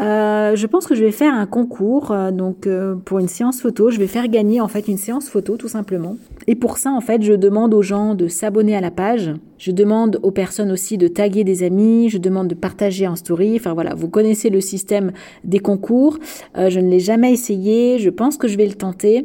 Euh, 0.00 0.56
je 0.56 0.66
pense 0.66 0.86
que 0.86 0.94
je 0.94 1.04
vais 1.04 1.10
faire 1.10 1.34
un 1.34 1.44
concours 1.44 2.10
euh, 2.10 2.30
donc 2.30 2.66
euh, 2.66 2.94
pour 2.94 3.18
une 3.18 3.28
séance 3.28 3.60
photo. 3.60 3.90
Je 3.90 3.98
vais 3.98 4.06
faire 4.06 4.28
gagner 4.28 4.60
en 4.60 4.68
fait 4.68 4.88
une 4.88 4.96
séance 4.96 5.28
photo 5.28 5.56
tout 5.58 5.68
simplement. 5.68 6.16
Et 6.46 6.54
pour 6.54 6.78
ça 6.78 6.90
en 6.90 7.00
fait, 7.00 7.22
je 7.22 7.34
demande 7.34 7.74
aux 7.74 7.82
gens 7.82 8.14
de 8.14 8.26
s'abonner 8.26 8.74
à 8.74 8.80
la 8.80 8.90
page. 8.90 9.32
Je 9.58 9.72
demande 9.72 10.18
aux 10.22 10.30
personnes 10.30 10.70
aussi 10.70 10.96
de 10.96 11.06
taguer 11.06 11.44
des 11.44 11.62
amis. 11.62 12.08
Je 12.08 12.16
demande 12.16 12.48
de 12.48 12.54
partager 12.54 13.06
en 13.06 13.16
story. 13.16 13.56
Enfin 13.56 13.74
voilà, 13.74 13.94
vous 13.94 14.08
connaissez 14.08 14.48
le 14.48 14.62
système 14.62 15.12
des 15.44 15.58
concours. 15.58 16.18
je 16.56 16.80
ne 16.80 16.88
l'ai 16.88 17.00
jamais 17.00 17.32
essayé. 17.32 17.98
Je 17.98 18.08
pense 18.08 18.38
que 18.38 18.48
je 18.48 18.56
vais 18.56 18.66
le 18.66 18.74
tenter 18.74 19.24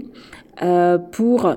pour 1.11 1.55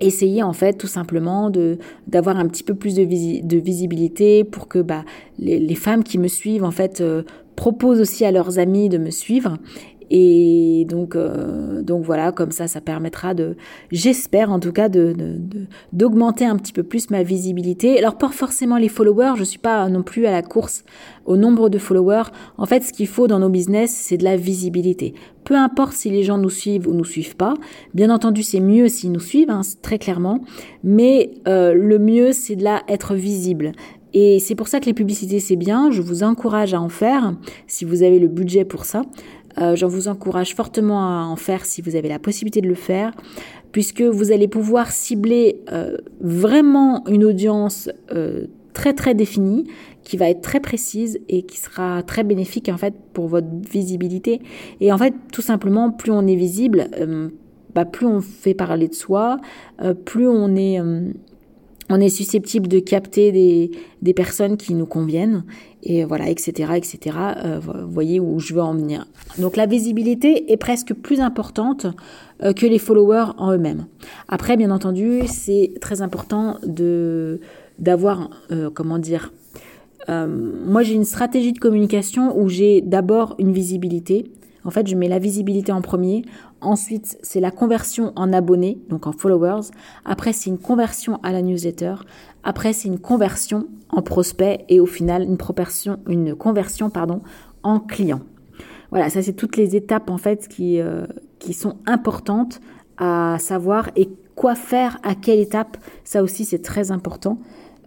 essayer 0.00 0.42
en 0.42 0.54
fait 0.54 0.74
tout 0.74 0.86
simplement 0.86 1.50
de 1.50 1.78
d'avoir 2.06 2.38
un 2.38 2.46
petit 2.48 2.62
peu 2.62 2.74
plus 2.74 2.94
de, 2.94 3.02
visibilité 3.02 4.44
pour 4.44 4.66
que 4.68 4.78
bah 4.78 5.04
les, 5.38 5.58
les, 5.58 5.74
femmes 5.74 6.02
qui 6.02 6.16
me 6.16 6.26
suivent 6.26 6.64
en 6.64 6.70
fait 6.70 7.02
propose 7.60 8.00
aussi 8.00 8.24
à 8.24 8.32
leurs 8.32 8.58
amis 8.58 8.88
de 8.88 8.96
me 8.96 9.10
suivre. 9.10 9.58
Et 10.10 10.86
donc, 10.88 11.14
euh, 11.14 11.82
donc 11.82 12.04
voilà, 12.04 12.32
comme 12.32 12.52
ça, 12.52 12.66
ça 12.66 12.80
permettra 12.80 13.34
de, 13.34 13.54
j'espère 13.92 14.50
en 14.50 14.58
tout 14.58 14.72
cas, 14.72 14.88
de, 14.88 15.14
d'augmenter 15.92 16.46
un 16.46 16.56
petit 16.56 16.72
peu 16.72 16.82
plus 16.82 17.10
ma 17.10 17.22
visibilité. 17.22 17.98
Alors 17.98 18.16
pas 18.16 18.30
forcément 18.30 18.78
les 18.78 18.88
followers, 18.88 19.34
je 19.36 19.44
suis 19.44 19.58
pas 19.58 19.90
non 19.90 20.02
plus 20.02 20.24
à 20.26 20.30
la 20.30 20.42
course 20.42 20.84
au 21.26 21.36
nombre 21.36 21.68
de 21.68 21.76
followers. 21.76 22.30
En 22.56 22.64
fait, 22.64 22.82
ce 22.82 22.94
qu'il 22.94 23.06
faut 23.06 23.28
dans 23.28 23.38
nos 23.38 23.50
business, 23.50 23.90
c'est 23.94 24.16
de 24.16 24.24
la 24.24 24.36
visibilité. 24.36 25.12
Peu 25.44 25.54
importe 25.54 25.92
si 25.92 26.08
les 26.08 26.22
gens 26.22 26.38
nous 26.38 26.50
suivent 26.50 26.88
ou 26.88 26.94
nous 26.94 27.04
suivent 27.04 27.36
pas. 27.36 27.54
Bien 27.92 28.10
entendu, 28.10 28.42
c'est 28.42 28.60
mieux 28.60 28.88
s'ils 28.88 29.12
nous 29.12 29.20
suivent, 29.20 29.50
hein, 29.50 29.60
très 29.82 29.98
clairement. 29.98 30.40
Mais 30.82 31.30
euh, 31.46 31.74
le 31.74 31.98
mieux, 31.98 32.32
c'est 32.32 32.56
de 32.56 32.64
là 32.64 32.82
être 32.88 33.14
visible. 33.14 33.72
Et 34.12 34.38
c'est 34.40 34.54
pour 34.54 34.68
ça 34.68 34.80
que 34.80 34.86
les 34.86 34.94
publicités, 34.94 35.40
c'est 35.40 35.56
bien. 35.56 35.90
Je 35.90 36.02
vous 36.02 36.22
encourage 36.22 36.74
à 36.74 36.80
en 36.80 36.88
faire 36.88 37.34
si 37.66 37.84
vous 37.84 38.02
avez 38.02 38.18
le 38.18 38.28
budget 38.28 38.64
pour 38.64 38.84
ça. 38.84 39.02
Euh, 39.58 39.76
J'en 39.76 39.88
vous 39.88 40.08
encourage 40.08 40.54
fortement 40.54 41.02
à 41.02 41.24
en 41.24 41.36
faire 41.36 41.64
si 41.64 41.82
vous 41.82 41.96
avez 41.96 42.08
la 42.08 42.18
possibilité 42.18 42.60
de 42.60 42.68
le 42.68 42.74
faire, 42.74 43.12
puisque 43.72 44.02
vous 44.02 44.32
allez 44.32 44.48
pouvoir 44.48 44.90
cibler 44.90 45.60
euh, 45.72 45.96
vraiment 46.20 47.06
une 47.08 47.24
audience 47.24 47.88
euh, 48.12 48.46
très 48.74 48.94
très 48.94 49.14
définie, 49.14 49.64
qui 50.02 50.16
va 50.16 50.30
être 50.30 50.40
très 50.40 50.60
précise 50.60 51.20
et 51.28 51.42
qui 51.42 51.58
sera 51.58 52.02
très 52.02 52.24
bénéfique 52.24 52.68
en 52.68 52.78
fait 52.78 52.94
pour 53.12 53.28
votre 53.28 53.48
visibilité. 53.70 54.40
Et 54.80 54.92
en 54.92 54.98
fait, 54.98 55.14
tout 55.32 55.42
simplement, 55.42 55.90
plus 55.90 56.10
on 56.10 56.26
est 56.26 56.36
visible, 56.36 56.88
euh, 56.98 57.28
bah, 57.74 57.84
plus 57.84 58.06
on 58.06 58.20
fait 58.20 58.54
parler 58.54 58.88
de 58.88 58.94
soi, 58.94 59.36
plus 60.04 60.26
on 60.26 60.56
est 60.56 60.80
on 61.90 62.00
est 62.00 62.08
susceptible 62.08 62.68
de 62.68 62.78
capter 62.78 63.32
des, 63.32 63.70
des, 64.00 64.14
personnes 64.14 64.56
qui 64.56 64.74
nous 64.74 64.86
conviennent 64.86 65.44
et 65.82 66.04
voilà 66.04 66.30
etc 66.30 66.72
etc 66.76 67.16
euh, 67.44 67.60
vous 67.60 67.90
voyez 67.90 68.20
où 68.20 68.38
je 68.38 68.54
veux 68.54 68.62
en 68.62 68.74
venir 68.74 69.06
donc 69.38 69.56
la 69.56 69.66
visibilité 69.66 70.52
est 70.52 70.56
presque 70.56 70.94
plus 70.94 71.20
importante 71.20 71.86
euh, 72.42 72.52
que 72.52 72.66
les 72.66 72.78
followers 72.78 73.32
en 73.38 73.52
eux-mêmes 73.52 73.86
après 74.28 74.56
bien 74.56 74.70
entendu 74.70 75.22
c'est 75.26 75.72
très 75.80 76.00
important 76.00 76.58
de 76.64 77.40
d'avoir 77.78 78.30
euh, 78.50 78.70
comment 78.72 78.98
dire 78.98 79.32
moi 80.08 80.82
j'ai 80.82 80.94
une 80.94 81.04
stratégie 81.04 81.52
de 81.52 81.60
communication 81.60 82.36
où 82.36 82.48
j'ai 82.48 82.80
d'abord 82.80 83.36
une 83.38 83.52
visibilité 83.52 84.24
en 84.64 84.70
fait, 84.70 84.86
je 84.86 84.94
mets 84.94 85.08
la 85.08 85.18
visibilité 85.18 85.72
en 85.72 85.80
premier. 85.80 86.22
Ensuite, 86.60 87.18
c'est 87.22 87.40
la 87.40 87.50
conversion 87.50 88.12
en 88.16 88.32
abonnés, 88.32 88.78
donc 88.88 89.06
en 89.06 89.12
followers. 89.12 89.70
Après, 90.04 90.32
c'est 90.32 90.50
une 90.50 90.58
conversion 90.58 91.18
à 91.22 91.32
la 91.32 91.40
newsletter. 91.40 91.94
Après, 92.42 92.72
c'est 92.72 92.88
une 92.88 92.98
conversion 92.98 93.68
en 93.88 94.02
prospect 94.02 94.64
et 94.68 94.78
au 94.78 94.86
final, 94.86 95.22
une, 95.22 95.38
une 96.08 96.34
conversion 96.34 96.90
pardon, 96.90 97.22
en 97.62 97.80
client. 97.80 98.20
Voilà, 98.90 99.08
ça 99.08 99.22
c'est 99.22 99.32
toutes 99.32 99.56
les 99.56 99.76
étapes 99.76 100.10
en 100.10 100.18
fait 100.18 100.48
qui, 100.48 100.80
euh, 100.80 101.06
qui 101.38 101.54
sont 101.54 101.76
importantes 101.86 102.60
à 102.98 103.36
savoir 103.38 103.90
et 103.96 104.08
quoi 104.34 104.54
faire 104.54 104.98
à 105.02 105.14
quelle 105.14 105.38
étape. 105.38 105.76
Ça 106.04 106.22
aussi 106.22 106.44
c'est 106.44 106.62
très 106.62 106.90
important 106.90 107.38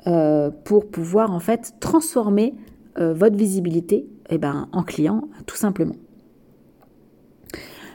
euh, 0.07 0.49
pour 0.63 0.89
pouvoir 0.89 1.31
en 1.31 1.39
fait 1.39 1.73
transformer 1.79 2.55
euh, 2.99 3.13
votre 3.13 3.35
visibilité 3.35 4.07
eh 4.29 4.37
ben, 4.37 4.69
en 4.71 4.83
client 4.83 5.27
tout 5.45 5.57
simplement. 5.57 5.95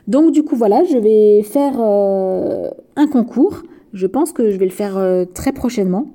Donc 0.09 0.33
du 0.33 0.43
coup 0.43 0.57
voilà, 0.57 0.83
je 0.85 0.97
vais 0.97 1.43
faire 1.43 1.75
euh, 1.79 2.71
un 2.97 3.07
concours. 3.07 3.63
Je 3.93 4.07
pense 4.07 4.33
que 4.33 4.51
je 4.51 4.57
vais 4.57 4.65
le 4.65 4.73
faire 4.73 4.97
euh, 4.97 5.25
très 5.27 5.53
prochainement. 5.53 6.11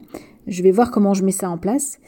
Je 0.47 0.63
vais 0.63 0.71
voir 0.71 0.91
comment 0.91 1.13
je 1.13 1.23
mets 1.23 1.31
ça 1.31 1.49
en 1.49 1.59
place. 1.59 1.99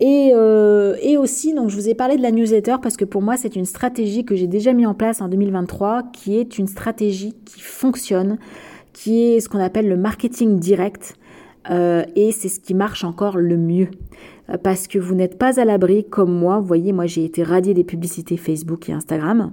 Et, 0.00 0.30
euh, 0.34 0.96
et, 1.02 1.16
aussi, 1.16 1.54
donc 1.54 1.70
je 1.70 1.76
vous 1.76 1.88
ai 1.88 1.94
parlé 1.94 2.16
de 2.16 2.22
la 2.22 2.30
newsletter 2.30 2.76
parce 2.82 2.96
que 2.96 3.04
pour 3.04 3.22
moi 3.22 3.36
c'est 3.36 3.56
une 3.56 3.64
stratégie 3.64 4.24
que 4.24 4.34
j'ai 4.34 4.46
déjà 4.46 4.72
mis 4.72 4.86
en 4.86 4.94
place 4.94 5.20
en 5.20 5.28
2023, 5.28 6.04
qui 6.12 6.36
est 6.36 6.58
une 6.58 6.66
stratégie 6.66 7.34
qui 7.44 7.60
fonctionne, 7.60 8.38
qui 8.92 9.24
est 9.24 9.40
ce 9.40 9.48
qu'on 9.48 9.60
appelle 9.60 9.88
le 9.88 9.96
marketing 9.96 10.58
direct. 10.58 11.14
et 11.70 12.32
c'est 12.32 12.48
ce 12.48 12.60
qui 12.60 12.74
marche 12.74 13.04
encore 13.04 13.38
le 13.38 13.56
mieux 13.56 13.88
parce 14.62 14.88
que 14.88 14.98
vous 14.98 15.14
n'êtes 15.14 15.38
pas 15.38 15.58
à 15.60 15.64
l'abri 15.64 16.04
comme 16.04 16.32
moi. 16.32 16.58
Vous 16.58 16.66
voyez, 16.66 16.92
moi 16.92 17.06
j'ai 17.06 17.24
été 17.24 17.42
radiée 17.42 17.72
des 17.72 17.84
publicités 17.84 18.36
Facebook 18.36 18.88
et 18.88 18.92
Instagram. 18.92 19.52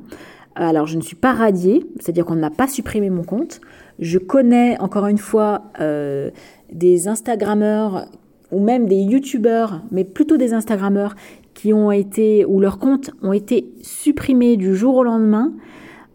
Alors, 0.56 0.86
je 0.86 0.98
ne 0.98 1.02
suis 1.02 1.16
pas 1.16 1.34
radiée, 1.34 1.86
c'est-à-dire 2.00 2.26
qu'on 2.26 2.36
n'a 2.36 2.50
pas 2.50 2.68
supprimé 2.68 3.10
mon 3.10 3.24
compte. 3.24 3.62
Je 4.00 4.18
connais, 4.18 4.80
encore 4.80 5.08
une 5.08 5.18
fois, 5.18 5.64
euh, 5.80 6.30
des 6.72 7.08
Instagrammeurs 7.08 8.08
ou 8.52 8.60
même 8.60 8.88
des 8.88 8.98
YouTubeurs, 8.98 9.82
mais 9.92 10.04
plutôt 10.04 10.38
des 10.38 10.54
Instagrammeurs 10.54 11.16
qui 11.54 11.74
ont 11.74 11.92
été, 11.92 12.46
ou 12.46 12.60
leurs 12.60 12.80
comptes 12.80 13.12
ont 13.22 13.34
été 13.34 13.72
supprimés 13.82 14.58
du 14.58 14.76
jour 14.76 14.96
au 14.96 15.04
lendemain. 15.04 15.54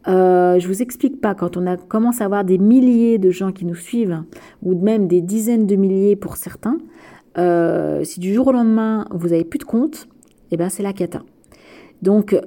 Euh, 0.09 0.59
je 0.59 0.69
vous 0.69 0.83
explique 0.83 1.21
pas, 1.21 1.35
quand 1.35 1.57
on 1.57 1.77
commence 1.89 2.21
à 2.21 2.27
avoir 2.27 2.45
des 2.45 2.59
milliers 2.59 3.19
de 3.19 3.31
gens 3.31 3.53
qui 3.53 3.65
nous 3.65 3.75
suivent, 3.75 4.23
ou 4.63 4.79
même 4.79 5.09
des 5.09 5.21
dizaines 5.21 5.67
de 5.67 5.77
milliers 5.77 6.17
pour 6.17 6.37
certains, 6.37 6.79
euh, 7.39 8.05
si 8.05 8.21
du 8.21 8.33
jour 8.33 8.49
au 8.49 8.53
lendemain 8.53 9.07
vous 9.11 9.33
avez 9.33 9.45
plus 9.45 9.59
de 9.59 9.65
compte, 9.65 10.09
eh 10.51 10.57
ben 10.57 10.69
c'est 10.69 10.83
la 10.83 10.93
cata. 10.93 11.23
Donc 12.03 12.39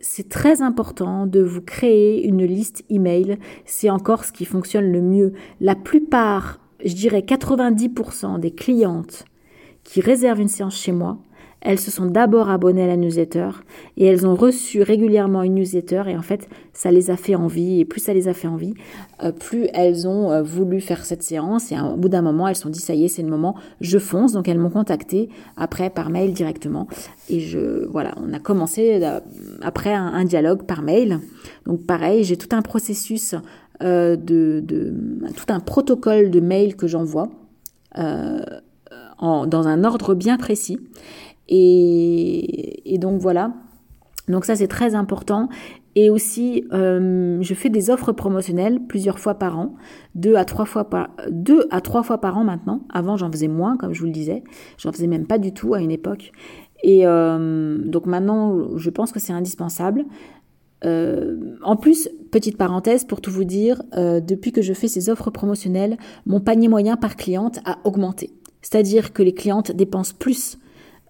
c'est 0.00 0.28
très 0.28 0.62
important 0.62 1.26
de 1.26 1.40
vous 1.40 1.60
créer 1.60 2.26
une 2.26 2.44
liste 2.44 2.84
email. 2.90 3.38
C'est 3.64 3.90
encore 3.90 4.24
ce 4.24 4.32
qui 4.32 4.44
fonctionne 4.44 4.92
le 4.92 5.00
mieux. 5.00 5.32
La 5.60 5.74
plupart, 5.74 6.60
je 6.84 6.94
dirais 6.94 7.20
90% 7.20 8.38
des 8.40 8.52
clientes 8.52 9.24
qui 9.84 10.00
réservent 10.00 10.40
une 10.40 10.48
séance 10.48 10.76
chez 10.76 10.92
moi, 10.92 11.18
elles 11.60 11.80
se 11.80 11.90
sont 11.90 12.06
d'abord 12.06 12.50
abonnées 12.50 12.84
à 12.84 12.86
la 12.86 12.96
newsletter 12.96 13.50
et 13.96 14.06
elles 14.06 14.26
ont 14.26 14.34
reçu 14.36 14.82
régulièrement 14.82 15.42
une 15.42 15.56
newsletter 15.56 16.04
et 16.06 16.16
en 16.16 16.22
fait 16.22 16.48
ça 16.72 16.92
les 16.92 17.10
a 17.10 17.16
fait 17.16 17.34
envie 17.34 17.80
et 17.80 17.84
plus 17.84 18.00
ça 18.00 18.14
les 18.14 18.28
a 18.28 18.34
fait 18.34 18.46
envie, 18.46 18.74
euh, 19.24 19.32
plus 19.32 19.66
elles 19.74 20.06
ont 20.06 20.30
euh, 20.30 20.42
voulu 20.42 20.80
faire 20.80 21.04
cette 21.04 21.22
séance 21.22 21.72
et 21.72 21.80
au 21.80 21.96
bout 21.96 22.08
d'un 22.08 22.22
moment 22.22 22.46
elles 22.46 22.54
se 22.54 22.62
sont 22.62 22.68
dit 22.68 22.78
ça 22.78 22.94
y 22.94 23.04
est 23.04 23.08
c'est 23.08 23.22
le 23.22 23.28
moment, 23.28 23.56
je 23.80 23.98
fonce. 23.98 24.32
Donc 24.32 24.48
elles 24.48 24.58
m'ont 24.58 24.70
contacté 24.70 25.28
après 25.56 25.90
par 25.90 26.10
mail 26.10 26.32
directement 26.32 26.86
et 27.28 27.40
je 27.40 27.86
voilà 27.86 28.14
on 28.22 28.32
a 28.32 28.38
commencé 28.38 29.00
euh, 29.02 29.18
après 29.62 29.92
un, 29.92 30.24
dialogue 30.24 30.62
par 30.62 30.82
mail. 30.82 31.18
Donc 31.66 31.84
pareil 31.86 32.22
j'ai 32.22 32.36
tout 32.36 32.54
un 32.54 32.62
processus 32.62 33.34
de, 33.80 34.16
de, 34.16 34.92
tout 35.36 35.46
un 35.48 35.60
protocole 35.60 36.30
de 36.30 36.40
mail 36.40 36.76
que 36.76 36.88
j'envoie 36.88 37.28
dans 37.94 39.68
un 39.68 39.84
ordre 39.84 40.14
bien 40.14 40.36
précis 40.36 40.78
et, 41.48 42.98
donc 42.98 43.20
voilà. 43.20 43.52
Donc 44.28 44.44
ça 44.44 44.56
c'est 44.56 44.68
très 44.68 44.94
important. 44.94 45.48
Et 45.94 46.10
aussi, 46.10 46.64
euh, 46.72 47.38
je 47.40 47.54
fais 47.54 47.70
des 47.70 47.90
offres 47.90 48.12
promotionnelles 48.12 48.78
plusieurs 48.86 49.18
fois 49.18 49.34
par 49.34 49.58
an, 49.58 49.74
deux 50.14 50.36
à 50.36 50.44
trois 50.44 50.66
fois 50.66 50.88
par 50.88 51.08
deux 51.30 51.66
à 51.70 51.80
trois 51.80 52.02
fois 52.02 52.18
par 52.18 52.36
an 52.38 52.44
maintenant. 52.44 52.82
Avant 52.92 53.16
j'en 53.16 53.30
faisais 53.32 53.48
moins, 53.48 53.76
comme 53.76 53.94
je 53.94 54.00
vous 54.00 54.06
le 54.06 54.12
disais, 54.12 54.44
j'en 54.76 54.92
faisais 54.92 55.06
même 55.06 55.26
pas 55.26 55.38
du 55.38 55.52
tout 55.52 55.74
à 55.74 55.80
une 55.80 55.90
époque. 55.90 56.32
Et 56.84 57.06
euh, 57.06 57.78
donc 57.78 58.06
maintenant, 58.06 58.76
je 58.76 58.90
pense 58.90 59.10
que 59.10 59.18
c'est 59.18 59.32
indispensable. 59.32 60.04
Euh, 60.84 61.56
en 61.64 61.74
plus, 61.74 62.08
petite 62.30 62.56
parenthèse 62.56 63.04
pour 63.04 63.20
tout 63.20 63.32
vous 63.32 63.44
dire, 63.44 63.82
depuis 63.96 64.52
que 64.52 64.62
je 64.62 64.74
fais 64.74 64.86
ces 64.86 65.08
offres 65.08 65.30
promotionnelles, 65.30 65.96
mon 66.26 66.38
panier 66.38 66.68
moyen 66.68 66.96
par 66.96 67.16
cliente 67.16 67.58
a 67.64 67.78
augmenté. 67.82 68.30
C'est-à-dire 68.62 69.12
que 69.12 69.22
les 69.22 69.34
clientes 69.34 69.72
dépensent 69.72 70.14
plus 70.16 70.58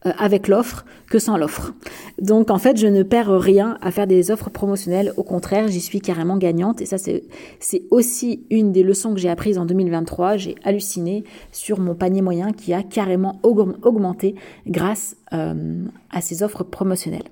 avec 0.02 0.48
l'offre 0.48 0.84
que 1.10 1.18
sans 1.18 1.36
l'offre. 1.36 1.72
Donc 2.20 2.50
en 2.50 2.58
fait, 2.58 2.76
je 2.76 2.86
ne 2.86 3.02
perds 3.02 3.30
rien 3.40 3.78
à 3.80 3.90
faire 3.90 4.06
des 4.06 4.30
offres 4.30 4.50
promotionnelles. 4.50 5.12
Au 5.16 5.22
contraire, 5.22 5.68
j'y 5.68 5.80
suis 5.80 6.00
carrément 6.00 6.36
gagnante. 6.36 6.80
Et 6.80 6.86
ça, 6.86 6.98
c'est 6.98 7.82
aussi 7.90 8.46
une 8.50 8.72
des 8.72 8.82
leçons 8.82 9.14
que 9.14 9.20
j'ai 9.20 9.28
apprises 9.28 9.58
en 9.58 9.64
2023. 9.64 10.36
J'ai 10.36 10.54
halluciné 10.64 11.24
sur 11.52 11.80
mon 11.80 11.94
panier 11.94 12.22
moyen 12.22 12.52
qui 12.52 12.72
a 12.72 12.82
carrément 12.82 13.40
augmenté 13.42 14.34
grâce 14.66 15.16
euh, 15.32 15.84
à 16.10 16.20
ces 16.20 16.42
offres 16.42 16.64
promotionnelles. 16.64 17.28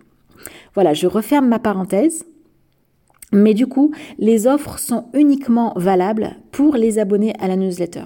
Voilà, 0.75 0.93
je 0.95 1.07
referme 1.07 1.49
ma 1.49 1.59
parenthèse. 1.59 2.25
Mais 3.33 3.55
du 3.55 3.67
coup, 3.67 3.93
les 4.19 4.47
offres 4.47 4.79
sont 4.79 5.07
uniquement 5.12 5.73
valables 5.77 6.37
pour 6.57 6.74
les 6.74 6.98
abonnés 6.98 7.34
à 7.38 7.48
la 7.48 7.57
newsletter. 7.57 8.04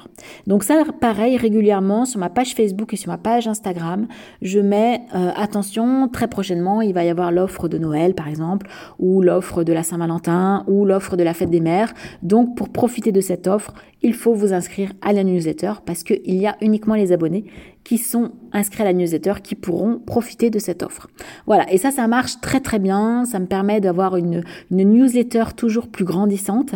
Donc 0.49 0.65
ça, 0.65 0.83
pareil, 1.01 1.37
régulièrement 1.37 2.05
sur 2.05 2.19
ma 2.19 2.31
page 2.31 2.57
Facebook 2.57 2.93
et 2.93 2.97
sur 2.97 3.13
ma 3.13 3.17
page 3.17 3.47
Instagram, 3.47 4.09
je 4.43 4.59
mets 4.59 5.03
euh, 5.15 5.31
attention, 5.37 6.09
très 6.09 6.27
prochainement, 6.27 6.83
il 6.83 6.93
va 6.93 7.05
y 7.05 7.11
avoir 7.11 7.31
l'offre 7.31 7.69
de 7.69 7.79
Noël, 7.79 8.13
par 8.13 8.27
exemple, 8.27 8.67
ou 8.99 9.23
l'offre 9.23 9.63
de 9.63 9.73
la 9.73 9.85
Saint-Valentin, 9.85 10.65
ou 10.67 10.85
l'offre 10.85 11.17
de 11.17 11.23
la 11.23 11.33
fête 11.33 11.51
des 11.51 11.61
mères. 11.61 11.95
Donc 12.25 12.57
pour 12.57 12.71
profiter 12.71 13.13
de 13.13 13.21
cette 13.21 13.47
offre, 13.47 13.73
il 14.03 14.15
faut 14.15 14.35
vous 14.35 14.53
inscrire 14.53 14.93
à 15.01 15.13
la 15.13 15.23
newsletter 15.23 15.75
parce 15.87 16.03
qu'il 16.03 16.35
y 16.35 16.47
a 16.47 16.57
uniquement 16.61 16.95
les 16.95 17.13
abonnés 17.13 17.45
qui 17.85 17.99
sont 17.99 18.33
inscrits 18.53 18.83
à 18.83 18.85
la 18.85 18.93
newsletter 18.93 19.35
qui 19.43 19.55
pourront 19.55 19.99
profiter 19.99 20.51
de 20.51 20.59
cette 20.59 20.83
offre. 20.83 21.09
Voilà, 21.47 21.71
et 21.73 21.79
ça, 21.79 21.91
ça 21.91 22.07
marche 22.09 22.41
très 22.41 22.61
très 22.61 22.79
bien. 22.79 23.25
Ça 23.25 23.39
me 23.39 23.47
permet 23.47 23.81
d'avoir 23.81 24.17
une, 24.17 24.43
newsletter 24.71 25.45
toujours 25.57 25.89
plus 25.89 26.05
grandissante. 26.05 26.75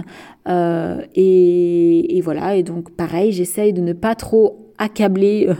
Euh, 0.48 1.02
et, 1.14 2.20
voilà, 2.22 2.56
et 2.56 2.62
donc 2.62 2.90
pareil, 2.90 3.32
j'essaye 3.32 3.72
de 3.72 3.80
ne 3.80 3.92
pas 3.92 4.14
trop 4.14 4.72
accabler 4.78 5.46
euh, 5.48 5.54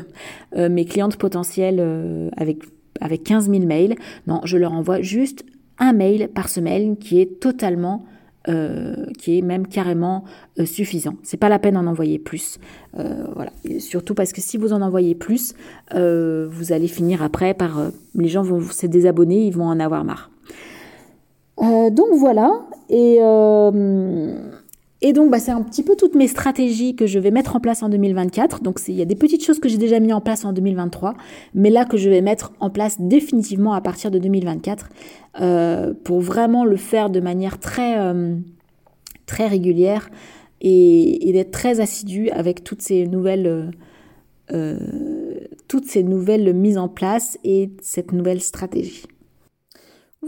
euh, 0.56 0.68
mes 0.68 0.84
clientes 0.84 1.16
potentielles 1.16 2.30
avec, 2.36 2.58
avec 3.00 3.24
15 3.24 3.50
000 3.50 3.64
mails. 3.64 3.96
Non, 4.26 4.40
je 4.44 4.56
leur 4.56 4.72
envoie 4.72 5.00
juste 5.00 5.44
un 5.78 5.92
mail 5.92 6.28
par 6.28 6.48
semaine 6.48 6.96
qui 6.96 7.20
est 7.20 7.40
totalement 7.40 8.06
euh, 8.46 9.06
qui 9.18 9.38
est 9.38 9.40
même 9.40 9.66
carrément 9.66 10.24
euh, 10.58 10.66
suffisant. 10.66 11.14
C'est 11.22 11.38
pas 11.38 11.48
la 11.48 11.58
peine 11.58 11.74
d'en 11.74 11.86
envoyer 11.86 12.18
plus. 12.18 12.58
Euh, 12.98 13.24
voilà. 13.34 13.50
surtout 13.78 14.14
parce 14.14 14.34
que 14.34 14.42
si 14.42 14.58
vous 14.58 14.74
en 14.74 14.82
envoyez 14.82 15.14
plus, 15.14 15.54
vous 15.94 16.72
allez 16.72 16.88
finir 16.88 17.22
après 17.22 17.54
par 17.54 17.90
les 18.14 18.28
gens 18.28 18.42
vont 18.42 18.60
se 18.60 18.86
désabonner, 18.86 19.46
ils 19.46 19.54
vont 19.54 19.64
en 19.64 19.80
avoir 19.80 20.04
marre. 20.04 20.30
donc 21.58 22.08
voilà. 22.18 22.50
Et 22.90 23.16
et 25.06 25.12
donc, 25.12 25.30
bah, 25.30 25.38
c'est 25.38 25.50
un 25.50 25.60
petit 25.60 25.82
peu 25.82 25.96
toutes 25.96 26.14
mes 26.14 26.28
stratégies 26.28 26.96
que 26.96 27.06
je 27.06 27.18
vais 27.18 27.30
mettre 27.30 27.56
en 27.56 27.60
place 27.60 27.82
en 27.82 27.90
2024. 27.90 28.62
Donc, 28.62 28.80
il 28.88 28.94
y 28.94 29.02
a 29.02 29.04
des 29.04 29.14
petites 29.14 29.44
choses 29.44 29.58
que 29.58 29.68
j'ai 29.68 29.76
déjà 29.76 30.00
mis 30.00 30.14
en 30.14 30.22
place 30.22 30.46
en 30.46 30.54
2023, 30.54 31.12
mais 31.52 31.68
là 31.68 31.84
que 31.84 31.98
je 31.98 32.08
vais 32.08 32.22
mettre 32.22 32.54
en 32.58 32.70
place 32.70 32.98
définitivement 32.98 33.74
à 33.74 33.82
partir 33.82 34.10
de 34.10 34.18
2024 34.18 34.88
euh, 35.42 35.92
pour 36.04 36.20
vraiment 36.20 36.64
le 36.64 36.78
faire 36.78 37.10
de 37.10 37.20
manière 37.20 37.60
très, 37.60 37.98
euh, 37.98 38.34
très 39.26 39.46
régulière 39.46 40.08
et, 40.62 41.30
d'être 41.34 41.50
très 41.50 41.80
assidu 41.80 42.30
avec 42.30 42.64
toutes 42.64 42.80
ces 42.80 43.06
nouvelles, 43.06 43.72
euh, 44.54 44.78
toutes 45.68 45.84
ces 45.84 46.02
nouvelles 46.02 46.54
mises 46.54 46.78
en 46.78 46.88
place 46.88 47.38
et 47.44 47.68
cette 47.82 48.12
nouvelle 48.12 48.40
stratégie. 48.40 49.02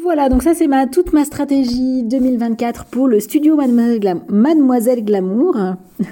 Voilà, 0.03 0.29
donc 0.29 0.43
ça 0.43 0.53
c'est 0.55 0.69
toute 0.91 1.13
ma 1.13 1.25
stratégie 1.25 2.03
2024 2.03 2.87
pour 2.87 3.09
le 3.09 3.21
studio 3.21 3.57
Mademoiselle, 3.57 5.05
Glamour. 5.05 5.57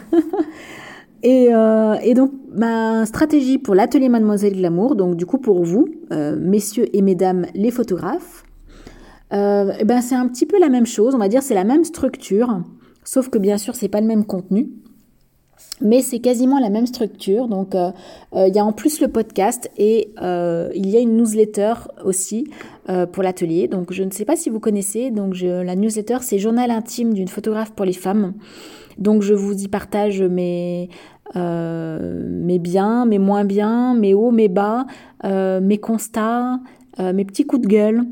Euh, 1.26 1.94
et, 2.02 2.12
donc 2.12 2.32
ma 2.52 3.06
stratégie 3.06 3.56
pour 3.56 3.74
l'atelier 3.74 4.10
Mademoiselle 4.10 4.54
Glamour, 4.54 4.94
donc 4.94 5.16
du 5.16 5.24
coup 5.24 5.38
pour 5.38 5.64
vous, 5.64 5.88
euh, 6.12 6.36
messieurs 6.38 6.94
et 6.94 7.00
mesdames 7.00 7.46
les 7.54 7.70
photographes, 7.70 8.44
euh, 9.32 9.72
eh 9.78 9.86
ben 9.86 10.02
c'est 10.02 10.16
un 10.16 10.28
petit 10.28 10.44
peu 10.44 10.60
la 10.60 10.68
même 10.68 10.84
chose, 10.84 11.14
on 11.14 11.18
va 11.18 11.28
dire 11.28 11.42
c'est 11.42 11.54
la 11.54 11.64
même 11.64 11.82
structure, 11.84 12.60
sauf 13.04 13.30
que 13.30 13.38
bien 13.38 13.56
sûr 13.56 13.74
c'est 13.74 13.88
pas 13.88 14.02
le 14.02 14.06
même 14.06 14.26
contenu 14.26 14.68
mais 15.80 16.02
c'est 16.02 16.18
quasiment 16.18 16.58
la 16.58 16.68
même 16.68 16.86
structure. 16.86 17.48
Donc, 17.48 17.74
il 17.74 18.54
y 18.54 18.58
a 18.58 18.64
en 18.64 18.72
plus 18.72 19.00
le 19.00 19.08
podcast 19.08 19.70
et 19.76 20.12
il 20.18 20.90
y 20.90 20.96
a 20.96 21.00
une 21.00 21.16
newsletter 21.16 21.74
aussi 22.04 22.46
pour 23.12 23.22
l'atelier. 23.22 23.68
Donc, 23.68 23.92
je 23.92 24.02
ne 24.02 24.10
sais 24.10 24.24
pas 24.24 24.36
si 24.36 24.50
vous 24.50 24.60
connaissez. 24.60 25.10
Donc, 25.10 25.36
la 25.40 25.74
newsletter, 25.74 26.18
c'est 26.20 26.38
Journal 26.38 26.70
intime 26.70 27.14
d'une 27.14 27.28
photographe 27.28 27.72
pour 27.72 27.84
les 27.84 27.92
femmes. 27.92 28.34
Donc, 28.98 29.22
je 29.22 29.34
vous 29.34 29.54
y 29.62 29.68
partage 29.68 30.22
mes, 30.22 30.88
mes 31.34 32.58
biens, 32.58 33.06
mes 33.06 33.18
moins 33.18 33.44
biens, 33.44 33.94
mes 33.94 34.14
hauts, 34.14 34.30
mes 34.30 34.48
bas, 34.48 34.86
mes 35.24 35.78
constats, 35.78 36.60
mes 36.98 37.24
petits 37.24 37.46
coups 37.46 37.62
de 37.62 37.68
gueule. 37.68 38.04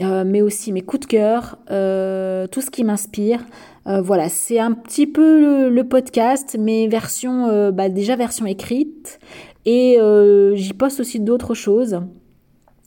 mais 0.00 0.42
aussi 0.42 0.72
mes 0.72 0.82
coups 0.82 1.06
de 1.06 1.06
cœur, 1.06 1.58
tout 1.66 2.60
ce 2.60 2.70
qui 2.70 2.84
m'inspire, 2.84 3.44
euh, 3.86 4.00
voilà, 4.00 4.28
c'est 4.28 4.58
un 4.58 4.72
petit 4.72 5.06
peu 5.06 5.68
le, 5.68 5.84
podcast, 5.84 6.56
mais 6.58 6.86
version 6.86 7.48
euh, 7.48 7.70
bah, 7.70 7.88
déjà 7.88 8.14
version 8.16 8.46
écrite. 8.46 9.18
Et 9.64 9.98
euh, 9.98 10.54
j'y 10.54 10.74
poste 10.74 11.00
aussi 11.00 11.20
d'autres 11.20 11.54
choses, 11.54 12.00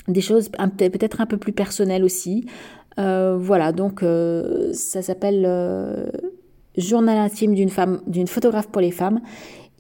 des 0.07 0.21
choses 0.21 0.49
peut-être 0.49 1.21
un 1.21 1.25
peu 1.25 1.37
plus 1.37 1.53
personnelles 1.53 2.03
aussi. 2.03 2.45
voilà, 2.97 3.71
donc 3.71 4.03
ça 4.73 5.01
s'appelle 5.01 5.45
Journal 6.77 7.17
intime 7.17 7.53
d'une 7.53 7.69
femme, 7.69 8.01
d'une 8.07 8.27
photographe 8.27 8.67
pour 8.67 8.81
les 8.81 8.91
femmes. 8.91 9.21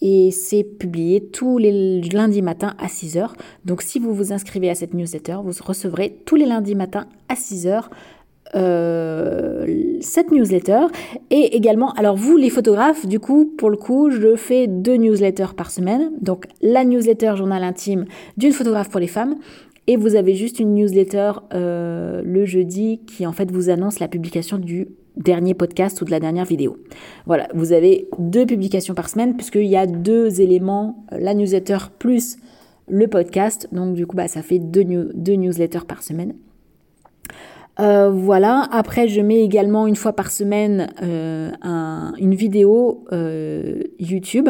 Et 0.01 0.31
c'est 0.31 0.63
publié 0.63 1.23
tous 1.23 1.57
les 1.57 2.01
lundis 2.01 2.41
matins 2.41 2.73
à 2.77 2.87
6h. 2.87 3.29
Donc 3.63 3.81
si 3.81 3.99
vous 3.99 4.13
vous 4.13 4.33
inscrivez 4.33 4.69
à 4.69 4.75
cette 4.75 4.93
newsletter, 4.93 5.37
vous 5.43 5.53
recevrez 5.63 6.17
tous 6.25 6.35
les 6.35 6.45
lundis 6.45 6.75
matins 6.75 7.07
à 7.29 7.35
6h 7.35 7.85
euh, 8.55 9.97
cette 10.01 10.31
newsletter 10.31 10.81
et 11.31 11.55
également, 11.55 11.91
alors 11.93 12.15
vous 12.15 12.37
les 12.37 12.51
photographes, 12.51 13.07
du 13.07 13.19
coup, 13.19 13.45
pour 13.57 13.71
le 13.71 13.77
coup, 13.77 14.11
je 14.11 14.35
fais 14.35 14.67
deux 14.67 14.95
newsletters 14.95 15.55
par 15.55 15.71
semaine. 15.71 16.11
Donc 16.21 16.45
la 16.61 16.83
newsletter 16.83 17.33
journal 17.35 17.63
intime 17.63 18.05
d'une 18.37 18.51
photographe 18.51 18.89
pour 18.89 18.99
les 18.99 19.07
femmes 19.07 19.37
et 19.87 19.97
vous 19.97 20.15
avez 20.15 20.33
juste 20.33 20.59
une 20.59 20.73
newsletter 20.75 21.31
euh, 21.53 22.21
le 22.23 22.45
jeudi 22.45 23.01
qui 23.05 23.25
en 23.25 23.33
fait 23.33 23.51
vous 23.51 23.69
annonce 23.69 23.99
la 23.99 24.07
publication 24.07 24.57
du 24.57 24.87
dernier 25.17 25.53
podcast 25.53 26.01
ou 26.01 26.05
de 26.05 26.11
la 26.11 26.19
dernière 26.19 26.45
vidéo. 26.45 26.77
Voilà, 27.25 27.47
vous 27.53 27.71
avez 27.71 28.07
deux 28.17 28.45
publications 28.45 28.93
par 28.93 29.09
semaine 29.09 29.35
puisqu'il 29.35 29.65
y 29.67 29.77
a 29.77 29.85
deux 29.85 30.41
éléments, 30.41 31.05
la 31.11 31.33
newsletter 31.33 31.77
plus 31.99 32.37
le 32.87 33.07
podcast. 33.07 33.67
Donc 33.71 33.93
du 33.95 34.07
coup, 34.07 34.15
bah, 34.15 34.27
ça 34.27 34.41
fait 34.41 34.59
deux, 34.59 34.83
deux 34.83 35.33
newsletters 35.33 35.85
par 35.87 36.03
semaine. 36.03 36.33
Euh, 37.79 38.11
voilà. 38.11 38.67
Après, 38.71 39.07
je 39.07 39.21
mets 39.21 39.43
également 39.43 39.87
une 39.87 39.95
fois 39.95 40.13
par 40.13 40.31
semaine 40.31 40.91
euh, 41.01 41.51
une 42.17 42.35
vidéo 42.35 43.05
euh, 43.11 43.81
YouTube, 43.99 44.49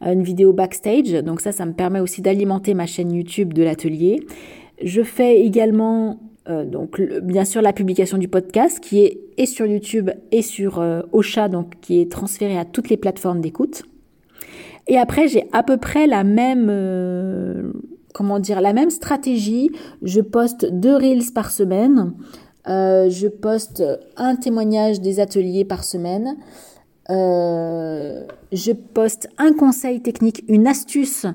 une 0.00 0.22
vidéo 0.22 0.52
backstage. 0.52 1.12
Donc 1.24 1.40
ça, 1.40 1.52
ça 1.52 1.66
me 1.66 1.72
permet 1.72 2.00
aussi 2.00 2.22
d'alimenter 2.22 2.74
ma 2.74 2.86
chaîne 2.86 3.12
YouTube 3.12 3.52
de 3.52 3.62
l'atelier. 3.62 4.24
Je 4.82 5.02
fais 5.02 5.40
également 5.40 6.18
donc 6.66 7.00
bien 7.22 7.44
sûr 7.44 7.62
la 7.62 7.72
publication 7.72 8.18
du 8.18 8.26
podcast 8.26 8.80
qui 8.80 9.16
est 9.36 9.46
sur 9.46 9.64
YouTube 9.64 10.10
et 10.32 10.42
sur 10.42 10.82
Ocha, 11.12 11.48
donc 11.48 11.74
qui 11.80 12.00
est 12.00 12.10
transféré 12.10 12.58
à 12.58 12.64
toutes 12.64 12.88
les 12.88 12.96
plateformes 12.96 13.40
d'écoute. 13.40 13.84
Et 14.88 14.98
après, 14.98 15.28
j'ai 15.28 15.44
à 15.52 15.62
peu 15.62 15.76
près 15.76 16.08
la 16.08 16.24
même 16.24 16.68
comment 18.12 18.38
dire, 18.38 18.60
la 18.60 18.72
même 18.72 18.90
stratégie. 18.90 19.70
Je 20.02 20.20
poste 20.20 20.66
deux 20.70 20.94
reels 20.94 21.32
par 21.34 21.50
semaine. 21.50 22.12
Euh, 22.68 23.10
je 23.10 23.26
poste 23.26 23.82
un 24.16 24.36
témoignage 24.36 25.00
des 25.00 25.20
ateliers 25.20 25.64
par 25.64 25.84
semaine. 25.84 26.36
Euh, 27.10 28.24
je 28.52 28.72
poste 28.72 29.28
un 29.38 29.52
conseil 29.52 30.00
technique, 30.00 30.44
une 30.48 30.68
astuce 30.68 31.26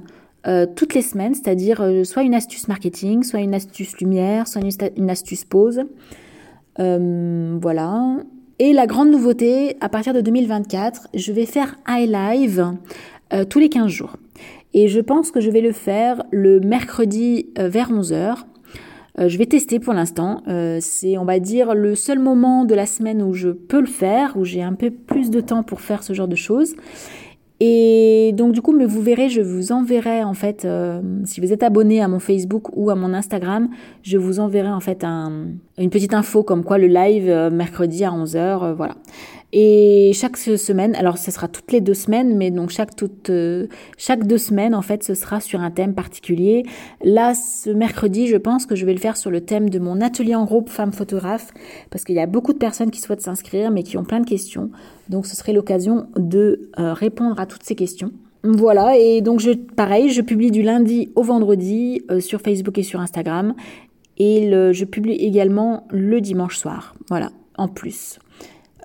euh, 0.46 0.66
toutes 0.66 0.94
les 0.94 1.02
semaines, 1.02 1.34
c'est-à-dire 1.34 1.84
soit 2.04 2.24
une 2.24 2.36
astuce 2.36 2.68
marketing, 2.68 3.24
soit 3.24 3.40
une 3.40 3.54
astuce 3.54 3.98
lumière, 4.00 4.48
soit 4.48 4.62
une, 4.96 5.10
astuce 5.10 5.44
pause. 5.44 5.82
voilà. 6.78 8.18
Et 8.60 8.74
la 8.74 8.88
grande 8.88 9.12
nouveauté, 9.12 9.78
à 9.82 9.90
partir 9.90 10.14
de 10.14 10.22
2024, 10.22 11.10
je 11.14 11.32
vais 11.32 11.46
faire 11.46 11.76
iLive 11.88 12.74
tous 13.50 13.60
les 13.60 13.70
15 13.70 13.88
jours. 13.88 14.16
Et 14.74 14.88
je 14.88 15.00
pense 15.00 15.32
que 15.32 15.42
je 15.42 15.50
vais 15.50 15.62
le 15.62 15.72
faire 15.72 16.24
le 16.32 16.60
mercredi 16.60 17.48
vers 17.58 17.92
11h. 17.92 18.46
Euh, 19.20 19.30
je 19.30 19.38
vais 19.38 19.46
tester 19.46 19.80
pour 19.80 19.94
l'instant. 19.94 20.44
Euh, 20.48 20.78
c'est, 20.82 21.18
on 21.18 21.26
va 21.26 21.40
dire, 21.40 21.74
le 21.74 21.96
seul 21.96 22.20
moment 22.20 22.66
de 22.66 22.76
la 22.76 22.86
semaine 22.86 23.24
où 23.24 23.34
je 23.34 23.50
peux 23.50 23.80
le 23.80 23.88
faire, 23.88 24.38
où 24.38 24.46
j'ai 24.46 24.62
un 24.62 24.74
peu 24.74 24.92
plus 24.92 25.30
de 25.30 25.42
temps 25.42 25.64
pour 25.64 25.82
faire 25.82 26.04
ce 26.04 26.14
genre 26.14 26.28
de 26.28 26.36
choses. 26.36 26.76
Et 27.60 28.34
donc 28.36 28.54
du 28.54 28.62
coup, 28.62 28.72
mais 28.72 28.86
vous 28.86 29.02
verrez, 29.02 29.30
je 29.30 29.42
vous 29.42 29.72
enverrai 29.72 30.24
en 30.24 30.34
fait, 30.34 30.64
euh, 30.66 31.02
si 31.26 31.42
vous 31.42 31.52
êtes 31.52 31.64
abonné 31.64 32.02
à 32.02 32.08
mon 32.08 32.20
Facebook 32.20 32.70
ou 32.76 32.90
à 32.92 32.96
mon 32.96 33.14
Instagram, 33.14 33.70
je 34.04 34.18
vous 34.18 34.40
enverrai 34.40 34.70
en 34.70 34.80
fait 34.80 35.04
un, 35.04 35.48
une 35.78 35.90
petite 35.90 36.14
info 36.14 36.44
comme 36.44 36.64
quoi 36.64 36.78
le 36.78 36.88
live 36.88 37.50
mercredi 37.52 38.04
à 38.04 38.12
11h, 38.12 38.74
voilà. 38.76 38.96
Et 39.54 40.12
chaque 40.14 40.36
semaine, 40.36 40.94
alors 40.96 41.18
ce 41.18 41.32
sera 41.32 41.48
toutes 41.48 41.72
les 41.72 41.80
deux 41.80 41.94
semaines, 41.94 42.36
mais 42.36 42.52
donc 42.52 42.70
chaque, 42.70 42.96
toute, 42.96 43.30
euh, 43.30 43.68
chaque 43.98 44.28
deux 44.28 44.38
semaines, 44.38 44.76
en 44.76 44.82
fait, 44.82 45.04
ce 45.04 45.14
sera 45.14 45.40
sur 45.40 45.62
un 45.62 45.72
thème 45.72 45.94
particulier. 45.94 46.66
Là, 47.02 47.34
ce 47.34 47.70
mercredi, 47.70 48.28
je 48.28 48.36
pense 48.36 48.66
que 48.66 48.76
je 48.76 48.86
vais 48.86 48.94
le 48.94 49.00
faire 49.00 49.16
sur 49.16 49.32
le 49.32 49.40
thème 49.40 49.70
de 49.70 49.80
mon 49.80 50.02
atelier 50.02 50.36
en 50.36 50.44
groupe 50.44 50.70
femmes 50.70 50.92
photographes, 50.92 51.54
parce 51.92 52.04
qu'il 52.04 52.16
y 52.16 52.20
a 52.20 52.26
beaucoup 52.26 52.52
de 52.52 52.58
personnes 52.58 52.92
qui 52.92 53.00
souhaitent 53.00 53.22
s'inscrire, 53.22 53.72
mais 53.72 53.84
qui 53.84 53.98
ont 53.98 54.04
plein 54.04 54.20
de 54.20 54.26
questions. 54.26 54.70
Donc 55.08 55.26
ce 55.26 55.36
serait 55.36 55.54
l'occasion 55.54 56.08
de 56.18 56.70
euh, 56.78 56.94
répondre 56.94 57.40
à 57.40 57.46
toutes 57.46 57.64
ces 57.64 57.76
questions. 57.76 58.12
Voilà, 58.44 58.98
et 58.98 59.22
donc 59.22 59.40
je, 59.40 59.52
pareil, 59.52 60.10
je 60.10 60.22
publie 60.22 60.52
du 60.52 60.62
lundi 60.62 61.10
au 61.16 61.24
vendredi 61.24 62.02
euh, 62.12 62.20
sur 62.20 62.42
Facebook 62.42 62.78
et 62.78 62.84
sur 62.84 63.00
Instagram. 63.00 63.56
Et 64.20 64.50
je 64.52 64.84
publie 64.84 65.14
également 65.14 65.86
le 65.92 66.22
dimanche 66.22 66.58
soir. 66.58 66.96
Voilà, 67.08 67.30
en 67.56 67.68
plus. 67.68 68.18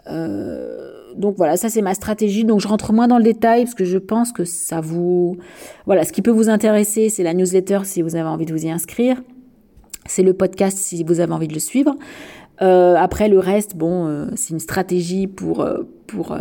Euh, 0.08 1.14
donc 1.14 1.36
voilà, 1.36 1.56
ça 1.56 1.68
c'est 1.68 1.82
ma 1.82 1.94
stratégie. 1.94 2.44
Donc 2.44 2.60
je 2.60 2.68
rentre 2.68 2.92
moins 2.92 3.08
dans 3.08 3.18
le 3.18 3.24
détail 3.24 3.64
parce 3.64 3.74
que 3.74 3.84
je 3.84 3.98
pense 3.98 4.32
que 4.32 4.44
ça 4.44 4.80
vous... 4.80 5.36
Voilà, 5.86 6.04
ce 6.04 6.12
qui 6.12 6.22
peut 6.22 6.30
vous 6.30 6.48
intéresser, 6.48 7.08
c'est 7.08 7.22
la 7.22 7.34
newsletter 7.34 7.80
si 7.84 8.02
vous 8.02 8.16
avez 8.16 8.28
envie 8.28 8.46
de 8.46 8.52
vous 8.52 8.64
y 8.64 8.70
inscrire. 8.70 9.22
C'est 10.06 10.22
le 10.22 10.34
podcast 10.34 10.76
si 10.78 11.04
vous 11.04 11.20
avez 11.20 11.32
envie 11.32 11.48
de 11.48 11.54
le 11.54 11.60
suivre. 11.60 11.94
Euh, 12.62 12.94
après 12.96 13.28
le 13.28 13.38
reste, 13.38 13.76
bon, 13.76 14.06
euh, 14.06 14.26
c'est 14.36 14.50
une 14.50 14.60
stratégie 14.60 15.26
pour 15.26 15.62
euh, 15.62 15.82
pour 16.06 16.36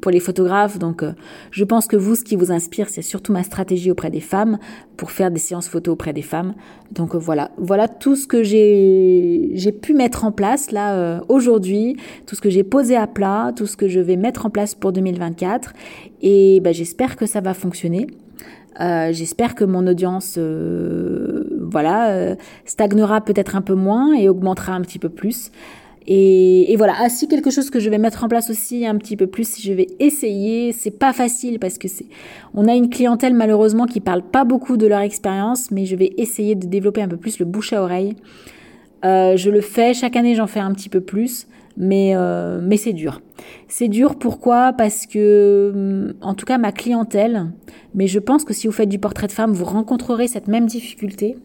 pour 0.00 0.10
les 0.10 0.18
photographes. 0.18 0.78
Donc, 0.78 1.04
je 1.52 1.64
pense 1.64 1.86
que 1.86 1.96
vous, 1.96 2.16
ce 2.16 2.24
qui 2.24 2.34
vous 2.34 2.50
inspire, 2.50 2.88
c'est 2.88 3.00
surtout 3.00 3.32
ma 3.32 3.44
stratégie 3.44 3.92
auprès 3.92 4.10
des 4.10 4.20
femmes 4.20 4.58
pour 4.96 5.12
faire 5.12 5.30
des 5.30 5.38
séances 5.38 5.68
photos 5.68 5.92
auprès 5.92 6.12
des 6.12 6.22
femmes. 6.22 6.54
Donc 6.90 7.14
voilà, 7.14 7.52
voilà 7.56 7.86
tout 7.86 8.16
ce 8.16 8.26
que 8.26 8.42
j'ai 8.42 9.52
j'ai 9.54 9.70
pu 9.70 9.94
mettre 9.94 10.24
en 10.24 10.32
place 10.32 10.72
là 10.72 11.20
aujourd'hui, 11.28 11.96
tout 12.26 12.34
ce 12.34 12.40
que 12.40 12.50
j'ai 12.50 12.64
posé 12.64 12.96
à 12.96 13.06
plat, 13.06 13.52
tout 13.54 13.66
ce 13.66 13.76
que 13.76 13.86
je 13.86 14.00
vais 14.00 14.16
mettre 14.16 14.46
en 14.46 14.50
place 14.50 14.74
pour 14.74 14.90
2024. 14.90 15.72
Et 16.22 16.58
ben, 16.60 16.74
j'espère 16.74 17.14
que 17.14 17.26
ça 17.26 17.40
va 17.40 17.54
fonctionner. 17.54 18.08
J'espère 18.80 19.54
que 19.54 19.64
mon 19.64 19.86
audience, 19.86 20.36
voilà, 21.74 22.10
euh, 22.10 22.36
stagnera 22.66 23.20
peut-être 23.20 23.56
un 23.56 23.60
peu 23.60 23.74
moins 23.74 24.14
et 24.14 24.28
augmentera 24.28 24.74
un 24.74 24.80
petit 24.80 25.00
peu 25.00 25.08
plus. 25.08 25.50
Et, 26.06 26.74
voilà, 26.76 26.94
ainsi 27.00 27.26
quelque 27.28 27.50
chose 27.50 27.68
que 27.70 27.80
je 27.80 27.90
vais 27.90 27.98
mettre 27.98 28.22
en 28.22 28.28
place 28.28 28.48
aussi 28.48 28.86
un 28.86 28.96
petit 28.96 29.16
peu 29.16 29.26
plus. 29.26 29.60
Je 29.60 29.72
vais 29.72 29.88
essayer. 29.98 30.70
C'est 30.72 30.96
pas 30.98 31.12
facile 31.12 31.58
parce 31.58 31.78
que 31.78 31.88
c'est, 31.88 32.06
on 32.54 32.68
a 32.68 32.74
une 32.74 32.90
clientèle 32.90 33.34
malheureusement 33.34 33.86
qui 33.86 34.00
parle 34.00 34.22
pas 34.22 34.44
beaucoup 34.44 34.76
de 34.76 34.86
leur 34.86 35.00
expérience, 35.00 35.72
mais 35.72 35.84
je 35.84 35.96
vais 35.96 36.12
essayer 36.16 36.54
de 36.54 36.66
développer 36.66 37.02
un 37.02 37.08
peu 37.08 37.16
plus 37.16 37.40
le 37.40 37.44
bouche 37.44 37.72
à 37.72 37.82
oreille. 37.82 38.14
je 39.02 39.50
le 39.50 39.60
fais 39.60 39.94
chaque 39.94 40.14
année, 40.14 40.36
j'en 40.36 40.46
fais 40.46 40.60
un 40.60 40.72
petit 40.72 40.88
peu 40.88 41.00
plus 41.00 41.46
mais 41.76 42.12
euh, 42.14 42.60
mais 42.62 42.76
c'est 42.76 42.92
dur. 42.92 43.20
C'est 43.68 43.88
dur 43.88 44.16
pourquoi? 44.16 44.72
Parce 44.72 45.06
que 45.06 45.72
mm, 45.74 46.24
en 46.24 46.34
tout 46.34 46.46
cas 46.46 46.58
ma 46.58 46.72
clientèle, 46.72 47.52
mais 47.94 48.06
je 48.06 48.18
pense 48.18 48.44
que 48.44 48.54
si 48.54 48.66
vous 48.66 48.72
faites 48.72 48.88
du 48.88 48.98
portrait 48.98 49.26
de 49.26 49.32
femme, 49.32 49.52
vous 49.52 49.64
rencontrerez 49.64 50.28
cette 50.28 50.48
même 50.48 50.66
difficulté. 50.66 51.36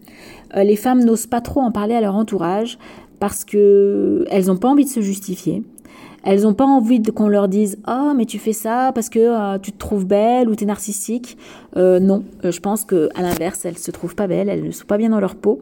Euh, 0.56 0.64
les 0.64 0.76
femmes 0.76 1.04
n'osent 1.04 1.28
pas 1.28 1.42
trop 1.42 1.62
en 1.62 1.72
parler 1.72 1.96
à 1.96 2.02
leur 2.02 2.16
entourage 2.16 2.78
parce 3.20 3.44
que 3.44 4.26
elles 4.30 4.46
n'ont 4.46 4.58
pas 4.58 4.70
envie 4.70 4.86
de 4.86 4.90
se 4.90 5.02
justifier. 5.02 5.64
Elles 6.24 6.42
n'ont 6.42 6.54
pas 6.54 6.66
envie 6.66 7.02
qu'on 7.02 7.30
leur 7.30 7.48
dise 7.48 7.80
oh 7.88 8.12
mais 8.16 8.26
tu 8.26 8.40
fais 8.40 8.54
ça 8.54 8.92
parce 8.94 9.10
que 9.10 9.20
euh, 9.20 9.58
tu 9.58 9.72
te 9.72 9.78
trouves 9.78 10.06
belle 10.06 10.50
ou 10.50 10.56
tu 10.56 10.66
es 10.66 10.68
narcissique. 10.68 11.38
non, 11.76 12.24
je 12.44 12.60
pense 12.60 12.84
que 12.84 13.10
à 13.16 13.22
l'inverse, 13.22 13.66
elles 13.66 13.78
se 13.78 13.90
trouvent 13.90 14.16
pas 14.16 14.28
belles, 14.28 14.50
elles 14.50 14.64
ne 14.64 14.72
sont 14.72 14.86
pas 14.86 14.98
bien 14.98 15.10
dans 15.10 15.20
leur 15.20 15.36
peau 15.36 15.62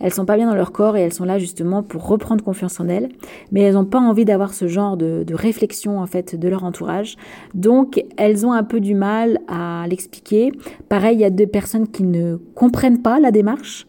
elles 0.00 0.12
sont 0.12 0.26
pas 0.26 0.36
bien 0.36 0.46
dans 0.46 0.54
leur 0.54 0.72
corps 0.72 0.96
et 0.96 1.00
elles 1.00 1.12
sont 1.12 1.24
là 1.24 1.38
justement 1.38 1.82
pour 1.82 2.06
reprendre 2.06 2.44
confiance 2.44 2.80
en 2.80 2.88
elles, 2.88 3.08
mais 3.50 3.62
elles 3.62 3.74
n'ont 3.74 3.84
pas 3.84 3.98
envie 3.98 4.24
d'avoir 4.24 4.52
ce 4.52 4.66
genre 4.66 4.96
de, 4.96 5.24
réflexion 5.32 6.00
en 6.00 6.06
fait 6.06 6.38
de 6.38 6.48
leur 6.48 6.64
entourage. 6.64 7.16
Donc 7.54 8.02
elles 8.16 8.46
ont 8.46 8.52
un 8.52 8.64
peu 8.64 8.80
du 8.80 8.94
mal 8.94 9.38
à 9.48 9.86
l'expliquer. 9.88 10.52
Pareil, 10.88 11.16
il 11.16 11.20
y 11.20 11.24
a 11.24 11.30
deux 11.30 11.46
personnes 11.46 11.88
qui 11.88 12.02
ne 12.02 12.36
comprennent 12.54 13.02
pas 13.02 13.20
la 13.20 13.30
démarche. 13.30 13.86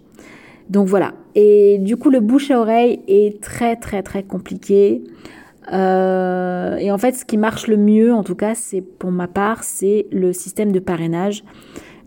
Donc 0.70 0.88
voilà. 0.88 1.14
Et 1.36 1.78
du 1.80 1.96
coup, 1.96 2.10
le 2.10 2.20
bouche 2.20 2.52
à 2.52 2.60
oreille 2.60 3.02
est 3.08 3.42
très 3.42 3.76
très 3.76 4.04
très 4.04 4.24
compliqué. 4.24 5.04
Euh, 5.74 6.78
et 6.78 6.92
en 6.92 6.98
fait, 6.98 7.16
ce 7.16 7.26
qui 7.26 7.38
marche 7.38 7.68
le 7.68 7.78
mieux, 7.78 8.14
en 8.14 8.24
tout 8.24 8.36
cas, 8.36 8.56
c'est 8.56 8.82
pour 8.82 9.12
ma 9.12 9.28
part, 9.28 9.64
c'est 9.64 10.08
le 10.12 10.34
système 10.34 10.72
de 10.72 10.80
parrainage. 10.80 11.44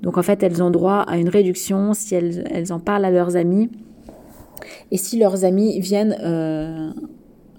Donc 0.03 0.17
en 0.17 0.23
fait, 0.23 0.43
elles 0.43 0.63
ont 0.63 0.71
droit 0.71 1.05
à 1.07 1.19
une 1.19 1.29
réduction 1.29 1.93
si 1.93 2.15
elles, 2.15 2.45
elles 2.51 2.73
en 2.73 2.81
parlent 2.81 3.05
à 3.05 3.11
leurs 3.11 3.37
amis 3.37 3.71
et 4.91 4.97
si 4.97 5.19
leurs 5.19 5.45
amis 5.45 5.81
viennent 5.81 6.17
euh, 6.23 6.91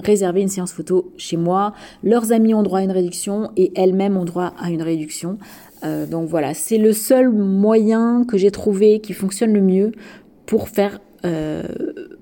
réserver 0.03 0.41
une 0.41 0.47
séance 0.47 0.71
photo 0.71 1.11
chez 1.17 1.37
moi, 1.37 1.73
leurs 2.03 2.31
amis 2.31 2.53
ont 2.53 2.63
droit 2.63 2.79
à 2.79 2.83
une 2.83 2.91
réduction 2.91 3.51
et 3.57 3.71
elles-mêmes 3.75 4.17
ont 4.17 4.25
droit 4.25 4.53
à 4.59 4.71
une 4.71 4.81
réduction. 4.81 5.37
Euh, 5.83 6.05
donc 6.05 6.27
voilà, 6.27 6.53
c'est 6.53 6.77
le 6.77 6.93
seul 6.93 7.29
moyen 7.29 8.25
que 8.27 8.37
j'ai 8.37 8.51
trouvé 8.51 8.99
qui 8.99 9.13
fonctionne 9.13 9.53
le 9.53 9.61
mieux 9.61 9.91
pour 10.45 10.69
faire, 10.69 10.99
euh, 11.25 11.63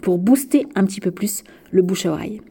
pour 0.02 0.18
booster 0.18 0.66
un 0.76 0.86
petit 0.86 1.02
peu 1.02 1.12
plus 1.12 1.44
le 1.72 1.82
bouche 1.82 2.06
à 2.06 2.12
oreille. 2.12 2.42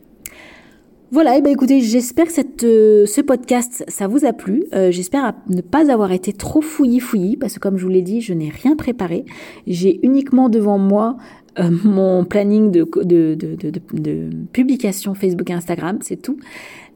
Voilà, 1.11 1.39
et 1.39 1.43
ben 1.43 1.51
écoutez, 1.51 1.81
j'espère 1.81 2.27
que 2.27 2.33
cette, 2.33 2.61
ce 2.61 3.21
podcast, 3.23 3.83
ça 3.89 4.07
vous 4.07 4.27
a 4.27 4.35
plu. 4.35 4.65
j'espère 4.91 5.33
ne 5.49 5.63
pas 5.63 5.91
avoir 5.91 6.13
été 6.13 6.35
trop 6.35 6.61
fouillis 6.61 7.01
fouillis, 7.01 7.39
parce 7.39 7.55
que 7.55 7.61
comme 7.61 7.79
je 7.79 7.85
vous 7.85 7.91
l'ai 7.91 8.03
dit, 8.03 8.21
je 8.21 8.35
n'ai 8.35 8.51
rien 8.51 8.77
préparé. 8.77 9.25
J'ai 9.67 10.01
uniquement 10.03 10.51
devant 10.51 10.77
moi 10.77 11.17
euh, 11.59 11.71
mon 11.85 12.25
planning 12.25 12.71
de, 12.71 12.87
de, 13.05 13.35
de, 13.35 13.71
de, 13.93 14.31
publication 14.53 15.15
Facebook 15.15 15.51
et 15.51 15.53
Instagram, 15.53 15.99
c'est 16.03 16.21
tout. 16.21 16.39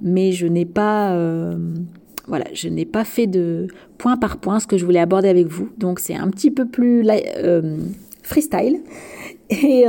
Mais 0.01 0.33
je 0.33 0.47
n'ai 0.47 0.67
pas, 0.67 1.13
euh, 1.13 1.57
voilà, 2.29 2.45
je 2.53 2.69
n'ai 2.69 2.85
pas 2.85 3.05
fait 3.05 3.27
de 3.27 3.67
point 3.99 4.17
par 4.17 4.37
point 4.39 4.61
ce 4.61 4.67
que 4.67 4.77
je 4.77 4.85
voulais 4.85 5.01
aborder 5.01 5.29
avec 5.29 5.47
vous. 5.47 5.69
Donc 5.79 5.99
c'est 5.99 6.15
un 6.15 6.29
petit 6.29 6.51
peu 6.51 6.67
plus 6.67 7.05
euh, 7.39 7.79
freestyle. 8.23 8.81
Et 9.53 9.85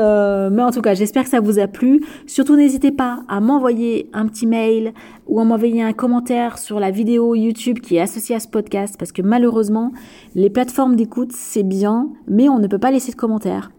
mais 0.52 0.62
en 0.62 0.72
tout 0.72 0.82
cas, 0.82 0.94
j'espère 0.94 1.24
que 1.24 1.30
ça 1.30 1.40
vous 1.40 1.58
a 1.60 1.68
plu. 1.68 2.04
Surtout, 2.28 2.56
n'hésitez 2.56 2.92
pas 2.92 3.24
à 3.30 3.40
m'envoyer 3.40 4.10
un 4.14 4.28
petit 4.28 4.46
mail 4.46 4.94
ou 5.28 5.40
à 5.40 5.46
m'envoyer 5.46 5.82
un 5.82 5.94
commentaire 5.94 6.58
sur 6.58 6.80
la 6.80 6.92
vidéo 6.92 7.34
YouTube 7.34 7.80
qui 7.80 7.96
est 7.96 8.02
associée 8.02 8.36
à 8.36 8.40
ce 8.40 8.48
podcast, 8.48 8.96
parce 9.00 9.12
que 9.12 9.22
malheureusement, 9.22 9.92
les 10.36 10.50
plateformes 10.50 10.96
d'écoute 10.96 11.32
c'est 11.32 11.64
bien, 11.64 12.10
mais 12.28 12.50
on 12.50 12.60
ne 12.60 12.68
peut 12.68 12.80
pas 12.80 12.92
laisser 12.92 13.12
de 13.12 13.18
commentaires. 13.18 13.72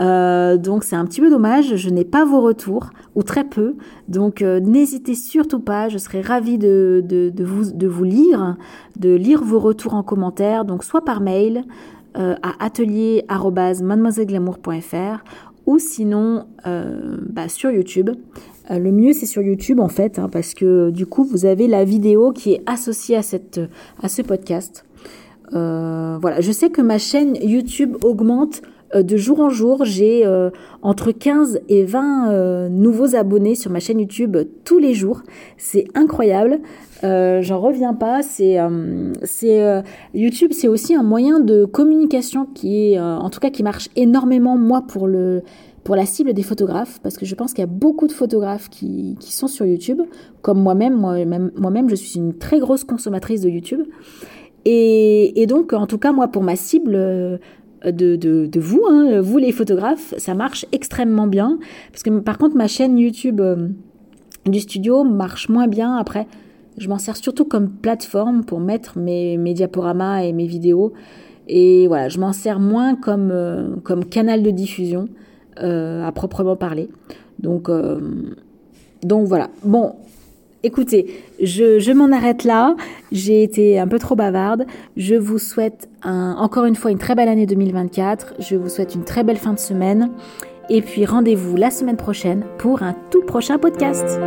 Euh, 0.00 0.56
donc 0.56 0.84
c'est 0.84 0.94
un 0.94 1.04
petit 1.04 1.20
peu 1.20 1.28
dommage, 1.28 1.74
je 1.74 1.90
n'ai 1.90 2.04
pas 2.04 2.24
vos 2.24 2.40
retours, 2.40 2.90
ou 3.16 3.24
très 3.24 3.44
peu. 3.44 3.74
Donc 4.06 4.42
euh, 4.42 4.60
n'hésitez 4.60 5.14
surtout 5.14 5.58
pas, 5.60 5.88
je 5.88 5.98
serais 5.98 6.20
ravie 6.20 6.58
de, 6.58 7.02
de, 7.04 7.30
de, 7.30 7.44
vous, 7.44 7.72
de 7.72 7.88
vous 7.88 8.04
lire, 8.04 8.56
de 8.96 9.14
lire 9.14 9.42
vos 9.42 9.58
retours 9.58 9.94
en 9.94 10.04
commentaire, 10.04 10.64
donc 10.64 10.84
soit 10.84 11.04
par 11.04 11.20
mail 11.20 11.64
euh, 12.18 12.34
à 12.42 12.64
atelier.mademoiselleglamour.fr 12.64 15.24
ou 15.66 15.78
sinon 15.78 16.46
bah, 16.64 17.48
sur 17.48 17.70
YouTube. 17.70 18.08
le 18.70 18.90
mieux 18.90 19.12
c'est 19.12 19.26
sur 19.26 19.42
YouTube 19.42 19.80
en 19.80 19.88
fait, 19.88 20.18
hein, 20.18 20.30
parce 20.32 20.54
que 20.54 20.88
du 20.88 21.04
coup 21.04 21.24
vous 21.24 21.44
avez 21.44 21.68
la 21.68 21.84
vidéo 21.84 22.32
qui 22.32 22.54
est 22.54 22.62
associée 22.64 23.16
à, 23.16 23.22
ce 23.22 24.22
podcast. 24.22 24.86
voilà, 25.52 26.40
je 26.40 26.52
sais 26.52 26.70
que 26.70 26.80
ma 26.80 26.96
chaîne 26.96 27.36
YouTube 27.42 27.98
augmente 28.02 28.62
euh, 28.62 28.77
de 28.94 29.16
jour 29.16 29.40
en 29.40 29.50
jour, 29.50 29.84
j'ai 29.84 30.24
euh, 30.24 30.50
entre 30.82 31.12
15 31.12 31.60
et 31.68 31.84
20 31.84 32.30
euh, 32.30 32.68
nouveaux 32.68 33.14
abonnés 33.14 33.54
sur 33.54 33.70
ma 33.70 33.80
chaîne 33.80 34.00
YouTube 34.00 34.36
tous 34.64 34.78
les 34.78 34.94
jours. 34.94 35.22
C'est 35.56 35.86
incroyable. 35.94 36.60
J'en 37.02 37.60
reviens 37.60 37.94
pas. 37.94 38.22
C'est, 38.22 38.58
YouTube, 40.14 40.52
c'est 40.52 40.68
aussi 40.68 40.94
un 40.94 41.02
moyen 41.02 41.40
de 41.40 41.64
communication 41.64 42.46
qui 42.46 42.92
est, 42.92 43.00
en 43.00 43.30
tout 43.30 43.40
cas, 43.40 43.50
qui 43.50 43.62
marche 43.62 43.88
énormément 43.96 44.56
moi 44.56 44.82
pour 44.86 45.06
le 45.06 45.42
pour 45.84 45.96
la 45.96 46.04
cible 46.04 46.34
des 46.34 46.42
photographes, 46.42 47.00
parce 47.02 47.16
que 47.16 47.24
je 47.24 47.34
pense 47.34 47.54
qu'il 47.54 47.62
y 47.62 47.64
a 47.64 47.66
beaucoup 47.66 48.08
de 48.08 48.12
photographes 48.12 48.68
qui, 48.68 49.16
qui 49.20 49.32
sont 49.32 49.46
sur 49.46 49.64
YouTube, 49.64 50.02
comme 50.42 50.60
moi-même. 50.60 50.94
Moi-même, 50.94 51.50
moi-même, 51.56 51.88
je 51.88 51.94
suis 51.94 52.18
une 52.18 52.34
très 52.36 52.58
grosse 52.58 52.84
consommatrice 52.84 53.40
de 53.40 53.48
YouTube. 53.48 53.80
Et, 54.66 55.40
et, 55.40 55.46
donc, 55.46 55.72
en 55.72 55.86
tout 55.86 55.96
cas, 55.96 56.12
moi, 56.12 56.28
pour 56.28 56.42
ma 56.42 56.56
cible, 56.56 57.40
de, 57.84 58.16
de, 58.16 58.60
vous, 58.60 58.82
hein, 58.90 59.20
vous 59.20 59.38
les 59.38 59.52
photographes, 59.52 60.14
ça 60.18 60.34
marche 60.34 60.66
extrêmement 60.72 61.26
bien. 61.26 61.58
Parce 61.92 62.02
que 62.02 62.10
par 62.20 62.38
contre, 62.38 62.56
ma 62.56 62.68
chaîne 62.68 62.98
YouTube 62.98 63.40
euh, 63.40 63.68
du 64.46 64.60
studio 64.60 65.04
marche 65.04 65.48
moins 65.48 65.68
bien. 65.68 65.96
Après, 65.96 66.26
je 66.76 66.88
m'en 66.88 66.98
sers 66.98 67.16
surtout 67.16 67.44
comme 67.44 67.70
plateforme 67.70 68.44
pour 68.44 68.60
mettre 68.60 68.98
mes, 68.98 69.36
mes, 69.36 69.54
diaporamas 69.54 70.22
et 70.22 70.32
mes 70.32 70.46
vidéos. 70.46 70.92
Et 71.46 71.86
voilà, 71.86 72.08
je 72.08 72.18
m'en 72.18 72.32
sers 72.32 72.60
moins 72.60 72.94
comme, 72.94 73.30
euh, 73.30 73.76
comme 73.82 74.04
canal 74.04 74.42
de 74.42 74.50
diffusion 74.50 75.08
euh, 75.62 76.04
à 76.04 76.12
proprement 76.12 76.56
parler. 76.56 76.88
Donc, 77.38 77.70
donc 79.02 79.28
voilà. 79.28 79.48
Bon, 79.64 79.94
Écoutez, 80.64 81.22
je, 81.40 81.92
m'en 81.92 82.10
arrête 82.10 82.44
là. 82.44 82.74
J'ai 83.12 83.42
été 83.42 83.78
un 83.78 83.86
peu 83.86 83.98
trop 83.98 84.16
bavarde. 84.16 84.66
Je 84.96 85.14
vous 85.14 85.38
souhaite 85.38 85.88
encore 86.04 86.64
une 86.64 86.74
fois 86.74 86.90
une 86.90 86.98
très 86.98 87.14
belle 87.14 87.28
année 87.28 87.46
2024. 87.46 88.34
Je 88.40 88.56
vous 88.56 88.68
souhaite 88.68 88.94
une 88.94 89.04
très 89.04 89.22
belle 89.22 89.36
fin 89.36 89.52
de 89.52 89.58
semaine. 89.58 90.10
Et 90.68 90.82
puis 90.82 91.06
rendez-vous 91.06 91.56
la 91.56 91.70
semaine 91.70 91.96
prochaine 91.96 92.44
pour 92.58 92.82
un 92.82 92.94
tout 93.10 93.22
prochain 93.22 93.58
podcast. 93.58 94.18